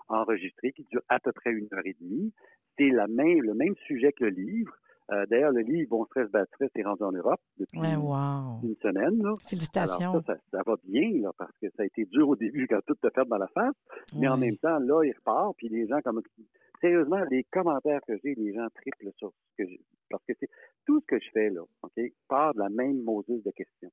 enregistrées 0.09 0.73
qui 0.73 0.85
durent 0.91 1.03
à 1.09 1.19
peu 1.19 1.33
près 1.33 1.51
une 1.51 1.69
heure 1.73 1.87
et 1.87 1.97
demie. 1.99 2.31
C'est 2.77 2.91
la 2.91 3.07
même, 3.07 3.41
le 3.41 3.55
même 3.55 3.75
sujet 3.87 4.13
que 4.13 4.25
le 4.25 4.31
livre. 4.31 4.77
Euh, 5.13 5.25
d'ailleurs, 5.27 5.53
le 5.53 5.61
livre 5.61 5.91
Bon 5.91 6.05
stress, 6.07 6.29
bad 6.31 6.47
stress 6.49 6.71
est 6.75 6.83
rendu 6.83 7.03
en 7.05 7.13
Europe 7.13 7.41
depuis 7.59 7.79
Ouais, 7.79 7.95
wow. 7.95 8.61
une 8.63 8.77
semaine. 8.83 9.23
Là. 9.23 9.35
Félicitations. 9.47 10.11
Alors 10.11 10.25
ça, 10.27 10.35
ça, 10.35 10.41
ça 10.51 10.63
va 10.67 10.75
bien, 10.85 11.23
là, 11.23 11.31
parce 11.39 11.57
que 11.63 11.69
ça 11.77 11.83
a 11.83 11.87
été 11.87 12.05
dur 12.07 12.29
au 12.29 12.37
début 12.37 12.67
quand 12.67 12.81
tout 12.87 12.95
te 12.95 13.09
fait 13.11 13.25
dans 13.27 13.39
la 13.39 13.47
face. 13.49 13.75
Mais 14.19 14.29
en 14.29 14.37
même 14.37 14.57
temps, 14.57 14.79
là, 14.81 15.05
il 15.05 15.13
repart, 15.13 15.55
puis 15.57 15.69
les 15.69 15.87
gens, 15.87 16.01
comme 16.03 16.21
sérieusement, 16.81 17.23
les 17.31 17.45
commentaires 17.45 18.01
que 18.07 18.17
j'ai, 18.23 18.35
les 18.35 18.53
gens 18.53 18.67
triplent 18.75 19.13
sur 19.17 19.31
ce 19.31 19.63
que 19.63 19.69
j'ai. 19.69 19.81
Parce 20.11 20.25
que 20.25 20.33
c'est 20.41 20.49
tout 20.85 21.01
ce 21.01 21.07
que 21.07 21.21
je 21.21 21.31
fais, 21.33 21.51
là, 21.51 21.63
OK, 21.83 22.01
part 22.29 22.55
de 22.55 22.61
la 22.61 22.69
même 22.69 23.03
Moses 23.03 23.27
de 23.29 23.51
questions. 23.51 23.91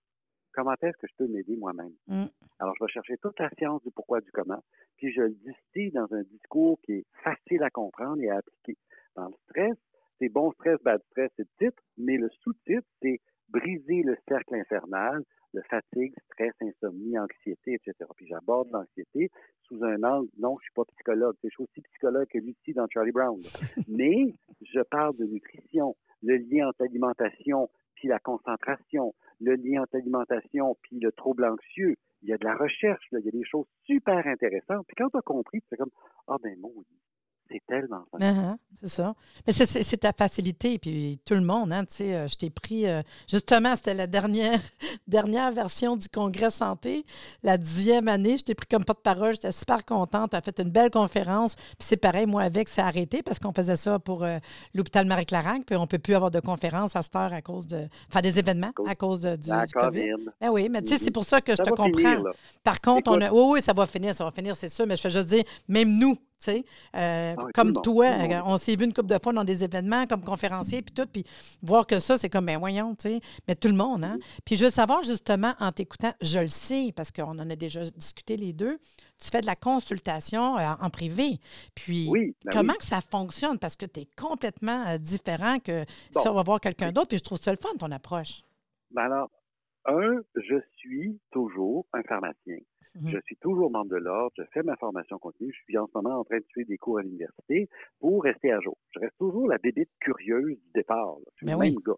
Comment 0.54 0.74
est-ce 0.82 0.98
que 0.98 1.08
je 1.08 1.14
peux 1.18 1.28
m'aider 1.28 1.56
moi-même? 1.58 1.94
Mm. 2.08 2.26
Alors, 2.60 2.76
je 2.78 2.86
vais 2.86 2.92
chercher 2.92 3.18
toute 3.18 3.40
la 3.40 3.50
science 3.58 3.82
du 3.84 3.92
pourquoi 3.92 4.22
du 4.22 4.32
comment, 4.32 4.64
puis 4.98 5.12
je 5.12 5.22
le 5.22 5.36
distille 5.46 5.92
dans 5.92 6.12
un 6.14 6.22
discours 6.24 6.80
qui 6.84 6.94
est 6.94 7.06
facile 7.24 7.64
à 7.64 7.72
comprendre 7.72 8.22
et 8.22 8.30
à 8.30 8.38
appliquer. 8.38 8.78
Dans 9.16 9.28
le 9.28 9.34
stress, 9.50 9.78
c'est 10.24 10.30
bon 10.30 10.52
stress, 10.54 10.82
bad 10.84 11.02
stress, 11.12 11.30
c'est 11.36 11.44
le 11.44 11.68
titre, 11.68 11.84
mais 11.98 12.18
le 12.18 12.30
sous-titre, 12.42 12.88
c'est 13.02 13.20
briser 13.50 14.04
le 14.04 14.16
cercle 14.26 14.56
infernal, 14.56 15.22
le 15.54 15.62
fatigue, 15.70 16.14
stress, 16.32 16.54
insomnie, 16.62 17.20
anxiété, 17.20 17.74
etc. 17.74 18.10
Puis 18.16 18.28
j'aborde 18.28 18.72
l'anxiété 18.72 19.30
sous 19.64 19.84
un 19.84 20.02
angle, 20.04 20.30
non, 20.38 20.56
je 20.60 20.64
suis 20.64 20.74
pas 20.74 20.86
psychologue, 20.86 21.36
je 21.44 21.50
suis 21.50 21.64
aussi 21.64 21.82
psychologue 21.82 22.28
que 22.28 22.38
Lucie 22.38 22.74
dans 22.74 22.88
Charlie 22.88 23.12
Brown. 23.12 23.38
Mais 23.90 24.34
je 24.62 24.80
parle 24.80 25.18
de 25.18 25.26
nutrition, 25.26 25.96
le 26.22 26.38
lien 26.38 26.70
entre 26.70 26.84
l'alimentation 26.84 27.70
puis 27.96 28.08
la 28.08 28.20
concentration, 28.20 29.14
le 29.42 29.56
lien 29.56 29.82
entre 29.82 29.98
l'alimentation 29.98 30.78
puis 30.84 31.00
le 31.00 31.12
trouble 31.12 31.44
anxieux. 31.44 31.96
Il 32.22 32.30
y 32.30 32.34
a 32.34 32.38
de 32.38 32.46
la 32.46 32.56
recherche, 32.56 33.06
là, 33.12 33.20
il 33.20 33.26
y 33.26 33.28
a 33.28 33.32
des 33.32 33.44
choses 33.44 33.66
super 33.86 34.26
intéressantes. 34.26 34.86
Puis 34.88 34.96
quand 34.96 35.10
tu 35.10 35.18
as 35.18 35.22
compris, 35.22 35.60
tu 35.62 35.68
fais 35.70 35.78
comme, 35.78 35.92
ah 36.28 36.38
ben 36.42 36.58
maudit, 36.60 37.02
c'est 37.54 37.64
tellement 37.68 38.04
ça. 38.12 38.18
Uh-huh, 38.18 38.56
c'est 38.82 38.90
ça. 38.90 39.16
Mais 39.46 39.54
c'est- 39.54 39.98
ta 39.98 40.12
facilité, 40.12 40.80
puis 40.80 41.20
tout 41.24 41.36
le 41.36 41.42
monde, 41.42 41.72
hein, 41.72 41.86
tu 41.86 41.94
sais, 41.94 42.16
euh, 42.16 42.28
je 42.28 42.36
t'ai 42.36 42.50
pris, 42.50 42.88
euh, 42.88 43.02
justement, 43.30 43.76
c'était 43.76 43.94
la 43.94 44.08
dernière, 44.08 44.60
dernière 45.08 45.52
version 45.52 45.96
du 45.96 46.10
Congrès 46.10 46.50
Santé, 46.50 47.06
la 47.44 47.58
dixième 47.58 48.08
année, 48.08 48.38
je 48.38 48.44
t'ai 48.44 48.56
pris 48.56 48.68
comme 48.68 48.84
porte-parole, 48.84 49.34
j'étais 49.34 49.52
super 49.52 49.86
contente, 49.86 50.32
tu 50.32 50.36
as 50.36 50.42
fait 50.42 50.60
une 50.60 50.72
belle 50.72 50.90
conférence, 50.90 51.56
puis 51.56 51.76
c'est 51.80 51.98
pareil, 51.98 52.26
moi 52.26 52.42
avec, 52.42 52.68
c'est 52.68 52.82
arrêté 52.82 53.22
parce 53.24 53.40
qu'on 53.40 53.54
faisait 53.54 53.76
ça 53.76 54.00
pour 54.00 54.24
euh, 54.24 54.40
l'hôpital 54.74 55.06
Marie-Clarac, 55.06 55.64
puis 55.66 55.76
on 55.76 55.88
peut 55.88 56.00
plus 56.00 56.16
avoir 56.16 56.32
de 56.32 56.40
conférences 56.40 56.96
à 56.96 57.02
cette 57.02 57.16
heure 57.16 57.34
à 57.34 57.42
cause 57.42 57.68
de, 57.68 57.88
enfin 58.10 58.22
des 58.22 58.40
événements 58.40 58.72
à 58.88 58.96
cause 58.96 59.22
de, 59.22 59.36
du, 59.36 59.50
COVID. 59.74 60.16
Ben 60.42 60.50
oui, 60.50 60.70
mais 60.70 60.82
tu 60.82 60.92
sais, 60.94 60.98
c'est 60.98 61.12
pour 61.12 61.24
ça 61.24 61.40
que 61.40 61.56
je 61.56 61.62
te 61.62 61.70
comprends. 61.70 61.86
finir. 61.86 62.24
Par 62.64 62.82
contre, 62.82 63.12
on 63.12 63.22
a. 63.22 63.32
Oui, 63.32 63.44
oui, 63.54 63.62
ça 63.62 63.74
va 63.74 63.86
finir, 63.86 64.14
ça 64.14 64.24
va 64.26 64.32
finir, 64.32 64.56
c'est 64.56 64.70
sûr, 64.70 64.86
mais 64.88 64.98
je 64.98 65.04
veux 65.04 65.10
juste 65.10 65.28
dire, 65.30 65.44
même 65.68 65.98
nous, 65.98 66.18
sais, 66.44 66.66
euh, 66.96 67.36
Ah 67.38 67.46
comme 67.54 67.74
toi, 67.74 68.08
on 68.46 68.58
s'est 68.58 68.76
vu 68.76 68.86
une 68.86 68.94
couple 68.94 69.08
de 69.08 69.20
fois 69.22 69.34
dans 69.34 69.44
des 69.44 69.64
événements 69.64 70.06
comme 70.08 70.24
conférencier, 70.24 70.82
puis 70.82 70.94
tout, 70.94 71.08
puis 71.12 71.24
voir 71.62 71.86
que 71.88 72.00
ça, 72.00 72.18
c'est 72.18 72.30
comme, 72.30 72.46
ben 72.46 72.58
voyons, 72.60 72.96
tu 72.96 73.10
sais, 73.10 73.22
mais 73.48 73.56
tout 73.56 73.68
le 73.68 73.74
monde, 73.76 74.04
hein. 74.04 74.18
Mm-hmm. 74.18 74.40
Puis 74.46 74.56
je 74.58 74.66
veux 74.66 74.70
savoir, 74.70 75.04
justement, 75.04 75.54
en 75.60 75.72
t'écoutant, 75.72 76.14
je 76.22 76.40
le 76.40 76.48
sais, 76.48 76.92
parce 76.96 77.12
qu'on 77.12 77.40
en 77.40 77.50
a 77.50 77.56
déjà 77.56 77.84
discuté 77.84 78.38
les 78.38 78.54
deux, 78.54 78.80
tu 79.20 79.30
fais 79.30 79.42
de 79.42 79.46
la 79.46 79.56
consultation 79.56 80.58
euh, 80.58 80.74
en 80.82 80.90
privé. 80.90 81.40
Puis, 81.76 82.08
Oui, 82.10 82.36
ben 82.44 82.52
comment 82.52 82.74
oui. 82.74 82.80
que 82.80 82.86
ça 82.86 83.00
fonctionne? 83.02 83.58
Parce 83.58 83.76
que 83.76 83.86
tu 83.86 84.02
es 84.02 84.08
complètement 84.18 84.86
euh, 84.88 84.98
différent 84.98 85.60
que 85.60 85.86
Bon. 86.14 86.22
si 86.22 86.28
on 86.28 86.34
va 86.34 86.44
voir 86.44 86.60
quelqu'un 86.60 86.92
d'autre, 86.92 87.08
puis 87.10 87.18
je 87.18 87.24
trouve 87.24 87.40
ça 87.40 87.52
le 87.52 87.58
fun, 87.58 87.70
ton 87.80 87.92
approche. 87.92 88.42
Ben 88.92 89.04
alors, 89.04 89.30
un, 89.86 90.22
je 90.36 90.56
suis 90.78 91.20
toujours 91.32 91.86
un 91.94 92.04
pharmacien. 92.04 92.58
Mhm. 92.96 93.08
Je 93.08 93.18
suis 93.26 93.36
toujours 93.38 93.72
membre 93.72 93.90
de 93.90 93.96
l'ordre, 93.98 94.32
je 94.38 94.44
fais 94.54 94.62
ma 94.62 94.76
formation 94.76 95.18
continue, 95.18 95.52
je 95.52 95.64
suis 95.64 95.78
en 95.80 95.88
ce 95.88 95.92
moment 95.96 96.20
en 96.20 96.24
train 96.24 96.38
de 96.38 96.46
suivre 96.50 96.68
des 96.70 96.78
cours 96.78 97.00
à 97.00 97.02
l'université 97.02 97.68
pour 98.00 98.24
rester 98.24 98.52
à 98.52 98.60
jour. 98.60 98.78
Je 98.92 99.00
reste 99.00 99.18
toujours 99.18 99.48
la 99.48 99.58
bébite 99.58 99.90
curieuse 100.00 100.56
du 100.60 100.72
départ. 100.76 101.16
là. 101.18 101.26
Je 101.34 101.38
suis 101.38 101.46
Ben 101.48 101.54
le 101.54 101.60
oui. 101.60 101.72
même 101.72 101.80
gars. 101.84 101.98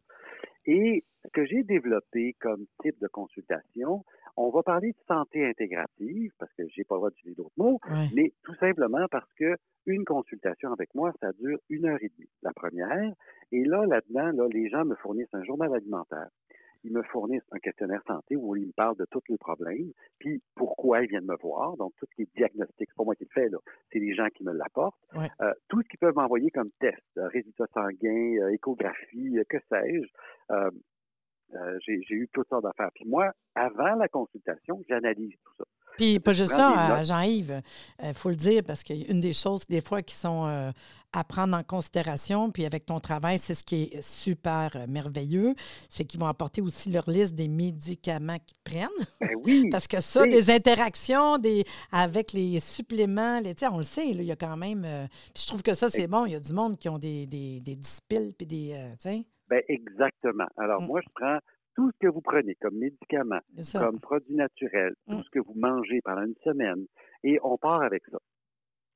Et 0.67 1.03
ce 1.25 1.29
que 1.31 1.45
j'ai 1.45 1.63
développé 1.63 2.33
comme 2.39 2.65
type 2.81 2.97
de 3.01 3.07
consultation, 3.07 4.03
on 4.37 4.49
va 4.51 4.63
parler 4.63 4.93
de 4.93 4.97
santé 5.07 5.45
intégrative, 5.45 6.31
parce 6.39 6.51
que 6.53 6.63
j'ai 6.69 6.83
pas 6.85 6.95
le 6.95 6.99
droit 6.99 7.09
d'utiliser 7.11 7.35
d'autres 7.35 7.51
mots, 7.57 7.79
mais 8.15 8.33
tout 8.43 8.55
simplement 8.55 9.05
parce 9.11 9.31
que 9.33 9.57
une 9.85 10.05
consultation 10.05 10.71
avec 10.73 10.95
moi, 10.95 11.11
ça 11.21 11.31
dure 11.33 11.59
une 11.69 11.85
heure 11.85 11.99
et 12.01 12.09
demie, 12.17 12.29
la 12.41 12.53
première. 12.53 13.13
Et 13.51 13.63
là, 13.65 13.85
là-dedans, 13.85 14.31
là, 14.31 14.47
les 14.51 14.69
gens 14.69 14.85
me 14.85 14.95
fournissent 14.95 15.33
un 15.33 15.43
journal 15.43 15.73
alimentaire. 15.75 16.29
Ils 16.85 16.93
me 16.93 17.01
fournissent 17.03 17.43
un 17.51 17.59
questionnaire 17.59 18.01
santé 18.07 18.35
où 18.35 18.55
ils 18.55 18.67
me 18.67 18.71
parlent 18.71 18.95
de 18.97 19.05
tous 19.09 19.23
les 19.29 19.37
problèmes, 19.37 19.91
puis 20.19 20.41
pourquoi 20.55 21.01
ils 21.01 21.09
viennent 21.09 21.25
me 21.25 21.37
voir. 21.41 21.75
Donc, 21.77 21.93
tout 21.97 22.05
ce 22.09 22.15
qui 22.15 22.21
est 22.21 22.35
diagnostic, 22.35 22.89
c'est 22.89 22.95
pas 22.95 23.03
moi 23.03 23.15
qui 23.15 23.25
le 23.25 23.29
fais, 23.33 23.49
là. 23.49 23.57
C'est 23.91 23.99
les 23.99 24.13
gens 24.13 24.27
qui 24.29 24.43
me 24.43 24.53
l'apportent. 24.53 24.95
Euh, 25.41 25.53
tout 25.67 25.81
ce 25.81 25.87
qu'ils 25.87 25.99
peuvent 25.99 26.15
m'envoyer 26.15 26.51
comme 26.51 26.69
test, 26.79 27.01
euh, 27.17 27.27
résultats 27.27 27.67
sanguins, 27.73 28.37
euh, 28.41 28.49
échographie, 28.49 29.37
que 29.49 29.57
sais-je. 29.69 30.07
j'ai 31.85 32.15
eu 32.15 32.27
toutes 32.31 32.47
sortes 32.49 32.63
d'affaires. 32.63 32.91
Puis 32.93 33.05
moi, 33.05 33.31
avant 33.55 33.95
la 33.95 34.07
consultation, 34.07 34.81
j'analyse 34.87 35.35
tout 35.43 35.53
ça. 35.57 35.65
Puis 35.97 36.19
pas 36.19 36.33
juste 36.33 36.51
ça, 36.51 37.03
Jean-Yves, 37.03 37.61
il 38.03 38.13
faut 38.13 38.29
le 38.29 38.35
dire, 38.35 38.63
parce 38.65 38.83
qu'une 38.83 39.19
des 39.21 39.33
choses, 39.33 39.65
des 39.67 39.81
fois, 39.81 40.01
qui 40.01 40.15
sont 40.15 40.73
à 41.15 41.23
prendre 41.23 41.55
en 41.55 41.63
considération, 41.63 42.51
puis 42.51 42.65
avec 42.65 42.85
ton 42.85 42.99
travail, 42.99 43.39
c'est 43.39 43.53
ce 43.53 43.63
qui 43.63 43.83
est 43.83 44.01
super 44.01 44.71
euh, 44.75 44.85
merveilleux, 44.87 45.55
c'est 45.89 46.03
qu'ils 46.03 46.19
vont 46.19 46.27
apporter 46.27 46.61
aussi 46.61 46.91
leur 46.91 47.09
liste 47.09 47.35
des 47.35 47.47
médicaments 47.47 48.37
qu'ils 48.45 48.57
prennent. 48.63 49.05
Ben 49.21 49.29
oui. 49.43 49.69
Parce 49.71 49.87
que 49.87 50.01
ça, 50.01 50.25
des 50.25 50.49
interactions 50.49 51.37
des, 51.37 51.63
avec 51.91 52.33
les 52.33 52.59
suppléments, 52.59 53.39
les, 53.39 53.55
on 53.71 53.77
le 53.77 53.83
sait, 53.83 54.09
il 54.09 54.23
y 54.23 54.31
a 54.31 54.35
quand 54.35 54.57
même. 54.57 54.83
Euh, 54.85 55.05
je 55.37 55.47
trouve 55.47 55.63
que 55.63 55.73
ça, 55.73 55.89
c'est 55.89 56.07
bon. 56.07 56.25
Il 56.25 56.33
y 56.33 56.35
a 56.35 56.39
du 56.39 56.53
monde 56.53 56.77
qui 56.77 56.89
ont 56.89 56.97
des, 56.97 57.25
des, 57.25 57.61
des 57.61 57.75
dispiles, 57.75 58.33
puis 58.37 58.45
des. 58.45 58.73
Euh, 58.73 59.21
ben 59.47 59.61
exactement. 59.69 60.47
Alors, 60.57 60.81
mm. 60.81 60.85
moi, 60.85 61.01
je 61.01 61.09
prends 61.15 61.39
tout 61.75 61.91
ce 61.91 61.97
que 61.99 62.11
vous 62.11 62.21
prenez 62.21 62.55
comme 62.55 62.77
médicaments, 62.77 63.41
comme 63.73 63.99
produits 63.99 64.35
naturels, 64.35 64.95
tout 65.07 65.17
mm. 65.17 65.23
ce 65.23 65.29
que 65.29 65.39
vous 65.39 65.53
mangez 65.55 66.01
pendant 66.03 66.23
une 66.23 66.35
semaine, 66.43 66.85
et 67.23 67.39
on 67.43 67.57
part 67.57 67.81
avec 67.81 68.03
ça. 68.11 68.17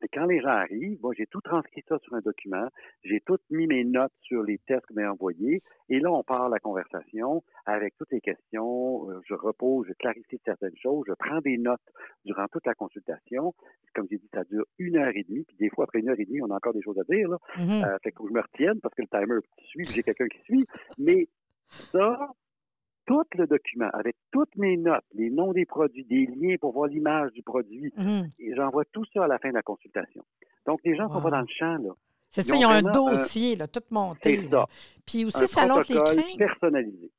Et 0.01 0.07
quand 0.07 0.25
les 0.25 0.39
gens 0.39 0.49
arrivent, 0.49 0.97
moi, 1.01 1.13
j'ai 1.17 1.25
tout 1.25 1.41
transcrit 1.41 1.83
ça 1.87 1.97
sur 1.99 2.13
un 2.13 2.21
document, 2.21 2.67
j'ai 3.03 3.19
tout 3.19 3.37
mis 3.49 3.67
mes 3.67 3.83
notes 3.83 4.13
sur 4.21 4.43
les 4.43 4.57
tests 4.59 4.85
que 4.85 4.93
j'ai 4.95 5.05
envoyés, 5.05 5.61
et 5.89 5.99
là, 5.99 6.09
on 6.11 6.23
part 6.23 6.47
la 6.47 6.59
conversation 6.59 7.43
avec 7.65 7.97
toutes 7.97 8.11
les 8.11 8.21
questions, 8.21 9.09
euh, 9.09 9.19
je 9.27 9.33
repose, 9.33 9.87
je 9.87 9.93
clarifie 9.93 10.39
certaines 10.45 10.77
choses, 10.77 11.03
je 11.07 11.13
prends 11.13 11.41
des 11.41 11.57
notes 11.57 11.81
durant 12.23 12.47
toute 12.47 12.65
la 12.65 12.75
consultation. 12.75 13.53
Comme 13.93 14.07
j'ai 14.09 14.17
dit, 14.17 14.29
ça 14.33 14.43
dure 14.45 14.63
une 14.77 14.95
heure 14.95 15.11
et 15.13 15.23
demie, 15.23 15.43
puis 15.43 15.57
des 15.57 15.69
fois, 15.69 15.83
après 15.83 15.99
une 15.99 16.09
heure 16.09 16.19
et 16.19 16.25
demie, 16.25 16.41
on 16.41 16.51
a 16.51 16.55
encore 16.55 16.73
des 16.73 16.81
choses 16.81 16.99
à 16.99 17.03
dire, 17.03 17.27
là. 17.27 17.37
Mm-hmm. 17.57 17.85
Euh, 17.85 17.97
fait 18.01 18.11
que 18.11 18.23
je 18.25 18.33
me 18.33 18.41
retienne 18.41 18.79
parce 18.79 18.95
que 18.95 19.01
le 19.01 19.07
timer 19.07 19.39
suit, 19.65 19.85
j'ai 19.85 20.03
quelqu'un 20.03 20.27
qui 20.27 20.39
suit. 20.43 20.65
Mais 20.97 21.27
ça, 21.69 22.29
tout 23.09 23.25
le 23.35 23.47
document 23.47 23.89
avec 23.91 24.15
toutes 24.31 24.55
mes 24.55 24.77
notes, 24.77 25.03
les 25.15 25.31
noms 25.31 25.51
des 25.51 25.65
produits, 25.65 26.05
des 26.05 26.27
liens 26.27 26.57
pour 26.61 26.73
voir 26.73 26.87
l'image 26.87 27.31
du 27.31 27.41
produit. 27.41 27.91
Mhm. 27.97 28.29
Et 28.37 28.53
j'envoie 28.55 28.85
tout 28.85 29.03
ça 29.11 29.23
à 29.23 29.27
la 29.27 29.39
fin 29.39 29.49
de 29.49 29.55
la 29.55 29.63
consultation. 29.63 30.23
Donc, 30.67 30.79
les 30.85 30.95
gens 30.95 31.07
ne 31.07 31.13
sont 31.13 31.21
pas 31.21 31.31
dans 31.31 31.41
le 31.41 31.47
champ, 31.47 31.79
là. 31.79 31.89
C'est 32.31 32.43
ça, 32.43 32.55
ils 32.55 32.65
ont 32.65 32.69
un 32.69 32.83
dossier, 32.83 33.55
là, 33.55 33.67
tout 33.67 33.81
monté. 33.89 34.47
Ça. 34.51 34.65
Puis 35.05 35.25
aussi, 35.25 35.47
ça 35.47 35.65
l'autre 35.65 35.91
les 35.91 35.99
craintes. 35.99 36.51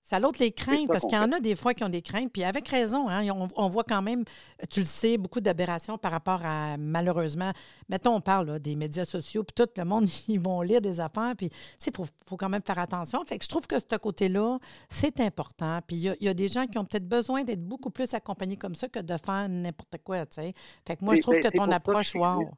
Ça 0.05 0.21
l'autre 0.21 0.38
les 0.38 0.52
craintes, 0.52 0.87
parce 0.87 1.02
qu'il 1.02 1.19
y 1.19 1.21
en 1.21 1.33
a 1.33 1.40
des 1.40 1.57
fois 1.57 1.75
qui 1.75 1.83
ont 1.83 1.88
des 1.88 2.02
craintes, 2.02 2.31
puis 2.33 2.45
avec 2.45 2.69
raison, 2.69 3.09
hein, 3.09 3.26
on, 3.57 3.69
voit 3.69 3.83
quand 3.83 4.02
même, 4.02 4.23
tu 4.71 4.81
le 4.81 4.87
sais, 4.87 5.19
beaucoup 5.19 5.40
d'aberrations 5.40 5.99
par 5.99 6.12
rapport 6.12 6.40
à, 6.45 6.76
malheureusement, 6.79 7.50
mettons, 7.88 8.14
on 8.14 8.21
parle 8.21 8.61
des 8.61 8.76
médias 8.76 9.05
sociaux, 9.05 9.43
puis 9.43 9.55
tout 9.55 9.69
le 9.76 9.85
monde, 9.85 10.09
ils 10.29 10.38
vont 10.38 10.62
lire 10.62 10.81
des 10.81 11.00
affaires, 11.00 11.35
puis, 11.37 11.50
tu 11.50 11.57
sais, 11.79 11.90
il 11.90 11.97
faut, 11.97 12.07
faut, 12.26 12.37
quand 12.37 12.49
même 12.49 12.62
faire 12.62 12.79
attention. 12.79 13.25
Fait 13.25 13.38
que 13.38 13.45
je 13.45 13.49
trouve 13.49 13.67
que 13.67 13.81
ce 13.81 13.97
côté-là, 13.97 14.59
c'est 14.88 15.19
important. 15.21 15.81
Puis 15.85 15.97
il 15.97 16.17
y, 16.21 16.29
a 16.29 16.35
des 16.35 16.47
gens 16.47 16.67
qui 16.69 16.79
ont 16.79 16.85
peut-être 16.85 17.09
besoin 17.09 17.43
d'être 17.43 17.67
beaucoup 17.67 17.90
plus 17.90 18.14
accompagnés 18.14 18.57
comme 18.57 18.76
ça 18.76 18.88
que 18.88 19.00
de 19.00 19.17
faire 19.25 19.49
n'importe 19.49 19.97
quoi, 20.05 20.25
tu 20.26 20.35
sais. 20.37 20.55
Fait 20.87 20.97
que 20.97 21.05
moi, 21.05 21.17
je 21.17 21.23
trouve 21.23 21.40
ben, 21.40 21.50
que 21.50 21.57
ton 21.57 21.71
approche, 21.73 22.14
wow. 22.14 22.50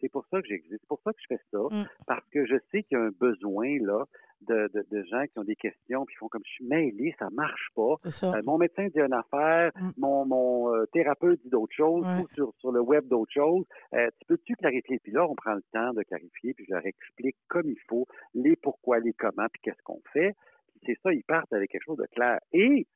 C'est 0.00 0.08
pour 0.08 0.26
ça 0.30 0.40
que 0.40 0.48
j'existe. 0.48 0.80
C'est 0.80 0.88
pour 0.88 1.00
ça 1.02 1.12
que 1.12 1.20
je 1.20 1.26
fais 1.34 1.40
ça. 1.50 1.58
Mm. 1.58 1.86
Parce 2.06 2.28
que 2.30 2.46
je 2.46 2.56
sais 2.70 2.82
qu'il 2.82 2.98
y 2.98 3.00
a 3.00 3.04
un 3.04 3.10
besoin, 3.10 3.78
là, 3.80 4.04
de, 4.42 4.70
de, 4.90 5.02
gens 5.04 5.24
qui 5.26 5.38
ont 5.38 5.44
des 5.44 5.56
questions 5.56 6.04
puis 6.06 6.16
font 6.16 6.28
comme 6.28 6.42
je 6.44 6.52
suis 6.52 6.64
mêlé, 6.64 7.14
ça 7.18 7.28
marche 7.30 7.68
pas. 7.74 7.96
Euh, 8.22 8.42
mon 8.44 8.58
médecin 8.58 8.86
dit 8.88 9.00
une 9.00 9.12
affaire, 9.12 9.70
mm. 9.74 9.90
mon, 9.98 10.24
mon 10.24 10.74
euh, 10.74 10.86
thérapeute 10.92 11.40
dit 11.42 11.50
d'autres 11.50 11.74
choses, 11.74 12.06
ou 12.06 12.26
sur, 12.34 12.52
sur 12.58 12.72
le 12.72 12.80
web 12.80 13.06
d'autres 13.08 13.32
choses. 13.32 13.64
Euh, 13.94 14.08
tu 14.20 14.26
peux-tu 14.26 14.56
clarifier? 14.56 14.98
Puis 15.02 15.12
là, 15.12 15.26
on 15.28 15.34
prend 15.34 15.54
le 15.54 15.62
temps 15.72 15.92
de 15.92 16.02
clarifier, 16.02 16.54
puis 16.54 16.64
je 16.68 16.74
leur 16.74 16.84
explique 16.86 17.36
comme 17.48 17.68
il 17.68 17.80
faut 17.88 18.06
les 18.34 18.56
pourquoi, 18.56 18.98
les 19.00 19.12
comment, 19.12 19.46
puis 19.52 19.60
qu'est-ce 19.62 19.82
qu'on 19.84 20.00
fait. 20.12 20.34
Puis 20.72 20.80
c'est 20.86 20.98
ça, 21.02 21.12
ils 21.12 21.24
partent 21.24 21.52
avec 21.52 21.70
quelque 21.70 21.84
chose 21.84 21.98
de 21.98 22.06
clair. 22.12 22.38
Et 22.52 22.86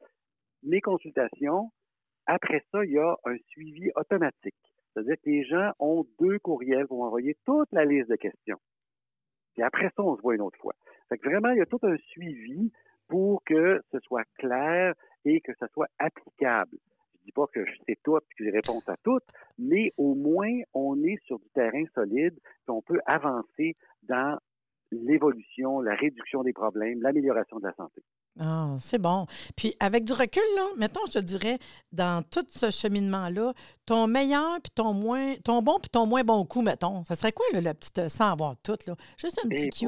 mes 0.63 0.81
consultations, 0.81 1.71
après 2.27 2.65
ça, 2.73 2.85
il 2.85 2.93
y 2.93 2.99
a 2.99 3.15
un 3.27 3.37
suivi 3.49 3.91
automatique. 3.97 4.55
C'est-à-dire 4.95 5.17
que 5.17 5.31
les 5.31 5.45
gens 5.45 5.73
ont 5.79 6.07
deux 6.21 6.39
courriels 6.39 6.87
pour 6.87 7.03
envoyer 7.03 7.37
toute 7.45 7.69
la 7.73 7.85
liste 7.85 8.09
de 8.09 8.17
questions. 8.17 8.59
Puis 9.55 9.63
après 9.63 9.91
ça, 9.97 10.03
on 10.03 10.17
se 10.17 10.23
voit 10.23 10.35
une 10.35 10.41
autre 10.41 10.59
fois. 10.59 10.75
Fait 11.09 11.19
que 11.19 11.29
vraiment, 11.29 11.51
il 11.51 11.59
y 11.59 11.63
a 11.63 11.67
tout 11.67 11.81
un 11.83 11.97
suivi 11.97 12.73
pour 13.09 13.43
que 13.45 13.83
ce 13.93 13.99
soit 14.01 14.25
clair 14.39 14.95
et 15.25 15.41
que 15.41 15.53
ce 15.59 15.67
soit 15.73 15.89
applicable. 15.99 16.79
Je 17.19 17.25
dis 17.27 17.33
pas 17.33 17.47
que 17.53 17.65
je 17.65 17.73
sais 17.87 17.99
tout 18.03 18.17
et 18.17 18.21
que 18.37 18.45
j'ai 18.45 18.51
réponse 18.51 18.89
à 18.89 18.97
toutes, 19.03 19.25
mais 19.59 19.93
au 19.97 20.15
moins, 20.15 20.61
on 20.73 21.03
est 21.03 21.19
sur 21.25 21.39
du 21.39 21.49
terrain 21.55 21.85
solide, 21.95 22.39
qu'on 22.67 22.83
peut 22.83 23.01
avancer 23.07 23.77
dans 24.03 24.39
l'évolution, 24.91 25.81
la 25.81 25.95
réduction 25.95 26.43
des 26.43 26.53
problèmes, 26.53 27.01
l'amélioration 27.03 27.59
de 27.59 27.65
la 27.65 27.75
santé. 27.75 28.03
Ah, 28.41 28.77
c'est 28.81 28.99
bon. 28.99 29.27
Puis 29.57 29.75
avec 29.79 30.05
du 30.05 30.13
recul, 30.13 30.43
là, 30.57 30.67
mettons, 30.77 31.01
je 31.07 31.13
te 31.13 31.25
dirais, 31.25 31.59
dans 31.93 32.23
tout 32.23 32.45
ce 32.49 32.71
cheminement-là, 32.71 33.53
ton 33.87 34.09
meilleur 34.09 34.61
puis 34.61 34.73
ton 34.75 34.93
moins, 34.93 35.37
ton 35.45 35.63
bon 35.63 35.79
puis 35.79 35.89
ton 35.89 36.07
moins 36.07 36.25
bon 36.25 36.45
coup, 36.45 36.63
mettons, 36.63 37.05
ça 37.05 37.15
serait 37.15 37.33
quoi, 37.33 37.47
là, 37.53 37.61
la 37.61 37.75
petite, 37.75 38.09
sans 38.09 38.33
avoir 38.33 38.57
tout, 38.63 38.77
là? 38.87 38.97
Juste 39.17 39.41
un 39.45 39.49
petit 39.49 39.71
cue. 39.71 39.87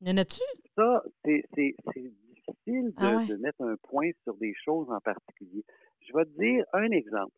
Y 0.00 0.10
en 0.10 0.16
a-tu? 0.16 0.40
Ça, 0.76 1.02
c'est 1.24 1.44
difficile 1.54 2.92
ah 2.96 3.20
de, 3.28 3.36
mettre 3.36 3.62
un 3.62 3.76
point 3.88 4.10
sur 4.24 4.34
des 4.36 4.54
choses 4.64 4.88
en 4.90 5.00
particulier. 5.00 5.64
Je 6.00 6.12
vais 6.16 6.24
te 6.24 6.38
dire 6.38 6.64
un 6.72 6.90
exemple 6.90 7.32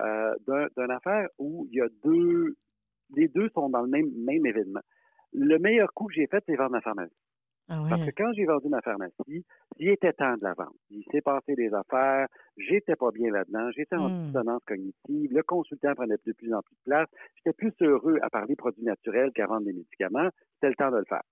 euh, 0.00 0.34
d'une 0.46 0.90
affaire 0.90 1.28
où 1.38 1.66
il 1.70 1.78
y 1.78 1.80
a 1.80 1.88
deux, 2.04 2.56
les 3.16 3.28
deux 3.28 3.48
sont 3.50 3.68
dans 3.68 3.82
le 3.82 3.88
même, 3.88 4.10
même 4.16 4.46
événement. 4.46 4.80
Le 5.32 5.58
meilleur 5.58 5.92
coup 5.94 6.06
que 6.06 6.14
j'ai 6.14 6.26
fait, 6.26 6.42
c'est 6.46 6.56
vendre 6.56 6.72
ma 6.72 6.80
pharmacie. 6.80 7.14
Ah 7.72 7.84
Parce 7.88 8.04
que 8.04 8.10
quand 8.10 8.32
j'ai 8.32 8.44
vendu 8.46 8.68
ma 8.68 8.80
pharmacie, 8.80 9.44
il 9.78 9.88
était 9.90 10.12
temps 10.12 10.36
de 10.36 10.42
la 10.42 10.54
vendre. 10.54 10.74
Il 10.90 11.04
s'est 11.12 11.20
passé 11.20 11.54
des 11.54 11.72
affaires, 11.72 12.26
j'étais 12.56 12.96
pas 12.96 13.12
bien 13.12 13.30
là-dedans, 13.30 13.70
j'étais 13.70 13.94
en 13.94 14.08
hmm. 14.08 14.26
dissonance 14.26 14.62
cognitive, 14.66 15.32
le 15.32 15.42
consultant 15.44 15.94
prenait 15.94 16.16
de 16.26 16.32
plus 16.32 16.52
en 16.52 16.62
plus 16.62 16.74
de 16.74 16.90
place, 16.90 17.08
j'étais 17.36 17.52
plus 17.52 17.72
heureux 17.80 18.18
à 18.22 18.28
parler 18.28 18.56
produits 18.56 18.82
naturels 18.82 19.30
qu'à 19.32 19.46
vendre 19.46 19.66
des 19.66 19.72
médicaments, 19.72 20.28
c'était 20.54 20.70
le 20.70 20.74
temps 20.74 20.90
de 20.90 20.96
le 20.96 21.04
faire. 21.04 21.22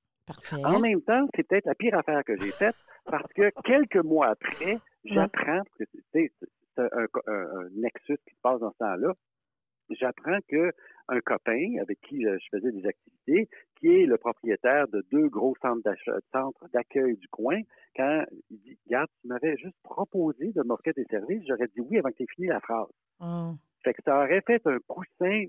En 0.64 0.79
même 0.79 1.03
temps, 1.03 1.27
c'est 1.35 1.42
peut-être 1.42 1.66
la 1.66 1.74
pire 1.74 1.98
affaire 1.98 2.22
que 2.22 2.37
j'ai 2.38 2.53
faite 2.53 2.77
parce 3.07 3.33
que 3.33 3.51
quelques 3.64 4.05
mois 4.05 4.29
après, 4.29 4.77
j'apprends, 5.05 5.62
que 5.77 5.85
c'est 6.12 6.31
un, 6.77 7.07
un, 7.27 7.68
nexus 7.74 8.18
qui 8.29 8.35
se 8.35 8.40
passe 8.42 8.61
dans 8.61 8.70
ce 8.70 8.79
temps-là, 8.79 9.12
j'apprends 9.90 10.38
que 10.48 10.70
un 11.08 11.20
copain 11.20 11.76
avec 11.80 12.00
qui 12.02 12.22
je 12.22 12.46
faisais 12.50 12.72
des 12.72 12.86
activités, 12.86 13.48
qui 13.78 13.88
est 13.88 14.06
le 14.06 14.18
propriétaire 14.18 14.88
de 14.88 15.04
deux 15.10 15.28
gros 15.28 15.54
centres 15.62 16.68
d'accueil 16.72 17.16
du 17.16 17.28
coin, 17.28 17.60
quand 17.96 18.24
il 18.50 18.60
dit 18.60 18.78
Regarde, 18.86 19.08
tu 19.20 19.28
m'avais 19.28 19.56
juste 19.56 19.76
proposé 19.82 20.52
de 20.52 20.62
m'offrir 20.62 20.92
des 20.94 21.04
services, 21.04 21.42
j'aurais 21.46 21.68
dit 21.68 21.80
oui 21.80 21.98
avant 21.98 22.10
que 22.10 22.16
tu 22.16 22.22
aies 22.24 22.34
fini 22.34 22.46
la 22.48 22.60
phrase. 22.60 22.88
Oh. 23.20 23.52
Fait 23.82 23.94
que 23.94 24.02
ça 24.04 24.16
aurait 24.16 24.42
fait 24.46 24.64
un 24.66 24.78
coussin 24.86 25.44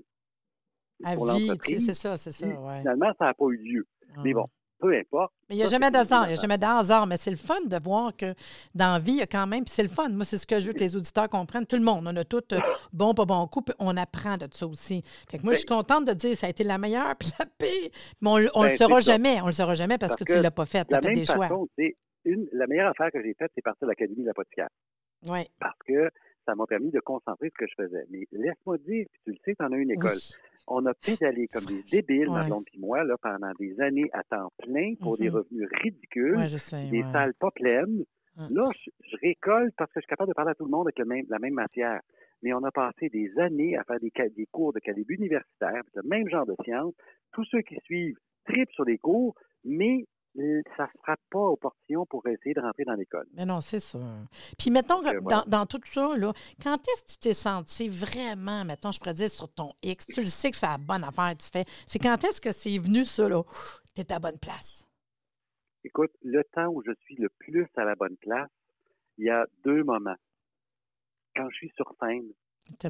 à 1.04 1.14
pour 1.14 1.26
l'entreprise. 1.26 1.86
C'est 1.86 1.94
ça, 1.94 2.16
c'est 2.16 2.30
ça. 2.30 2.46
Finalement, 2.46 3.12
ça 3.18 3.26
n'a 3.26 3.34
pas 3.34 3.46
eu 3.46 3.56
lieu. 3.56 3.86
Mais 4.24 4.30
ah. 4.30 4.34
bon, 4.34 4.46
peu 4.80 4.96
importe. 4.96 5.32
Mais 5.48 5.56
il 5.56 5.58
n'y 5.58 5.64
a 5.64 5.68
jamais 5.68 5.90
d'hasard, 5.90 6.24
il 6.24 6.32
n'y 6.32 6.38
a 6.38 6.40
jamais 6.40 6.58
d'hasard, 6.58 7.06
mais 7.06 7.16
c'est 7.16 7.30
le 7.30 7.36
fun 7.36 7.60
de 7.64 7.76
voir 7.82 8.16
que 8.16 8.34
dans 8.74 8.94
la 8.94 8.98
vie, 8.98 9.12
il 9.12 9.18
y 9.18 9.22
a 9.22 9.26
quand 9.26 9.46
même, 9.46 9.64
puis 9.64 9.72
c'est 9.72 9.82
le 9.82 9.88
fun. 9.88 10.08
Moi, 10.08 10.24
c'est 10.24 10.38
ce 10.38 10.46
que 10.46 10.58
je 10.58 10.68
veux 10.68 10.72
que 10.72 10.80
les 10.80 10.96
auditeurs 10.96 11.28
comprennent. 11.28 11.66
Tout 11.66 11.76
le 11.76 11.82
monde, 11.82 12.06
on 12.06 12.16
a 12.16 12.24
tout 12.24 12.42
euh, 12.52 12.58
bon, 12.92 13.14
pas 13.14 13.24
bon 13.24 13.46
coup, 13.46 13.62
puis 13.62 13.74
on 13.78 13.96
apprend 13.96 14.36
de 14.36 14.48
ça 14.50 14.66
aussi. 14.66 15.02
Fait 15.30 15.38
que 15.38 15.44
moi, 15.44 15.52
je 15.52 15.58
suis 15.58 15.68
ben 15.68 15.76
contente 15.76 16.06
de 16.06 16.12
dire 16.12 16.30
que 16.30 16.36
ça 16.36 16.46
a 16.46 16.50
été 16.50 16.64
la 16.64 16.78
meilleure, 16.78 17.14
puis 17.16 17.30
la 17.38 17.46
pire, 17.46 17.90
mais 18.20 18.30
on, 18.30 18.38
ne 18.38 18.42
le 18.44 18.50
ben, 18.70 18.76
saura 18.76 19.00
jamais, 19.00 19.40
on 19.42 19.46
le 19.46 19.52
saura 19.52 19.74
jamais 19.74 19.98
parce, 19.98 20.16
que, 20.16 20.24
tu 20.24 20.32
ne 20.32 20.42
l'as 20.42 20.50
pas 20.50 20.66
fait, 20.66 20.84
tu 20.86 20.94
as 20.94 21.00
fait 21.00 21.12
des 21.12 21.24
choix. 21.24 21.48
Une, 22.26 22.46
la 22.52 22.66
meilleure 22.66 22.90
affaire 22.90 23.10
que 23.10 23.22
j'ai 23.22 23.32
faite, 23.32 23.50
c'est 23.54 23.62
partir 23.62 23.86
de 23.86 23.92
l'Académie 23.92 24.22
de 24.22 24.26
l'apothicaire. 24.26 24.68
Oui. 25.26 25.48
Parce 25.58 25.78
que 25.86 26.10
ça 26.44 26.54
m'a 26.54 26.66
permis 26.66 26.90
de 26.90 27.00
concentrer 27.00 27.48
ce 27.48 27.64
que 27.64 27.66
je 27.66 27.82
faisais. 27.82 28.04
Mais 28.10 28.26
laisse-moi 28.32 28.76
dire, 28.78 29.06
puis 29.10 29.20
tu 29.24 29.30
le 29.30 29.36
sais, 29.44 29.54
tu 29.54 29.64
en 29.64 29.72
as 29.72 29.76
une 29.76 29.90
école 29.90 30.18
on 30.70 30.86
a 30.86 30.94
pédalé 30.94 31.48
comme 31.48 31.64
des 31.64 31.82
débiles, 31.90 32.30
ma 32.30 32.44
blonde 32.44 32.64
et 32.72 32.78
moi, 32.78 33.04
là, 33.04 33.16
pendant 33.20 33.52
des 33.58 33.78
années 33.80 34.08
à 34.12 34.22
temps 34.22 34.50
plein 34.62 34.94
pour 35.00 35.18
des 35.18 35.28
mhm. 35.28 35.36
revenus 35.36 35.68
ridicules, 35.82 36.46
des 36.90 37.02
salles 37.12 37.34
pas 37.34 37.50
pleines. 37.50 38.04
Là, 38.48 38.70
je, 38.74 39.16
récolte 39.20 39.74
parce 39.76 39.92
que 39.92 40.00
je 40.00 40.04
suis 40.04 40.08
capable 40.08 40.30
de 40.30 40.34
parler 40.34 40.52
à 40.52 40.54
tout 40.54 40.64
le 40.64 40.70
monde 40.70 40.86
avec 40.86 40.98
la 40.98 41.38
même 41.38 41.54
matière. 41.54 42.00
Mais 42.42 42.54
on 42.54 42.64
a 42.64 42.70
passé 42.70 43.10
des 43.10 43.38
années 43.38 43.76
à 43.76 43.84
faire 43.84 44.00
des, 44.00 44.10
des 44.34 44.46
cours 44.46 44.72
de 44.72 44.78
calibre 44.78 45.10
universitaire, 45.10 45.82
le 45.94 46.02
même 46.08 46.26
genre 46.28 46.46
de 46.46 46.54
sciences. 46.64 46.94
Tous 47.32 47.44
ceux 47.44 47.60
qui 47.60 47.76
suivent 47.84 48.16
tripent 48.46 48.72
sur 48.72 48.84
les 48.84 48.96
cours, 48.96 49.34
mais 49.64 50.06
ça 50.76 50.84
ne 50.84 51.00
sera 51.00 51.16
pas 51.30 51.38
au 51.38 51.56
portillon 51.56 52.06
pour 52.06 52.26
essayer 52.26 52.54
de 52.54 52.60
rentrer 52.60 52.84
dans 52.84 52.94
l'école. 52.94 53.26
Mais 53.34 53.44
non, 53.44 53.60
c'est 53.60 53.78
ça. 53.78 53.98
Puis, 54.58 54.70
mettons, 54.70 55.00
dans, 55.46 55.66
tout 55.66 55.80
ça, 55.84 56.16
là, 56.16 56.32
quand 56.62 56.76
est-ce 56.76 57.04
que 57.04 57.10
tu 57.12 57.18
t'es 57.18 57.34
senti 57.34 57.88
vraiment, 57.88 58.64
mettons, 58.64 58.90
je 58.90 58.98
pourrais 58.98 59.14
dire 59.14 59.28
sur 59.28 59.52
ton 59.52 59.72
X, 59.82 60.06
tu 60.06 60.20
le 60.20 60.26
sais 60.26 60.50
que 60.50 60.56
c'est 60.56 60.66
la 60.66 60.78
bonne 60.78 61.04
affaire 61.04 61.32
que 61.32 61.42
tu 61.42 61.50
fais, 61.50 61.64
c'est 61.86 61.98
quand 61.98 62.22
est-ce 62.24 62.40
que 62.40 62.52
c'est 62.52 62.78
venu 62.78 63.04
ça, 63.04 63.28
là, 63.28 63.42
tu 63.94 64.00
es 64.00 64.12
à 64.12 64.18
bonne 64.18 64.38
place? 64.38 64.86
Écoute, 65.84 66.12
le 66.22 66.42
temps 66.44 66.68
où 66.68 66.82
je 66.84 66.92
suis 67.04 67.16
le 67.16 67.28
plus 67.38 67.66
à 67.76 67.84
la 67.84 67.94
bonne 67.94 68.16
place, 68.18 68.50
il 69.18 69.26
y 69.26 69.30
a 69.30 69.46
deux 69.64 69.82
moments. 69.82 70.16
Quand 71.34 71.48
je 71.50 71.56
suis 71.56 71.72
sur 71.76 71.92
scène, 72.00 72.26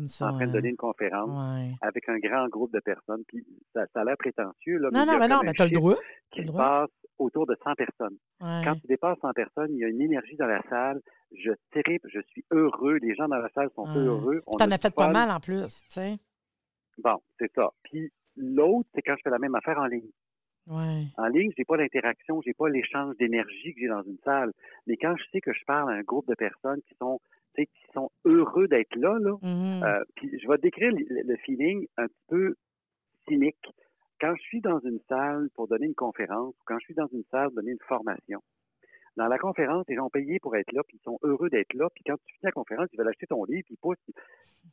ça, 0.09 0.27
en 0.27 0.35
train 0.35 0.47
de 0.47 0.51
hein? 0.51 0.53
donner 0.53 0.69
une 0.71 0.77
conférence 0.77 1.77
avec 1.81 2.09
un 2.09 2.19
grand 2.19 2.49
groupe 2.49 2.73
de 2.73 2.81
personnes, 2.81 3.23
puis 3.27 3.45
ça, 3.75 3.87
a 3.95 4.05
l'air 4.05 4.17
prétentieux. 4.19 4.79
Là, 4.79 4.89
non, 4.93 5.07
mais 5.07 5.13
non, 5.13 5.19
mais 5.19 5.29
non, 5.29 5.41
mais 5.45 5.53
tu 5.53 5.63
as 5.63 5.67
le 5.67 5.73
droit. 5.73 5.97
Qui 6.31 6.47
se 6.47 6.53
passe 6.53 6.91
autour 7.21 7.47
de 7.47 7.57
100 7.63 7.75
personnes. 7.75 8.17
Quand 8.41 8.75
tu 8.81 8.87
dépasses 8.87 9.19
100 9.21 9.33
personnes, 9.33 9.71
il 9.73 9.79
y 9.79 9.85
a 9.85 9.89
une 9.89 10.01
énergie 10.01 10.37
dans 10.37 10.47
la 10.47 10.63
salle. 10.69 11.01
Je 11.33 11.53
tripe, 11.71 12.03
je 12.09 12.21
suis 12.29 12.45
heureux. 12.51 12.97
Les 12.97 13.15
gens 13.15 13.29
dans 13.29 13.37
la 13.37 13.49
salle 13.51 13.71
sont 13.75 13.87
heureux. 13.95 14.43
Tu 14.59 14.65
en 14.65 14.71
as 14.71 14.79
fait 14.79 14.95
pas 14.95 15.11
mal 15.11 15.31
en 15.31 15.41
plus, 15.41 15.85
tu 15.85 15.91
sais. 15.91 16.19
Bon, 16.99 17.19
c'est 17.39 17.53
ça. 17.55 17.71
Puis 17.85 18.11
l'autre, 18.37 18.89
c'est 18.95 19.03
quand 19.03 19.15
je 19.17 19.23
fais 19.23 19.31
la 19.31 19.39
même 19.39 19.55
affaire 19.55 19.79
en 19.79 19.87
ligne. 19.87 20.11
En 20.69 21.27
ligne, 21.27 21.51
j'ai 21.57 21.65
pas 21.65 21.77
l'interaction, 21.77 22.41
j'ai 22.43 22.55
pas 22.55 22.69
l'échange 22.69 23.17
d'énergie 23.17 23.75
que 23.75 23.81
j'ai 23.81 23.89
dans 23.89 24.03
une 24.03 24.19
salle. 24.25 24.53
Mais 24.87 24.97
quand 24.97 25.17
je 25.17 25.25
sais 25.33 25.41
que 25.41 25.53
je 25.53 25.65
parle 25.67 25.91
à 25.91 25.97
un 25.97 26.03
groupe 26.03 26.29
de 26.29 26.35
personnes 26.35 26.81
qui 26.89 26.95
sont 27.01 27.21
qui 27.57 27.93
sont 27.93 28.11
heureux 28.25 28.69
d'être 28.69 28.95
là, 28.97 29.19
là 29.21 29.37
mm-hmm. 29.43 29.85
euh, 29.85 30.05
puis 30.15 30.31
je 30.41 30.49
vais 30.49 30.57
décrire 30.59 30.93
le, 30.93 31.37
feeling 31.45 31.87
un 31.99 32.07
petit 32.07 32.25
peu 32.29 32.55
cynique. 33.29 33.67
Quand 34.21 34.35
je 34.37 34.43
suis 34.43 34.61
dans 34.61 34.79
une 34.81 35.01
salle 35.09 35.49
pour 35.55 35.67
donner 35.69 35.87
une 35.87 35.95
conférence 35.95 36.55
ou 36.55 36.63
quand 36.67 36.79
je 36.79 36.85
suis 36.85 36.95
dans 36.95 37.07
une 37.09 37.25
salle 37.31 37.49
pour 37.49 37.57
donner 37.57 37.73
une 37.73 37.87
formation, 37.89 38.43
dans 39.17 39.27
la 39.27 39.39
conférence, 39.39 39.85
les 39.89 39.97
gens 39.97 40.07
ont 40.07 40.11
payé 40.11 40.39
pour 40.41 40.55
être 40.57 40.73
là, 40.73 40.83
puis 40.87 40.99
ils 40.99 41.05
sont 41.05 41.19
heureux 41.23 41.51
d'être 41.51 41.75
là, 41.75 41.89
puis 41.95 42.05
quand 42.07 42.17
tu 42.17 42.35
finis 42.35 42.45
la 42.45 42.53
conférence, 42.53 42.89
ils 42.93 42.99
veulent 42.99 43.09
acheter 43.09 43.27
ton 43.27 43.45
livre, 43.45 43.63
puis 43.65 43.75
ils 43.75 43.81
poussent. 43.81 43.99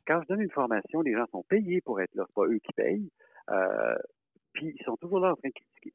Quand 0.06 0.22
je 0.22 0.28
donne 0.28 0.40
une 0.40 0.50
formation, 0.50 1.00
les 1.00 1.12
gens 1.12 1.26
sont 1.32 1.42
payés 1.48 1.80
pour 1.80 2.00
être 2.00 2.14
là, 2.14 2.24
c'est 2.26 2.34
pas 2.34 2.46
eux 2.46 2.58
qui 2.62 2.72
payent. 2.74 3.10
Euh, 3.50 3.96
puis 4.52 4.74
ils 4.78 4.84
sont 4.84 4.96
toujours 4.96 5.20
là 5.20 5.32
en 5.32 5.36
train 5.36 5.48
de 5.48 5.54
critiquer. 5.54 5.92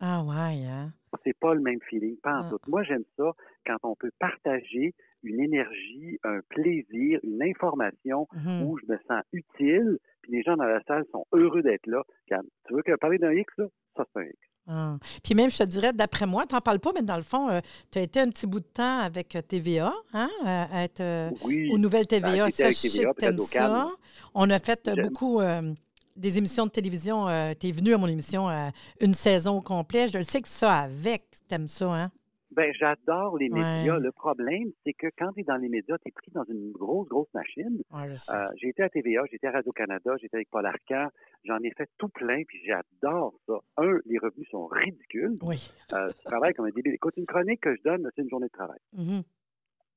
Ah 0.00 0.22
ouais, 0.24 0.64
hein? 0.66 0.92
C'est 1.24 1.36
pas 1.38 1.54
le 1.54 1.60
même 1.60 1.78
feeling, 1.88 2.16
pas 2.22 2.32
en 2.40 2.42
Ah. 2.44 2.50
tout. 2.50 2.58
Moi, 2.68 2.82
j'aime 2.84 3.04
ça 3.16 3.32
quand 3.66 3.76
on 3.82 3.94
peut 3.94 4.10
partager 4.18 4.94
une 5.22 5.40
énergie, 5.40 6.18
un 6.24 6.40
plaisir, 6.48 7.20
une 7.22 7.42
information 7.42 8.26
Mhm. 8.34 8.62
où 8.62 8.78
je 8.78 8.92
me 8.92 8.98
sens 9.08 9.22
utile, 9.32 9.98
puis 10.22 10.32
les 10.32 10.42
gens 10.42 10.56
dans 10.56 10.64
la 10.64 10.82
salle 10.84 11.04
sont 11.12 11.24
heureux 11.32 11.62
d'être 11.62 11.86
là. 11.86 12.02
Quand 12.28 12.40
tu 12.66 12.74
veux 12.74 12.82
que 12.82 12.96
parler 12.96 13.18
d'un 13.18 13.32
X, 13.32 13.52
là? 13.58 13.66
Ça, 13.96 14.04
c'est 14.12 14.20
un 14.20 14.24
X. 14.24 14.36
Ah. 14.68 14.96
Puis 15.24 15.34
même, 15.34 15.50
je 15.50 15.58
te 15.58 15.64
dirais, 15.64 15.92
d'après 15.92 16.24
moi, 16.26 16.46
tu 16.46 16.54
n'en 16.54 16.60
parles 16.60 16.78
pas, 16.78 16.92
mais 16.94 17.02
dans 17.02 17.16
le 17.16 17.22
fond, 17.22 17.48
tu 17.90 17.98
as 17.98 18.02
été 18.02 18.20
un 18.20 18.28
petit 18.30 18.46
bout 18.46 18.60
de 18.60 18.64
temps 18.66 19.00
avec 19.00 19.34
euh, 19.36 19.42
TVA, 19.42 19.92
hein, 20.12 20.28
euh, 20.44 20.64
à 20.72 20.84
être 20.84 21.00
euh, 21.00 21.30
Oui. 21.44 21.68
aux 21.72 21.78
nouvelles 21.78 22.06
TVA. 22.06 22.46
Ben, 22.46 22.50
ça, 22.50 22.64
avec 22.64 22.76
je 22.76 22.88
sais 22.88 22.98
TVA, 23.00 23.12
que 23.14 23.34
au 23.34 23.46
ça. 23.46 23.90
On 24.34 24.48
a 24.50 24.58
fait 24.60 24.86
euh, 24.88 24.94
beaucoup 25.02 25.40
euh, 25.40 25.72
des 26.16 26.38
émissions 26.38 26.66
de 26.66 26.70
télévision. 26.70 27.26
tu 27.58 27.68
es 27.68 27.72
venu 27.72 27.94
à 27.94 27.98
mon 27.98 28.06
émission 28.06 28.48
euh, 28.48 28.68
une 29.00 29.14
saison 29.14 29.58
au 29.58 29.60
complet. 29.60 30.08
Je 30.08 30.18
le 30.18 30.24
sais 30.24 30.42
que 30.42 30.48
ça, 30.48 30.78
avec, 30.80 31.24
t'aimes 31.48 31.68
ça, 31.68 31.92
hein? 31.92 32.10
Ben, 32.50 32.70
j'adore 32.78 33.38
les 33.38 33.48
médias. 33.48 33.94
Ouais. 33.94 34.00
Le 34.00 34.12
problème, 34.12 34.72
c'est 34.84 34.92
que 34.92 35.06
quand 35.16 35.32
tu 35.32 35.40
es 35.40 35.42
dans 35.42 35.56
les 35.56 35.70
médias, 35.70 35.96
tu 35.98 36.08
es 36.08 36.10
pris 36.10 36.30
dans 36.32 36.44
une 36.44 36.70
grosse, 36.72 37.08
grosse 37.08 37.32
machine. 37.32 37.80
Ouais, 37.90 38.10
je. 38.10 38.30
Euh, 38.30 38.46
j'ai 38.56 38.68
été 38.68 38.82
à 38.82 38.90
TVA, 38.90 39.22
j'ai 39.30 39.36
été 39.36 39.46
à 39.46 39.52
Radio-Canada, 39.52 40.16
j'ai 40.20 40.26
été 40.26 40.36
avec 40.36 40.50
Paul 40.50 40.66
Arcand. 40.66 41.08
J'en 41.44 41.58
ai 41.60 41.70
fait 41.70 41.88
tout 41.96 42.10
plein, 42.10 42.42
puis 42.46 42.60
j'adore 42.66 43.32
ça. 43.46 43.54
Un, 43.78 43.98
les 44.04 44.18
revenus 44.18 44.46
sont 44.50 44.66
ridicules. 44.66 45.38
oui. 45.42 45.72
Euh, 45.94 46.08
tu 46.08 46.24
travailles 46.24 46.52
comme 46.52 46.66
un 46.66 46.70
débile. 46.70 46.92
Écoute, 46.92 47.14
une 47.16 47.26
chronique 47.26 47.60
que 47.60 47.74
je 47.74 47.82
donne, 47.82 48.06
c'est 48.14 48.22
une 48.22 48.28
journée 48.28 48.48
de 48.48 48.52
travail. 48.52 48.78
Mhm. 48.92 49.22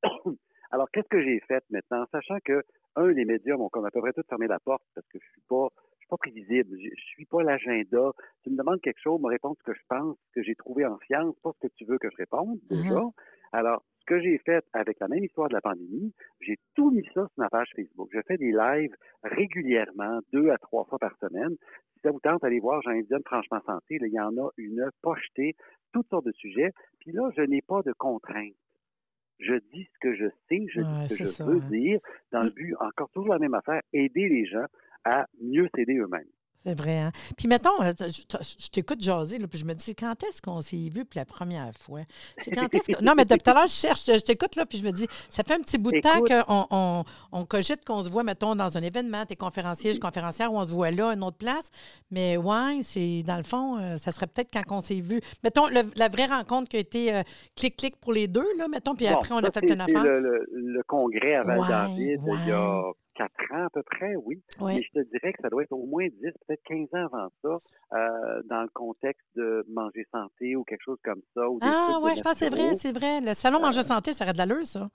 Alors, 0.71 0.89
qu'est-ce 0.91 1.09
que 1.09 1.21
j'ai 1.21 1.41
fait 1.41 1.63
maintenant? 1.69 2.05
Sachant 2.11 2.37
que, 2.43 2.63
un, 2.95 3.07
les 3.07 3.25
médias 3.25 3.57
m'ont 3.57 3.69
comme 3.69 3.85
à 3.85 3.91
peu 3.91 3.99
près 3.99 4.13
tout 4.13 4.23
fermé 4.29 4.47
la 4.47 4.59
porte 4.59 4.83
parce 4.93 5.07
que 5.07 5.19
je 5.21 5.27
suis 5.31 5.41
pas, 5.49 5.67
je 5.94 5.94
suis 6.05 6.09
pas 6.09 6.17
prévisible. 6.17 6.77
Je, 6.79 6.89
je 6.95 7.03
suis 7.05 7.25
pas 7.25 7.43
l'agenda. 7.43 8.11
Tu 8.43 8.49
me 8.51 8.57
demandes 8.57 8.81
quelque 8.81 9.01
chose, 9.01 9.19
me 9.21 9.27
répondre 9.27 9.55
ce 9.59 9.63
que 9.71 9.73
je 9.77 9.83
pense, 9.89 10.15
ce 10.29 10.39
que 10.39 10.43
j'ai 10.43 10.55
trouvé 10.55 10.85
en 10.85 10.97
science, 11.05 11.35
pas 11.43 11.51
ce 11.59 11.67
que 11.67 11.73
tu 11.75 11.85
veux 11.85 11.97
que 11.97 12.09
je 12.11 12.17
réponde, 12.17 12.59
déjà. 12.69 13.01
Alors, 13.51 13.83
ce 14.01 14.05
que 14.05 14.19
j'ai 14.21 14.37
fait 14.39 14.63
avec 14.73 14.99
la 14.99 15.07
même 15.07 15.23
histoire 15.23 15.49
de 15.49 15.53
la 15.55 15.61
pandémie, 15.61 16.13
j'ai 16.41 16.57
tout 16.75 16.91
mis 16.91 17.03
ça 17.13 17.25
sur 17.27 17.29
ma 17.37 17.49
page 17.49 17.69
Facebook. 17.75 18.09
Je 18.13 18.19
fais 18.27 18.37
des 18.37 18.51
lives 18.51 18.95
régulièrement, 19.23 20.19
deux 20.33 20.49
à 20.49 20.57
trois 20.57 20.85
fois 20.85 20.99
par 20.99 21.15
semaine. 21.17 21.55
Si 21.93 21.99
ça 22.03 22.11
vous 22.11 22.19
tente, 22.19 22.43
allez 22.43 22.59
voir 22.59 22.81
Jean 22.81 22.91
Indienne 22.91 23.21
Franchement 23.25 23.61
Santé. 23.65 23.97
là, 23.99 24.07
il 24.07 24.13
y 24.13 24.19
en 24.19 24.35
a 24.37 24.49
une 24.57 24.89
pochetée, 25.01 25.55
toutes 25.93 26.07
sortes 26.09 26.25
de 26.25 26.31
sujets. 26.33 26.71
Puis 26.99 27.11
là, 27.11 27.29
je 27.35 27.41
n'ai 27.41 27.61
pas 27.61 27.81
de 27.83 27.93
contraintes. 27.93 28.53
Je 29.39 29.55
dis 29.73 29.83
ce 29.93 29.99
que 29.99 30.15
je 30.15 30.27
sais, 30.49 30.65
je 30.69 30.81
Ouais, 30.81 31.07
dis 31.07 31.13
ce 31.13 31.17
que 31.19 31.25
je 31.25 31.29
ça, 31.29 31.45
veux 31.45 31.61
hein. 31.61 31.69
dire, 31.69 31.99
dans 32.31 32.41
le 32.41 32.51
but, 32.51 32.73
encore 32.79 33.09
toujours 33.11 33.33
la 33.33 33.39
même 33.39 33.53
affaire, 33.53 33.81
aider 33.91 34.29
les 34.29 34.45
gens 34.45 34.65
à 35.05 35.25
mieux 35.41 35.67
s'aider 35.75 35.95
eux-mêmes. 35.95 36.27
C'est 36.67 36.73
vrai, 36.79 36.97
hein? 36.97 37.11
Puis 37.37 37.47
mettons, 37.47 37.79
euh, 37.83 37.91
je, 37.99 38.69
t'écoute 38.71 38.99
jaser, 38.99 39.37
là, 39.37 39.45
puis 39.47 39.59
je 39.59 39.65
me 39.65 39.75
dis, 39.75 39.93
quand 39.93 40.15
est-ce 40.23 40.41
qu'on 40.41 40.61
s'est 40.61 40.89
vu 40.91 41.05
pour 41.05 41.19
la 41.19 41.23
première 41.25 41.69
fois? 41.79 41.99
C'est 42.39 42.49
quand 42.49 42.67
que... 42.67 43.03
Non, 43.03 43.13
mais 43.15 43.23
depuis 43.23 43.43
tout 43.43 43.51
à 43.51 43.53
l'heure, 43.53 43.67
je 43.67 43.73
cherche, 43.73 44.03
je 44.07 44.19
t'écoute, 44.19 44.55
là, 44.55 44.65
puis 44.65 44.79
je 44.79 44.83
me 44.83 44.91
dis, 44.91 45.05
ça 45.27 45.43
fait 45.43 45.53
un 45.53 45.59
petit 45.59 45.77
bout 45.77 45.91
de 45.91 45.99
temps 45.99 46.21
qu'on 46.43 46.65
on, 46.71 47.03
on 47.31 47.45
cogite 47.45 47.85
qu'on 47.85 48.03
se 48.03 48.09
voit, 48.09 48.23
mettons, 48.23 48.55
dans 48.55 48.79
un 48.79 48.81
événement, 48.81 49.27
t'es 49.27 49.35
conférencier, 49.35 49.91
je 49.91 49.93
suis 49.93 49.99
conférencière, 49.99 50.51
ou 50.51 50.57
on 50.57 50.65
se 50.65 50.71
voit 50.71 50.89
là, 50.89 51.09
à 51.09 51.13
une 51.13 51.23
autre 51.23 51.37
place. 51.37 51.69
Mais 52.09 52.35
ouais, 52.35 52.79
c'est, 52.81 53.21
dans 53.21 53.37
le 53.37 53.43
fond, 53.43 53.77
euh, 53.77 53.97
ça 53.97 54.11
serait 54.11 54.25
peut-être 54.25 54.49
quand 54.51 54.75
on 54.75 54.81
s'est 54.81 55.01
vu. 55.01 55.21
Mettons, 55.43 55.67
le- 55.67 55.91
la 55.97 56.09
vraie 56.09 56.25
rencontre 56.25 56.67
qui 56.69 56.77
a 56.77 56.79
été 56.79 57.13
euh, 57.13 57.21
clic-clic 57.55 57.97
pour 57.97 58.11
les 58.11 58.27
deux, 58.27 58.47
là, 58.57 58.67
mettons, 58.67 58.95
puis 58.95 59.05
Bon, 59.05 59.13
après, 59.13 59.35
on 59.35 59.39
ça, 59.41 59.49
a 59.49 59.51
fait 59.51 59.69
une 59.71 59.81
affaire. 59.81 60.03
Le, 60.03 60.19
le- 60.19 60.45
le 60.51 60.81
congrès 60.87 61.35
à 61.35 61.43
Val-David, 61.43 62.21
Ouais, 62.23 62.37
il 62.41 62.47
y 62.49 62.51
a 62.53 62.81
quatre 63.15 63.51
ans 63.53 63.65
à 63.65 63.69
peu 63.71 63.81
près, 63.83 64.15
oui. 64.17 64.41
Ouais. 64.59 64.75
Mais 64.75 64.81
je 64.83 64.99
te 65.01 65.09
dirais 65.09 65.33
que 65.33 65.41
ça 65.41 65.49
doit 65.49 65.63
être 65.63 65.71
au 65.71 65.85
moins 65.85 66.05
10, 66.07 66.11
peut-être 66.47 66.61
15 66.65 66.87
ans 66.93 67.07
avant 67.11 67.29
ça, 67.41 67.97
euh, 67.97 68.41
dans 68.49 68.61
le 68.61 68.69
contexte 68.73 69.25
de 69.35 69.65
manger 69.69 70.05
santé 70.11 70.55
ou 70.55 70.63
quelque 70.63 70.83
chose 70.83 70.99
comme 71.03 71.21
ça. 71.33 71.49
Ou 71.49 71.59
des 71.59 71.67
Ah, 71.69 71.99
ouais, 72.03 72.15
je 72.15 72.21
pense 72.21 72.33
que 72.33 72.39
c'est 72.39 72.49
vrai, 72.49 72.73
c'est 72.75 72.91
vrai. 72.91 73.21
Le 73.21 73.33
salon 73.33 73.59
Manger 73.59 73.79
Euh, 73.79 73.83
Santé, 73.83 74.13
ça 74.13 74.25
aurait 74.25 74.33
de 74.33 74.37
l'allure, 74.37 74.65
ça. 74.65 74.89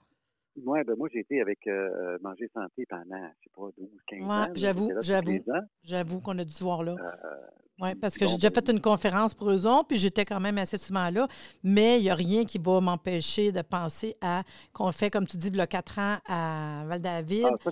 Ouais, 0.65 0.83
ben 0.83 0.95
moi, 0.97 1.07
j'ai 1.13 1.19
été 1.19 1.39
avec 1.41 1.65
euh, 1.67 2.17
Manger 2.21 2.49
Santé 2.53 2.85
pendant, 2.89 3.17
je 3.39 3.43
sais 3.45 3.51
pas, 3.55 3.69
12, 3.77 3.89
15 4.07 4.19
Ouais, 4.21 4.27
ans. 4.27 4.47
j'avoue, 4.53 4.91
j'avoue. 4.99 5.39
J'avoue 5.83 6.19
qu'on 6.19 6.37
a 6.37 6.43
dû 6.43 6.51
se 6.53 6.63
voir 6.63 6.83
là. 6.83 6.91
Euh, 6.99 7.35
Oui, 7.79 7.95
parce 7.95 8.17
que 8.17 8.27
j'ai 8.27 8.35
déjà 8.35 8.51
fait 8.51 8.69
une 8.69 8.81
conférence 8.81 9.33
pour 9.33 9.49
eux 9.49 9.65
autres, 9.65 9.87
puis 9.87 9.97
j'étais 9.97 10.25
quand 10.25 10.39
même 10.41 10.57
assez 10.57 10.77
souvent 10.77 11.09
là. 11.09 11.27
Mais 11.63 11.99
il 11.99 12.03
n'y 12.03 12.09
a 12.09 12.15
rien 12.15 12.43
qui 12.45 12.59
va 12.59 12.79
m'empêcher 12.81 13.51
de 13.53 13.61
penser 13.61 14.17
à 14.21 14.43
qu'on 14.73 14.91
fait, 14.91 15.09
comme 15.09 15.25
tu 15.25 15.37
dis, 15.37 15.47
il 15.47 15.55
y 15.55 15.61
a 15.61 15.67
quatre 15.67 15.97
ans 15.99 16.17
à 16.27 16.83
Val-David. 16.85 17.45
ah, 17.45 17.69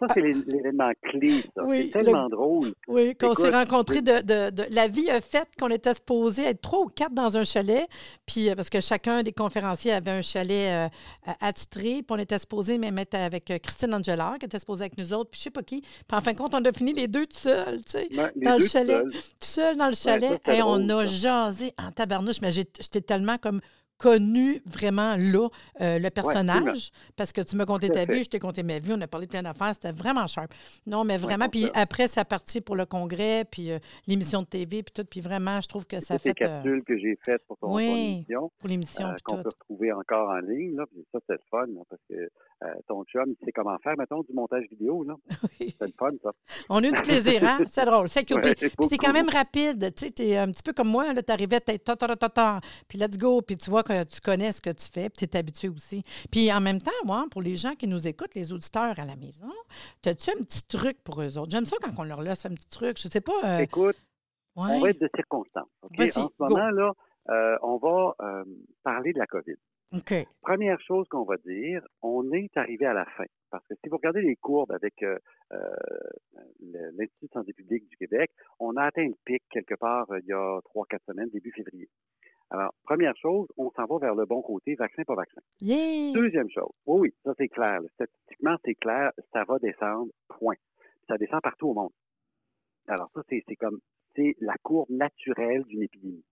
ça, 0.00 0.06
c'est 0.14 0.20
l'é- 0.20 0.34
l'événement 0.46 0.90
clé, 1.02 1.42
ça. 1.54 1.62
Oui, 1.64 1.90
c'est 1.92 2.02
tellement 2.02 2.28
drôle. 2.28 2.72
oui, 2.88 3.14
qu'on 3.16 3.34
s'est 3.34 3.50
rencontrés 3.50 4.02
de, 4.02 4.20
de- 4.22 4.50
de- 4.50 4.66
La 4.74 4.88
vie 4.88 5.10
a 5.10 5.20
fait 5.20 5.46
qu'on 5.58 5.70
était 5.70 5.94
supposé 5.94 6.44
être 6.44 6.60
trois 6.62 6.80
ou 6.80 6.86
quatre 6.86 7.12
dans 7.14 7.36
un 7.36 7.44
chalet, 7.44 7.86
puis 8.26 8.48
euh, 8.50 8.54
parce 8.54 8.70
que 8.70 8.80
chacun 8.80 9.22
des 9.22 9.32
conférenciers 9.32 9.92
avait 9.92 10.10
un 10.10 10.22
chalet 10.22 10.72
euh, 11.28 11.32
attitré, 11.40 12.02
puis 12.02 12.06
on 12.10 12.18
était 12.18 12.38
supposé 12.38 12.78
même 12.78 12.98
être 12.98 13.14
avec 13.14 13.50
euh, 13.50 13.58
Christine 13.58 13.94
Angela, 13.94 14.34
qui 14.40 14.46
était 14.46 14.58
supposée 14.58 14.82
avec 14.84 14.98
nous 14.98 15.12
autres, 15.12 15.30
puis 15.30 15.38
je 15.38 15.44
sais 15.44 15.50
pas 15.50 15.62
qui. 15.62 15.80
Puis 15.82 15.90
en 16.12 16.20
fin 16.20 16.32
de 16.32 16.38
compte, 16.38 16.54
on 16.54 16.64
a 16.64 16.72
fini 16.72 16.92
les 16.92 17.08
deux 17.08 17.26
tout 17.26 17.38
seuls, 17.38 17.78
tu 17.84 17.92
sais. 17.92 18.08
Dans 18.36 18.56
le 18.58 18.64
chalet. 18.66 19.02
tout 19.04 19.18
seul 19.40 19.76
dans 19.76 19.86
le 19.88 19.94
chalet 19.94 20.40
et 20.48 20.62
on 20.62 20.88
a 20.88 21.06
ça. 21.06 21.12
jasé 21.50 21.74
en 21.78 21.90
tabarnouche, 21.92 22.40
mais 22.40 22.50
j'étais 22.50 23.00
tellement 23.00 23.36
comme 23.38 23.60
connu 24.00 24.62
vraiment 24.64 25.14
là 25.16 25.48
euh, 25.80 25.98
le 25.98 26.10
personnage 26.10 26.90
parce 27.16 27.32
que 27.32 27.42
tu 27.42 27.54
m'as 27.54 27.64
à 27.64 27.78
ta 27.78 28.04
vie, 28.06 28.24
je 28.24 28.30
t'ai 28.30 28.38
conté 28.38 28.62
ma 28.62 28.78
vie, 28.78 28.92
on 28.96 29.00
a 29.00 29.06
parlé 29.06 29.26
de 29.26 29.30
plein 29.30 29.42
d'affaires, 29.42 29.74
c'était 29.74 29.92
vraiment 29.92 30.26
sharp. 30.26 30.52
Non, 30.86 31.04
mais 31.04 31.18
vraiment, 31.18 31.44
c'est 31.44 31.50
puis 31.50 31.70
après, 31.74 32.08
ça 32.08 32.24
parti 32.24 32.60
pour 32.60 32.76
le 32.76 32.86
congrès, 32.86 33.44
puis 33.44 33.70
euh, 33.70 33.78
l'émission 34.06 34.40
de 34.40 34.46
TV, 34.46 34.82
puis 34.82 34.92
tout, 34.94 35.04
puis 35.04 35.20
vraiment, 35.20 35.60
je 35.60 35.68
trouve 35.68 35.86
que 35.86 36.00
ça 36.00 36.14
les 36.14 36.18
fait 36.18 36.30
euh, 36.30 36.32
capsules 36.32 36.82
que 36.82 36.98
j'ai 36.98 37.16
faites 37.24 37.44
pour 37.46 37.58
ton, 37.58 37.76
oui, 37.76 38.14
émission. 38.24 38.50
pour 38.58 38.68
l'émission, 38.68 39.14
qu'on 39.22 39.42
peut 39.42 39.50
retrouver 39.50 39.92
encore 39.92 40.30
en 40.30 40.38
ligne. 40.38 40.76
Là. 40.76 40.86
Puis 40.86 41.04
ça, 41.12 41.18
c'est 41.26 41.34
le 41.34 41.40
fun, 41.50 41.66
là, 41.66 41.82
parce 41.88 42.02
que 42.08 42.30
ton 42.88 43.04
chum, 43.04 43.24
il 43.28 43.44
sait 43.44 43.52
comment 43.52 43.76
faire, 43.78 43.96
mettons, 43.98 44.22
du 44.22 44.32
montage 44.32 44.64
vidéo. 44.70 45.04
Là. 45.04 45.14
Oui. 45.60 45.74
C'est 45.78 45.86
le 45.86 45.92
fun, 45.98 46.10
ça. 46.22 46.30
On 46.68 46.82
a 46.82 46.86
eu 46.86 46.90
du 46.90 47.02
plaisir, 47.02 47.42
hein? 47.44 47.58
C'est 47.66 47.84
drôle, 47.84 48.08
c'est. 48.08 48.20
Ouais, 48.30 48.54
t'es 48.88 48.96
quand 48.96 49.12
même 49.12 49.28
rapide, 49.28 49.92
tu 49.94 50.06
sais, 50.06 50.10
t'es 50.10 50.36
un 50.36 50.46
petit 50.50 50.62
peu 50.62 50.72
comme 50.72 50.88
moi, 50.88 51.12
là, 51.12 51.22
t'arrivais, 51.22 51.60
t'es 51.60 51.78
ta 51.78 51.96
ta 51.96 52.06
ta 52.06 52.16
ta 52.16 52.28
ta, 52.28 52.60
puis 52.88 52.98
let's 52.98 53.18
go, 53.18 53.42
puis 53.42 53.56
tu 53.56 53.70
vois 53.70 53.82
que 53.90 54.04
tu 54.04 54.20
connais 54.20 54.52
ce 54.52 54.60
que 54.60 54.70
tu 54.70 54.88
fais, 54.90 55.08
puis 55.08 55.26
t'es 55.26 55.36
habitué 55.38 55.68
aussi. 55.68 56.02
Puis 56.30 56.52
en 56.52 56.60
même 56.60 56.80
temps, 56.80 56.90
moi, 57.04 57.26
pour 57.30 57.42
les 57.42 57.56
gens 57.56 57.74
qui 57.74 57.86
nous 57.88 58.06
écoutent, 58.06 58.34
les 58.34 58.52
auditeurs 58.52 58.98
à 58.98 59.04
la 59.04 59.16
maison, 59.16 59.50
as-tu 60.06 60.30
un 60.30 60.42
petit 60.42 60.62
truc 60.66 61.02
pour 61.02 61.20
eux 61.22 61.38
autres? 61.38 61.50
J'aime 61.50 61.66
ça 61.66 61.76
quand 61.82 61.90
on 61.98 62.04
leur 62.04 62.22
laisse 62.22 62.46
un 62.46 62.54
petit 62.54 62.68
truc, 62.68 62.98
je 62.98 63.08
sais 63.08 63.20
pas. 63.20 63.32
euh, 63.44 63.58
Écoute, 63.58 63.96
ouais. 64.56 64.68
on 64.70 64.80
va 64.80 64.90
être 64.90 65.00
de 65.00 65.10
circonstances. 65.14 65.68
OK? 65.82 65.98
Vas-y, 65.98 66.18
En 66.18 66.28
ce 66.28 66.34
moment, 66.38 66.70
là, 66.70 66.92
euh, 67.30 67.56
on 67.62 67.76
va 67.78 68.14
euh, 68.22 68.44
parler 68.82 69.12
de 69.12 69.18
la 69.18 69.26
COVID. 69.26 69.56
Première 70.40 70.80
chose 70.82 71.08
qu'on 71.08 71.24
va 71.24 71.36
dire, 71.38 71.82
on 72.00 72.30
est 72.32 72.56
arrivé 72.56 72.86
à 72.86 72.92
la 72.92 73.04
fin. 73.16 73.24
Parce 73.50 73.64
que 73.66 73.74
si 73.82 73.88
vous 73.90 73.96
regardez 73.96 74.22
les 74.22 74.36
courbes 74.36 74.70
avec 74.70 75.02
euh, 75.02 75.18
euh, 75.52 75.58
l'Institut 76.96 77.26
de 77.26 77.32
santé 77.32 77.52
publique 77.52 77.88
du 77.88 77.96
Québec, 77.96 78.30
on 78.60 78.76
a 78.76 78.84
atteint 78.84 79.04
le 79.06 79.16
pic 79.24 79.42
quelque 79.50 79.74
part 79.74 80.08
euh, 80.12 80.20
il 80.20 80.26
y 80.28 80.32
a 80.32 80.60
trois, 80.64 80.86
quatre 80.88 81.04
semaines, 81.06 81.28
début 81.30 81.50
février. 81.52 81.88
Alors, 82.50 82.74
première 82.82 83.16
chose, 83.16 83.46
on 83.56 83.70
s'en 83.70 83.86
va 83.86 83.98
vers 83.98 84.14
le 84.14 84.26
bon 84.26 84.42
côté, 84.42 84.74
vaccin, 84.74 85.04
pas 85.04 85.14
vaccin. 85.14 85.40
Yeah! 85.60 86.12
Deuxième 86.12 86.50
chose, 86.50 86.72
oui, 86.86 87.00
oui, 87.00 87.14
ça 87.24 87.32
c'est 87.38 87.48
clair. 87.48 87.80
Statistiquement, 87.94 88.56
c'est 88.64 88.74
clair, 88.74 89.12
ça 89.32 89.44
va 89.44 89.58
descendre, 89.60 90.10
point. 90.28 90.56
Ça 91.08 91.16
descend 91.16 91.40
partout 91.42 91.68
au 91.68 91.74
monde. 91.74 91.92
Alors 92.88 93.08
ça, 93.14 93.22
c'est 93.28 93.44
c'est 93.48 93.56
comme, 93.56 93.78
c'est 94.16 94.34
la 94.40 94.56
courbe 94.62 94.90
naturelle 94.90 95.62
d'une 95.64 95.82
épidémie. 95.82 96.24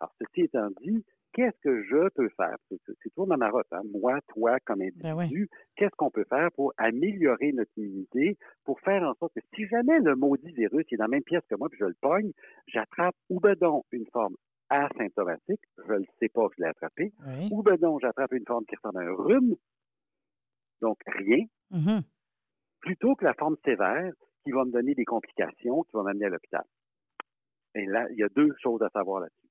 Alors, 0.00 0.14
ceci 0.18 0.42
étant 0.42 0.70
dit, 0.82 1.04
qu'est-ce 1.34 1.58
que 1.62 1.82
je 1.82 2.08
peux 2.14 2.30
faire? 2.30 2.56
C'est 2.70 3.10
toujours 3.10 3.26
ma 3.26 3.36
marotte, 3.36 3.66
hein? 3.72 3.82
Moi, 4.00 4.18
toi, 4.28 4.58
comme 4.60 4.78
Ben 4.78 5.18
individu, 5.18 5.50
qu'est-ce 5.76 5.94
qu'on 5.96 6.10
peut 6.10 6.24
faire 6.28 6.50
pour 6.52 6.72
améliorer 6.78 7.52
notre 7.52 7.72
immunité, 7.76 8.38
pour 8.64 8.80
faire 8.80 9.02
en 9.02 9.14
sorte 9.14 9.34
que 9.34 9.40
si 9.54 9.66
jamais 9.66 9.98
le 10.00 10.16
maudit 10.16 10.52
virus 10.52 10.86
est 10.90 10.96
dans 10.96 11.04
la 11.04 11.08
même 11.08 11.22
pièce 11.22 11.44
que 11.50 11.54
moi 11.54 11.68
puis 11.68 11.78
je 11.78 11.84
le 11.84 11.96
pogne, 12.00 12.32
j'attrape 12.66 13.14
ou 13.28 13.40
ben 13.40 13.54
donc 13.56 13.84
une 13.92 14.06
forme 14.06 14.36
asymptomatique, 14.68 15.60
je 15.86 15.92
ne 15.92 16.04
sais 16.20 16.28
pas 16.28 16.48
que 16.48 16.54
je 16.56 16.62
l'ai 16.62 16.68
attrapé, 16.68 17.12
Oui. 17.26 17.48
ou 17.52 17.62
ben 17.62 17.76
donc 17.76 18.00
j'attrape 18.00 18.32
une 18.32 18.44
forme 18.46 18.64
qui 18.66 18.76
ressemble 18.76 18.98
à 18.98 19.02
un 19.02 19.14
rhume, 19.14 19.56
donc 20.80 20.98
rien, 21.06 21.44
Mhm. 21.70 22.02
plutôt 22.80 23.14
que 23.16 23.24
la 23.24 23.34
forme 23.34 23.56
sévère 23.64 24.12
qui 24.44 24.52
va 24.52 24.64
me 24.64 24.70
donner 24.70 24.94
des 24.94 25.04
complications, 25.04 25.82
qui 25.84 25.92
va 25.96 26.02
m'amener 26.04 26.26
à 26.26 26.28
l'hôpital. 26.28 26.64
Et 27.74 27.84
là, 27.86 28.06
il 28.10 28.16
y 28.18 28.22
a 28.22 28.28
deux 28.28 28.54
choses 28.62 28.82
à 28.82 28.88
savoir 28.90 29.20
là-dessus. 29.20 29.48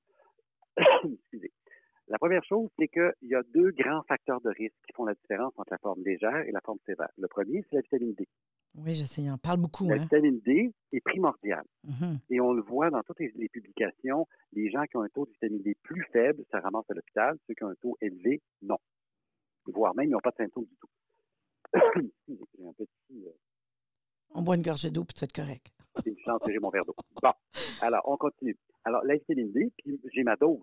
Excusez. 1.20 1.52
La 2.08 2.18
première 2.18 2.44
chose, 2.44 2.70
c'est 2.78 2.88
qu'il 2.88 3.12
y 3.22 3.34
a 3.34 3.42
deux 3.54 3.72
grands 3.72 4.02
facteurs 4.04 4.40
de 4.40 4.50
risque 4.50 4.76
qui 4.86 4.92
font 4.94 5.04
la 5.04 5.14
différence 5.14 5.52
entre 5.56 5.72
la 5.72 5.78
forme 5.78 6.02
légère 6.04 6.36
et 6.46 6.52
la 6.52 6.60
forme 6.60 6.78
sévère. 6.86 7.10
Le 7.18 7.26
premier, 7.28 7.64
c'est 7.68 7.76
la 7.76 7.82
vitamine 7.82 8.14
D. 8.14 8.28
Oui, 8.78 8.94
je 8.94 9.04
sais, 9.04 9.22
il 9.22 9.30
en 9.30 9.38
parle 9.38 9.58
beaucoup. 9.58 9.88
La 9.88 9.94
Hein? 9.94 9.98
vitamine 10.02 10.40
D 10.40 10.72
est 10.92 11.00
primordiale. 11.00 11.64
Mhm. 11.84 12.18
Et 12.30 12.40
on 12.40 12.52
le 12.52 12.62
voit 12.62 12.90
dans 12.90 13.02
toutes 13.02 13.20
les, 13.20 13.32
les 13.36 13.48
publications, 13.48 14.26
les 14.52 14.70
gens 14.70 14.84
qui 14.84 14.96
ont 14.96 15.02
un 15.02 15.08
taux 15.08 15.24
de 15.26 15.30
vitamine 15.30 15.62
D 15.62 15.74
plus 15.82 16.04
faible, 16.12 16.44
ça 16.50 16.60
ramasse 16.60 16.84
à 16.90 16.94
l'hôpital. 16.94 17.38
Ceux 17.46 17.54
qui 17.54 17.64
ont 17.64 17.68
un 17.70 17.74
taux 17.76 17.96
élevé, 18.00 18.42
non. 18.62 18.76
Voire 19.66 19.94
même, 19.96 20.06
ils 20.08 20.12
n'ont 20.12 20.20
pas 20.20 20.30
de 20.30 20.36
symptômes 20.36 20.66
du 20.66 20.76
tout. 20.76 20.88
J'ai 22.28 22.66
un 22.66 22.72
petit... 22.74 23.26
euh, 23.26 23.30
On 24.30 24.42
boit 24.42 24.56
une 24.56 24.62
gorgée 24.62 24.90
d'eau, 24.90 25.04
puis 25.04 25.16
être 25.24 25.32
correct. 25.32 25.66
C'est 26.04 26.10
une 26.10 26.18
chance 26.18 26.40
que 26.44 26.52
j'ai 26.52 26.58
mon 26.58 26.68
verre 26.68 26.84
d'eau. 26.84 26.94
Bon, 27.22 27.32
alors, 27.80 28.02
on 28.04 28.16
continue. 28.18 28.56
Alors, 28.84 29.02
la 29.04 29.14
vitamine 29.14 29.50
D, 29.52 29.72
puis 29.78 29.98
j'ai 30.12 30.22
ma 30.22 30.36
dose. 30.36 30.60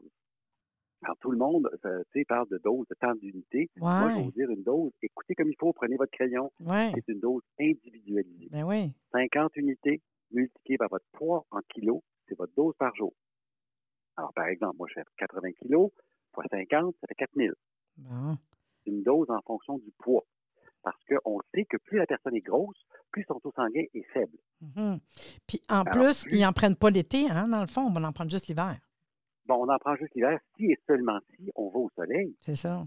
Tout 1.20 1.32
le 1.32 1.38
monde, 1.38 1.70
tu 1.82 1.90
sais, 2.14 2.26
parle 2.26 2.48
de 2.50 2.58
dose, 2.58 2.86
de 2.90 2.96
temps 2.96 3.14
d'unité. 3.16 3.70
Moi, 3.78 4.02
je 4.02 4.08
vais 4.08 4.14
Ouais, 4.16 4.24
vous 4.24 4.32
dire 4.32 4.50
une 4.50 4.64
dose. 4.64 4.92
Écoutez 5.02 5.36
comme 5.36 5.50
il 5.50 5.56
faut, 5.60 5.72
prenez 5.74 5.96
votre 5.98 6.12
crayon. 6.12 6.52
ouais. 6.62 6.92
C'est 6.96 7.12
une 7.14 7.20
dose 7.20 7.42
individualisée. 7.60 8.50
Ben 8.52 8.64
oui. 8.64 8.92
50 9.12 9.56
unités 9.58 10.02
multipliées 10.32 10.78
par 10.78 10.90
votre 10.90 11.06
poids 11.14 11.46
en 11.52 11.60
kilos, 11.74 12.02
c'est 12.28 12.38
votre 12.38 12.54
dose 12.56 12.74
par 12.78 12.96
jour. 12.96 13.14
Alors, 14.18 14.34
par 14.34 14.46
exemple, 14.48 14.78
moi, 14.78 14.88
je 14.90 14.96
fais 14.96 15.04
80 15.18 15.52
kilos, 15.62 15.92
fois 16.34 16.44
50, 16.50 16.96
ça 17.02 17.08
fait 17.08 17.16
4000. 17.16 17.54
Bon. 17.98 18.38
C'est 18.84 18.92
une 18.92 19.04
dose 19.04 19.30
en 19.30 19.42
fonction 19.42 19.78
du 19.78 19.92
poids. 20.00 20.26
Parce 20.84 20.98
qu'on 21.06 21.40
sait 21.54 21.64
que 21.66 21.78
plus 21.78 21.98
la 21.98 22.06
personne 22.06 22.36
est 22.36 22.42
grosse, 22.42 22.78
plus 23.12 23.24
son 23.28 23.40
taux 23.40 23.54
sanguin 23.56 23.84
est 23.94 24.04
faible. 24.12 24.38
Mhm. 24.62 25.00
Puis 25.48 25.62
en 25.70 25.82
Alors, 25.84 25.94
plus, 25.94 26.24
plus- 26.24 26.38
ils 26.38 26.42
n'en 26.42 26.52
prennent 26.52 26.76
pas 26.76 26.90
l'été, 26.90 27.30
hein, 27.30 27.48
dans 27.48 27.62
le 27.62 27.68
fond. 27.68 27.84
On 27.84 27.92
va 28.00 28.06
en 28.08 28.12
prendre 28.12 28.30
juste 28.32 28.48
l'hiver. 28.48 28.78
Bon, 29.46 29.56
on 29.56 29.70
en 29.70 29.78
prend 29.78 29.96
juste 29.96 30.14
l'hiver 30.16 30.40
si 30.58 30.66
et 30.72 30.80
seulement 30.88 31.20
si 31.36 31.52
on 31.56 31.70
va 31.70 31.80
au 31.80 31.90
soleil. 31.96 32.36
C'est 32.40 32.56
ça. 32.56 32.86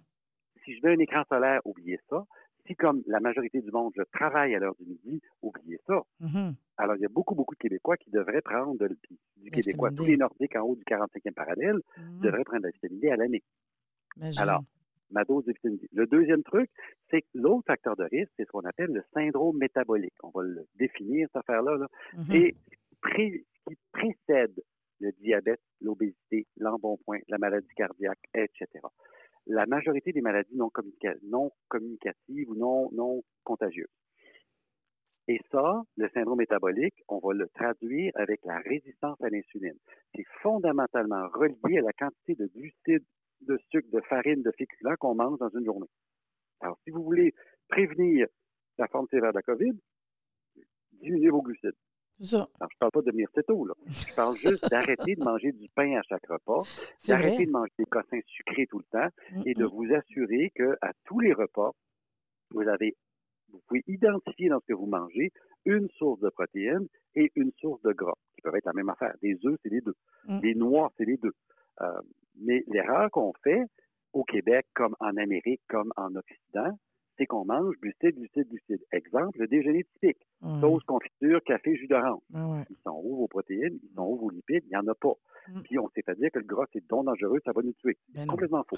Si 0.64 0.74
je 0.74 0.80
veux 0.82 0.92
un 0.92 0.98
écran 0.98 1.22
solaire, 1.28 1.60
oubliez 1.64 2.00
ça. 2.08 2.24
Si, 2.66 2.74
comme 2.74 3.02
la 3.06 3.20
majorité 3.20 3.60
du 3.60 3.70
monde, 3.70 3.92
je 3.96 4.02
travaille 4.12 4.54
à 4.54 4.58
l'heure 4.58 4.74
du 4.80 4.86
midi, 4.86 5.20
oubliez 5.42 5.78
ça. 5.86 6.02
Mhm. 6.20 6.54
Alors, 6.78 6.96
il 6.96 7.02
y 7.02 7.04
a 7.04 7.08
beaucoup, 7.08 7.34
beaucoup 7.36 7.54
de 7.54 7.60
Québécois 7.60 7.96
qui 7.96 8.10
devraient 8.10 8.40
prendre 8.42 8.76
du 8.88 8.98
La 9.44 9.50
Québécois, 9.50 9.90
tous 9.92 10.04
les 10.04 10.16
Nordiques 10.16 10.56
en 10.56 10.62
haut 10.62 10.74
du 10.74 10.82
45e 10.84 11.32
parallèle, 11.34 11.76
Mhm. 11.98 12.20
devraient 12.22 12.42
prendre 12.44 12.64
la 12.64 12.70
vitamine 12.70 12.98
D 13.00 13.08
à 13.10 13.16
l'année. 13.16 13.42
Alors, 14.38 14.64
ma 15.10 15.22
dose 15.24 15.44
de 15.44 15.52
vitamine 15.52 15.78
D. 15.78 15.88
Le 15.92 16.06
deuxième 16.06 16.42
truc, 16.42 16.68
c'est 17.10 17.22
que 17.22 17.26
l'autre 17.34 17.64
facteur 17.66 17.94
de 17.96 18.02
risque, 18.04 18.32
c'est 18.36 18.44
ce 18.46 18.50
qu'on 18.50 18.64
appelle 18.64 18.90
le 18.92 19.04
syndrome 19.14 19.56
métabolique. 19.58 20.14
On 20.24 20.30
va 20.30 20.42
le 20.42 20.66
définir, 20.74 21.28
cette 21.28 21.36
affaire-là. 21.36 21.76
là. 21.76 21.86
Mhm. 22.14 22.32
Et 22.32 22.56
pré- 23.00 23.44
qui 23.68 23.76
précède 23.92 24.60
le 25.00 25.12
diabète, 25.12 25.60
l'obésité, 25.80 26.46
l'embonpoint, 26.56 27.18
la 27.28 27.38
maladie 27.38 27.74
cardiaque, 27.76 28.22
etc. 28.34 28.66
La 29.46 29.66
majorité 29.66 30.12
des 30.12 30.20
maladies 30.20 30.56
non, 30.56 30.68
communica- 30.68 31.18
non 31.22 31.50
communicatives 31.68 32.50
ou 32.50 32.54
non, 32.54 32.90
non 32.92 33.22
contagieuses. 33.44 33.86
Et 35.28 35.40
ça, 35.50 35.82
le 35.96 36.08
syndrome 36.10 36.38
métabolique, 36.38 37.02
on 37.08 37.18
va 37.18 37.34
le 37.34 37.48
traduire 37.48 38.12
avec 38.14 38.44
la 38.44 38.58
résistance 38.58 39.20
à 39.20 39.28
l'insuline. 39.28 39.76
C'est 40.14 40.26
fondamentalement 40.40 41.28
relié 41.28 41.78
à 41.78 41.82
la 41.82 41.92
quantité 41.92 42.34
de 42.36 42.46
glucides, 42.46 43.04
de 43.40 43.58
sucre, 43.70 43.88
de 43.90 44.00
farine, 44.02 44.42
de 44.42 44.52
féculents 44.52 44.94
qu'on 44.98 45.14
mange 45.14 45.38
dans 45.38 45.48
une 45.50 45.64
journée. 45.64 45.88
Alors, 46.60 46.78
si 46.84 46.90
vous 46.90 47.02
voulez 47.02 47.34
prévenir 47.68 48.28
la 48.78 48.86
forme 48.88 49.06
sévère 49.08 49.32
de 49.32 49.38
la 49.38 49.42
COVID, 49.42 49.72
diminuez 50.92 51.30
vos 51.30 51.42
glucides. 51.42 51.74
Ça. 52.20 52.48
Alors, 52.60 52.70
je 52.72 52.76
parle 52.78 52.92
pas 52.92 53.00
de 53.00 53.06
devenir 53.06 53.28
céto, 53.34 53.64
là. 53.66 53.74
Je 53.86 54.14
parle 54.14 54.36
juste 54.36 54.68
d'arrêter 54.70 55.16
de 55.16 55.24
manger 55.24 55.52
du 55.52 55.68
pain 55.74 55.96
à 55.98 56.02
chaque 56.02 56.26
repas, 56.26 56.62
d'arrêter 57.06 57.46
de 57.46 57.50
manger 57.50 57.72
des 57.78 57.84
cossins 57.84 58.20
sucrés 58.26 58.66
tout 58.66 58.78
le 58.78 58.84
temps 58.90 59.08
et 59.44 59.54
de 59.54 59.64
Mhm. 59.64 59.70
vous 59.70 59.94
assurer 59.94 60.50
que 60.54 60.76
à 60.80 60.92
tous 61.04 61.20
les 61.20 61.32
repas, 61.32 61.72
vous 62.50 62.66
avez, 62.68 62.96
vous 63.50 63.60
pouvez 63.66 63.82
identifier 63.86 64.48
dans 64.48 64.60
ce 64.60 64.66
que 64.66 64.72
vous 64.74 64.86
mangez 64.86 65.30
une 65.66 65.88
source 65.98 66.20
de 66.20 66.30
protéines 66.30 66.86
et 67.16 67.30
une 67.34 67.50
source 67.60 67.82
de 67.82 67.92
gras, 67.92 68.14
qui 68.34 68.42
peuvent 68.42 68.54
être 68.56 68.66
la 68.66 68.72
même 68.72 68.88
affaire. 68.88 69.14
Des 69.20 69.36
œufs, 69.44 69.58
c'est 69.62 69.68
les 69.70 69.80
deux. 69.80 69.96
Mm. 70.26 70.40
Les 70.42 70.54
noix, 70.54 70.92
c'est 70.96 71.04
les 71.04 71.16
deux. 71.16 71.32
Euh, 71.80 72.00
mais 72.40 72.62
l'erreur 72.68 73.10
qu'on 73.10 73.32
fait 73.42 73.64
au 74.12 74.24
Québec, 74.24 74.66
comme 74.74 74.94
en 75.00 75.16
Amérique, 75.16 75.60
comme 75.68 75.92
en 75.96 76.14
Occident, 76.14 76.78
c'est 77.18 77.26
qu'on 77.26 77.44
mange 77.44 77.74
glucides, 77.80 78.16
glucides, 78.16 78.48
glucides. 78.48 78.84
Exemple, 78.92 79.38
le 79.38 79.46
déjeuner 79.46 79.84
typique. 79.84 80.26
Sauce, 80.60 80.82
confiture, 80.84 81.42
café, 81.44 81.76
jus 81.76 81.86
d'orange. 81.86 82.22
Ah 82.34 82.46
ouais. 82.46 82.64
Ils 82.70 82.76
sont 82.84 83.00
où 83.02 83.16
vos 83.16 83.28
protéines? 83.28 83.78
Ils 83.82 83.94
sont 83.94 84.04
où 84.04 84.16
vos 84.16 84.30
lipides? 84.30 84.64
Il 84.66 84.70
n'y 84.70 84.76
en 84.76 84.86
a 84.86 84.94
pas. 84.94 85.14
Mm. 85.48 85.62
Puis 85.62 85.78
on 85.78 85.88
s'est 85.90 86.02
fait 86.02 86.14
dire 86.16 86.30
que 86.30 86.38
le 86.38 86.44
gras, 86.44 86.66
c'est 86.72 86.86
donc 86.86 87.06
dangereux, 87.06 87.40
ça 87.44 87.52
va 87.52 87.62
nous 87.62 87.72
tuer. 87.74 87.96
Ben 88.08 88.26
non. 88.26 88.32
Complètement 88.32 88.64
faux. 88.68 88.76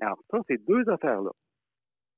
Alors, 0.00 0.18
ça, 0.30 0.38
ces 0.48 0.58
deux 0.58 0.88
affaires-là 0.88 1.30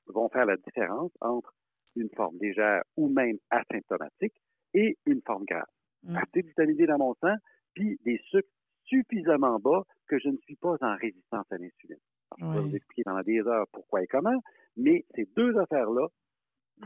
vont 0.06 0.28
faire 0.28 0.46
la 0.46 0.56
différence 0.56 1.12
entre 1.20 1.54
une 1.96 2.10
forme 2.16 2.36
légère 2.40 2.82
ou 2.96 3.08
même 3.08 3.38
asymptomatique 3.50 4.34
et 4.74 4.96
une 5.06 5.22
forme 5.24 5.44
grave. 5.44 5.64
Mm. 6.02 6.16
Assez 6.16 6.42
de 6.42 6.48
vitamine 6.48 6.76
D 6.76 6.86
dans 6.86 6.98
mon 6.98 7.14
sang, 7.14 7.34
puis 7.74 7.98
des 8.04 8.20
sucres 8.30 8.48
suffisamment 8.84 9.58
bas 9.58 9.82
que 10.08 10.18
je 10.18 10.28
ne 10.28 10.36
suis 10.38 10.56
pas 10.56 10.76
en 10.80 10.96
résistance 10.96 11.46
à 11.50 11.56
l'insuline. 11.56 11.98
Alors, 12.38 12.52
Je 12.52 12.58
vais 12.58 12.64
vous 12.68 12.76
expliquer 12.76 13.04
pendant 13.04 13.22
des 13.22 13.40
heures 13.40 13.66
pourquoi 13.72 14.02
et 14.02 14.06
comment, 14.06 14.38
mais 14.76 15.04
ces 15.14 15.28
deux 15.36 15.56
affaires-là 15.58 16.06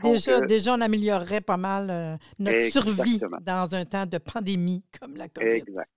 Déjà, 0.03 0.39
que- 0.41 0.45
déjà, 0.45 0.75
on 0.75 0.81
améliorerait 0.81 1.41
pas 1.41 1.57
mal 1.57 1.89
euh, 1.89 2.15
notre 2.37 2.61
survie 2.69 3.19
dans 3.41 3.73
un 3.73 3.85
temps 3.85 4.05
de 4.05 4.19
pandémie 4.19 4.83
comme 4.99 5.15
la 5.15 5.27
COVID-19. 5.27 5.55
Exact. 5.55 5.89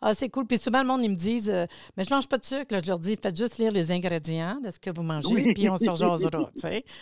Ah, 0.00 0.14
c'est 0.14 0.28
cool. 0.28 0.46
Puis 0.46 0.58
souvent, 0.58 0.80
le 0.80 0.86
monde, 0.86 1.02
ils 1.02 1.10
me 1.10 1.16
disent 1.16 1.50
euh, 1.50 1.66
Mais 1.96 2.04
je 2.04 2.14
mange 2.14 2.28
pas 2.28 2.38
de 2.38 2.44
sucre. 2.44 2.66
Là, 2.72 2.78
je 2.82 2.86
leur 2.88 3.00
dis 3.00 3.16
Faites 3.20 3.36
juste 3.36 3.58
lire 3.58 3.72
les 3.72 3.90
ingrédients 3.90 4.60
de 4.60 4.70
ce 4.70 4.78
que 4.78 4.90
vous 4.94 5.02
mangez, 5.02 5.34
Oui. 5.34 5.52
puis 5.54 5.68
on 5.68 5.76
se 5.76 5.90
rejasera. 5.90 6.38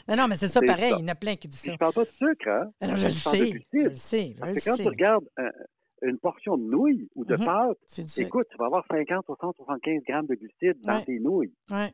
Non, 0.08 0.16
non, 0.16 0.26
mais 0.26 0.36
c'est 0.36 0.48
ça 0.48 0.60
pareil. 0.62 0.92
ça. 0.92 0.96
Il 0.98 1.02
y 1.02 1.04
en 1.04 1.08
a 1.08 1.14
plein 1.14 1.36
qui 1.36 1.46
disent 1.46 1.60
ça. 1.60 1.72
je 1.72 1.76
parle 1.76 1.92
pas 1.92 2.04
de 2.04 2.10
sucre, 2.10 2.48
hein? 2.48 2.70
Alors, 2.80 2.96
je 2.96 3.04
le 3.06 3.10
je 3.10 3.14
de 3.14 3.20
sais. 3.20 3.46
Je 3.74 3.78
le 3.80 3.94
sais. 3.94 4.34
Je 4.40 4.44
le 4.46 4.60
quand 4.64 4.76
tu 4.76 4.88
regardes 4.88 5.26
euh, 5.38 5.50
une 6.02 6.18
portion 6.18 6.56
de 6.56 6.64
nouilles 6.64 7.06
ou 7.14 7.26
de 7.26 7.36
pâtes, 7.36 7.76
C'est 7.86 8.02
du 8.02 8.08
sucre. 8.08 8.26
écoute, 8.28 8.46
tu 8.50 8.56
vas 8.56 8.66
avoir 8.66 8.84
50, 8.90 9.26
60, 9.26 9.56
75 9.56 10.02
grammes 10.08 10.26
de 10.26 10.34
glucides 10.36 10.80
dans 10.82 11.02
tes 11.04 11.18
nouilles. 11.20 11.52
Ouais. 11.70 11.92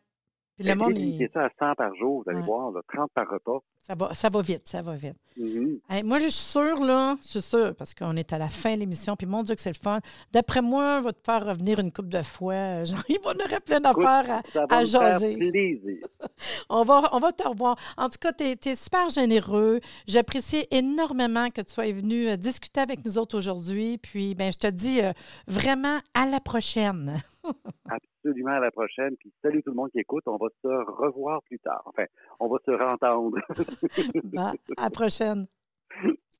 Le 0.62 0.74
monde, 0.74 0.94
ça 1.32 1.44
à 1.44 1.48
100 1.58 1.74
par 1.76 1.94
jour, 1.96 2.22
vous 2.22 2.30
allez 2.30 2.40
Ouais. 2.40 2.46
voir, 2.46 2.70
là, 2.70 2.80
30 2.92 3.10
par 3.14 3.28
repas. 3.28 3.60
ça, 3.86 3.94
va, 3.94 4.12
ça 4.14 4.28
va 4.28 4.42
vite. 4.42 4.68
Ça 4.68 4.82
va 4.82 4.94
vite. 4.94 5.16
Mhm. 5.36 5.78
Hey, 5.88 6.02
moi, 6.02 6.18
je 6.20 6.28
suis 6.28 6.44
sûre, 6.44 6.80
là, 6.82 7.16
je 7.22 7.28
suis 7.28 7.40
sûre, 7.40 7.74
parce 7.76 7.94
qu'on 7.94 8.14
est 8.16 8.32
à 8.32 8.38
la 8.38 8.48
fin 8.50 8.74
de 8.74 8.80
l'émission, 8.80 9.16
puis 9.16 9.26
mon 9.26 9.42
Dieu 9.42 9.54
que 9.54 9.60
c'est 9.60 9.72
le 9.72 9.82
fun. 9.82 10.00
D'après 10.32 10.60
moi, 10.60 10.98
on 10.98 11.02
va 11.02 11.12
te 11.12 11.20
faire 11.24 11.44
revenir 11.46 11.78
une 11.78 11.90
coupe 11.92 12.08
de 12.08 12.22
fois. 12.22 12.84
Genre, 12.84 13.00
il 13.08 13.18
va 13.24 13.30
en 13.30 13.44
aurait 13.44 13.60
plein 13.60 13.80
d'affaires 13.80 14.42
à, 14.68 14.76
à 14.76 14.84
jaser. 14.84 15.36
plaisir. 15.36 16.06
On 16.68 16.84
va, 16.84 17.08
on 17.12 17.18
va 17.18 17.32
te 17.32 17.46
revoir. 17.46 17.76
En 17.96 18.08
tout 18.08 18.18
cas, 18.20 18.32
tu 18.32 18.44
es, 18.44 18.74
super 18.74 19.08
généreux. 19.10 19.80
J'apprécie 20.06 20.66
énormément 20.70 21.50
que 21.50 21.60
tu 21.60 21.72
sois 21.72 21.90
venu 21.92 22.28
euh, 22.28 22.36
discuter 22.36 22.80
avec 22.80 23.04
nous 23.04 23.18
autres 23.18 23.36
aujourd'hui. 23.36 23.98
Puis, 23.98 24.34
ben, 24.34 24.52
je 24.52 24.58
te 24.58 24.66
dis 24.66 25.00
euh, 25.02 25.12
vraiment 25.46 25.98
à 26.14 26.26
la 26.26 26.40
prochaine. 26.40 27.20
Absolument 28.22 28.52
à 28.52 28.60
la 28.60 28.70
prochaine. 28.70 29.16
Puis 29.18 29.32
salut 29.42 29.62
tout 29.62 29.70
le 29.70 29.76
monde 29.76 29.90
qui 29.90 29.98
écoute. 30.00 30.24
On 30.26 30.36
va 30.36 30.48
se 30.62 30.68
revoir 31.02 31.42
plus 31.44 31.58
tard. 31.58 31.82
Enfin, 31.86 32.04
on 32.38 32.48
va 32.48 32.58
se 32.64 32.70
rentendre. 32.70 33.38
Ben, 34.24 34.52
à 34.76 34.84
la 34.84 34.90
prochaine. 34.90 35.46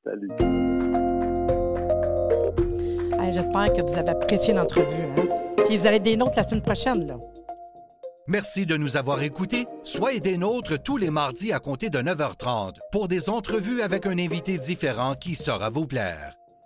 salut. 0.05 0.29
Hey, 3.19 3.33
J'espère 3.33 3.73
que 3.73 3.83
vous 3.83 3.99
avez 3.99 4.11
apprécié 4.11 4.53
l'entrevue. 4.55 4.87
hein. 4.87 5.27
Puis, 5.66 5.77
vous 5.79 5.87
allez 5.87 5.97
être 5.97 6.03
des 6.03 6.16
nôtres 6.16 6.37
la 6.37 6.43
semaine 6.43 6.62
prochaine. 6.62 7.07
Là. 7.07 7.16
Merci 8.29 8.66
de 8.66 8.77
nous 8.77 8.97
avoir 8.97 9.23
écoutés. 9.23 9.66
Soyez 9.83 10.21
des 10.21 10.37
nôtres 10.37 10.81
tous 10.83 10.97
les 10.99 11.11
mardis 11.11 11.53
à 11.53 11.59
compter 11.61 11.90
de 11.90 11.99
9h30 11.99 12.77
pour 12.93 13.09
des 13.09 13.29
entrevues 13.31 13.83
avec 13.83 14.07
un 14.07 14.19
invité 14.19 14.59
différent 14.59 15.14
qui 15.14 15.35
saura 15.35 15.71
vous 15.71 15.87
plaire. 15.87 16.35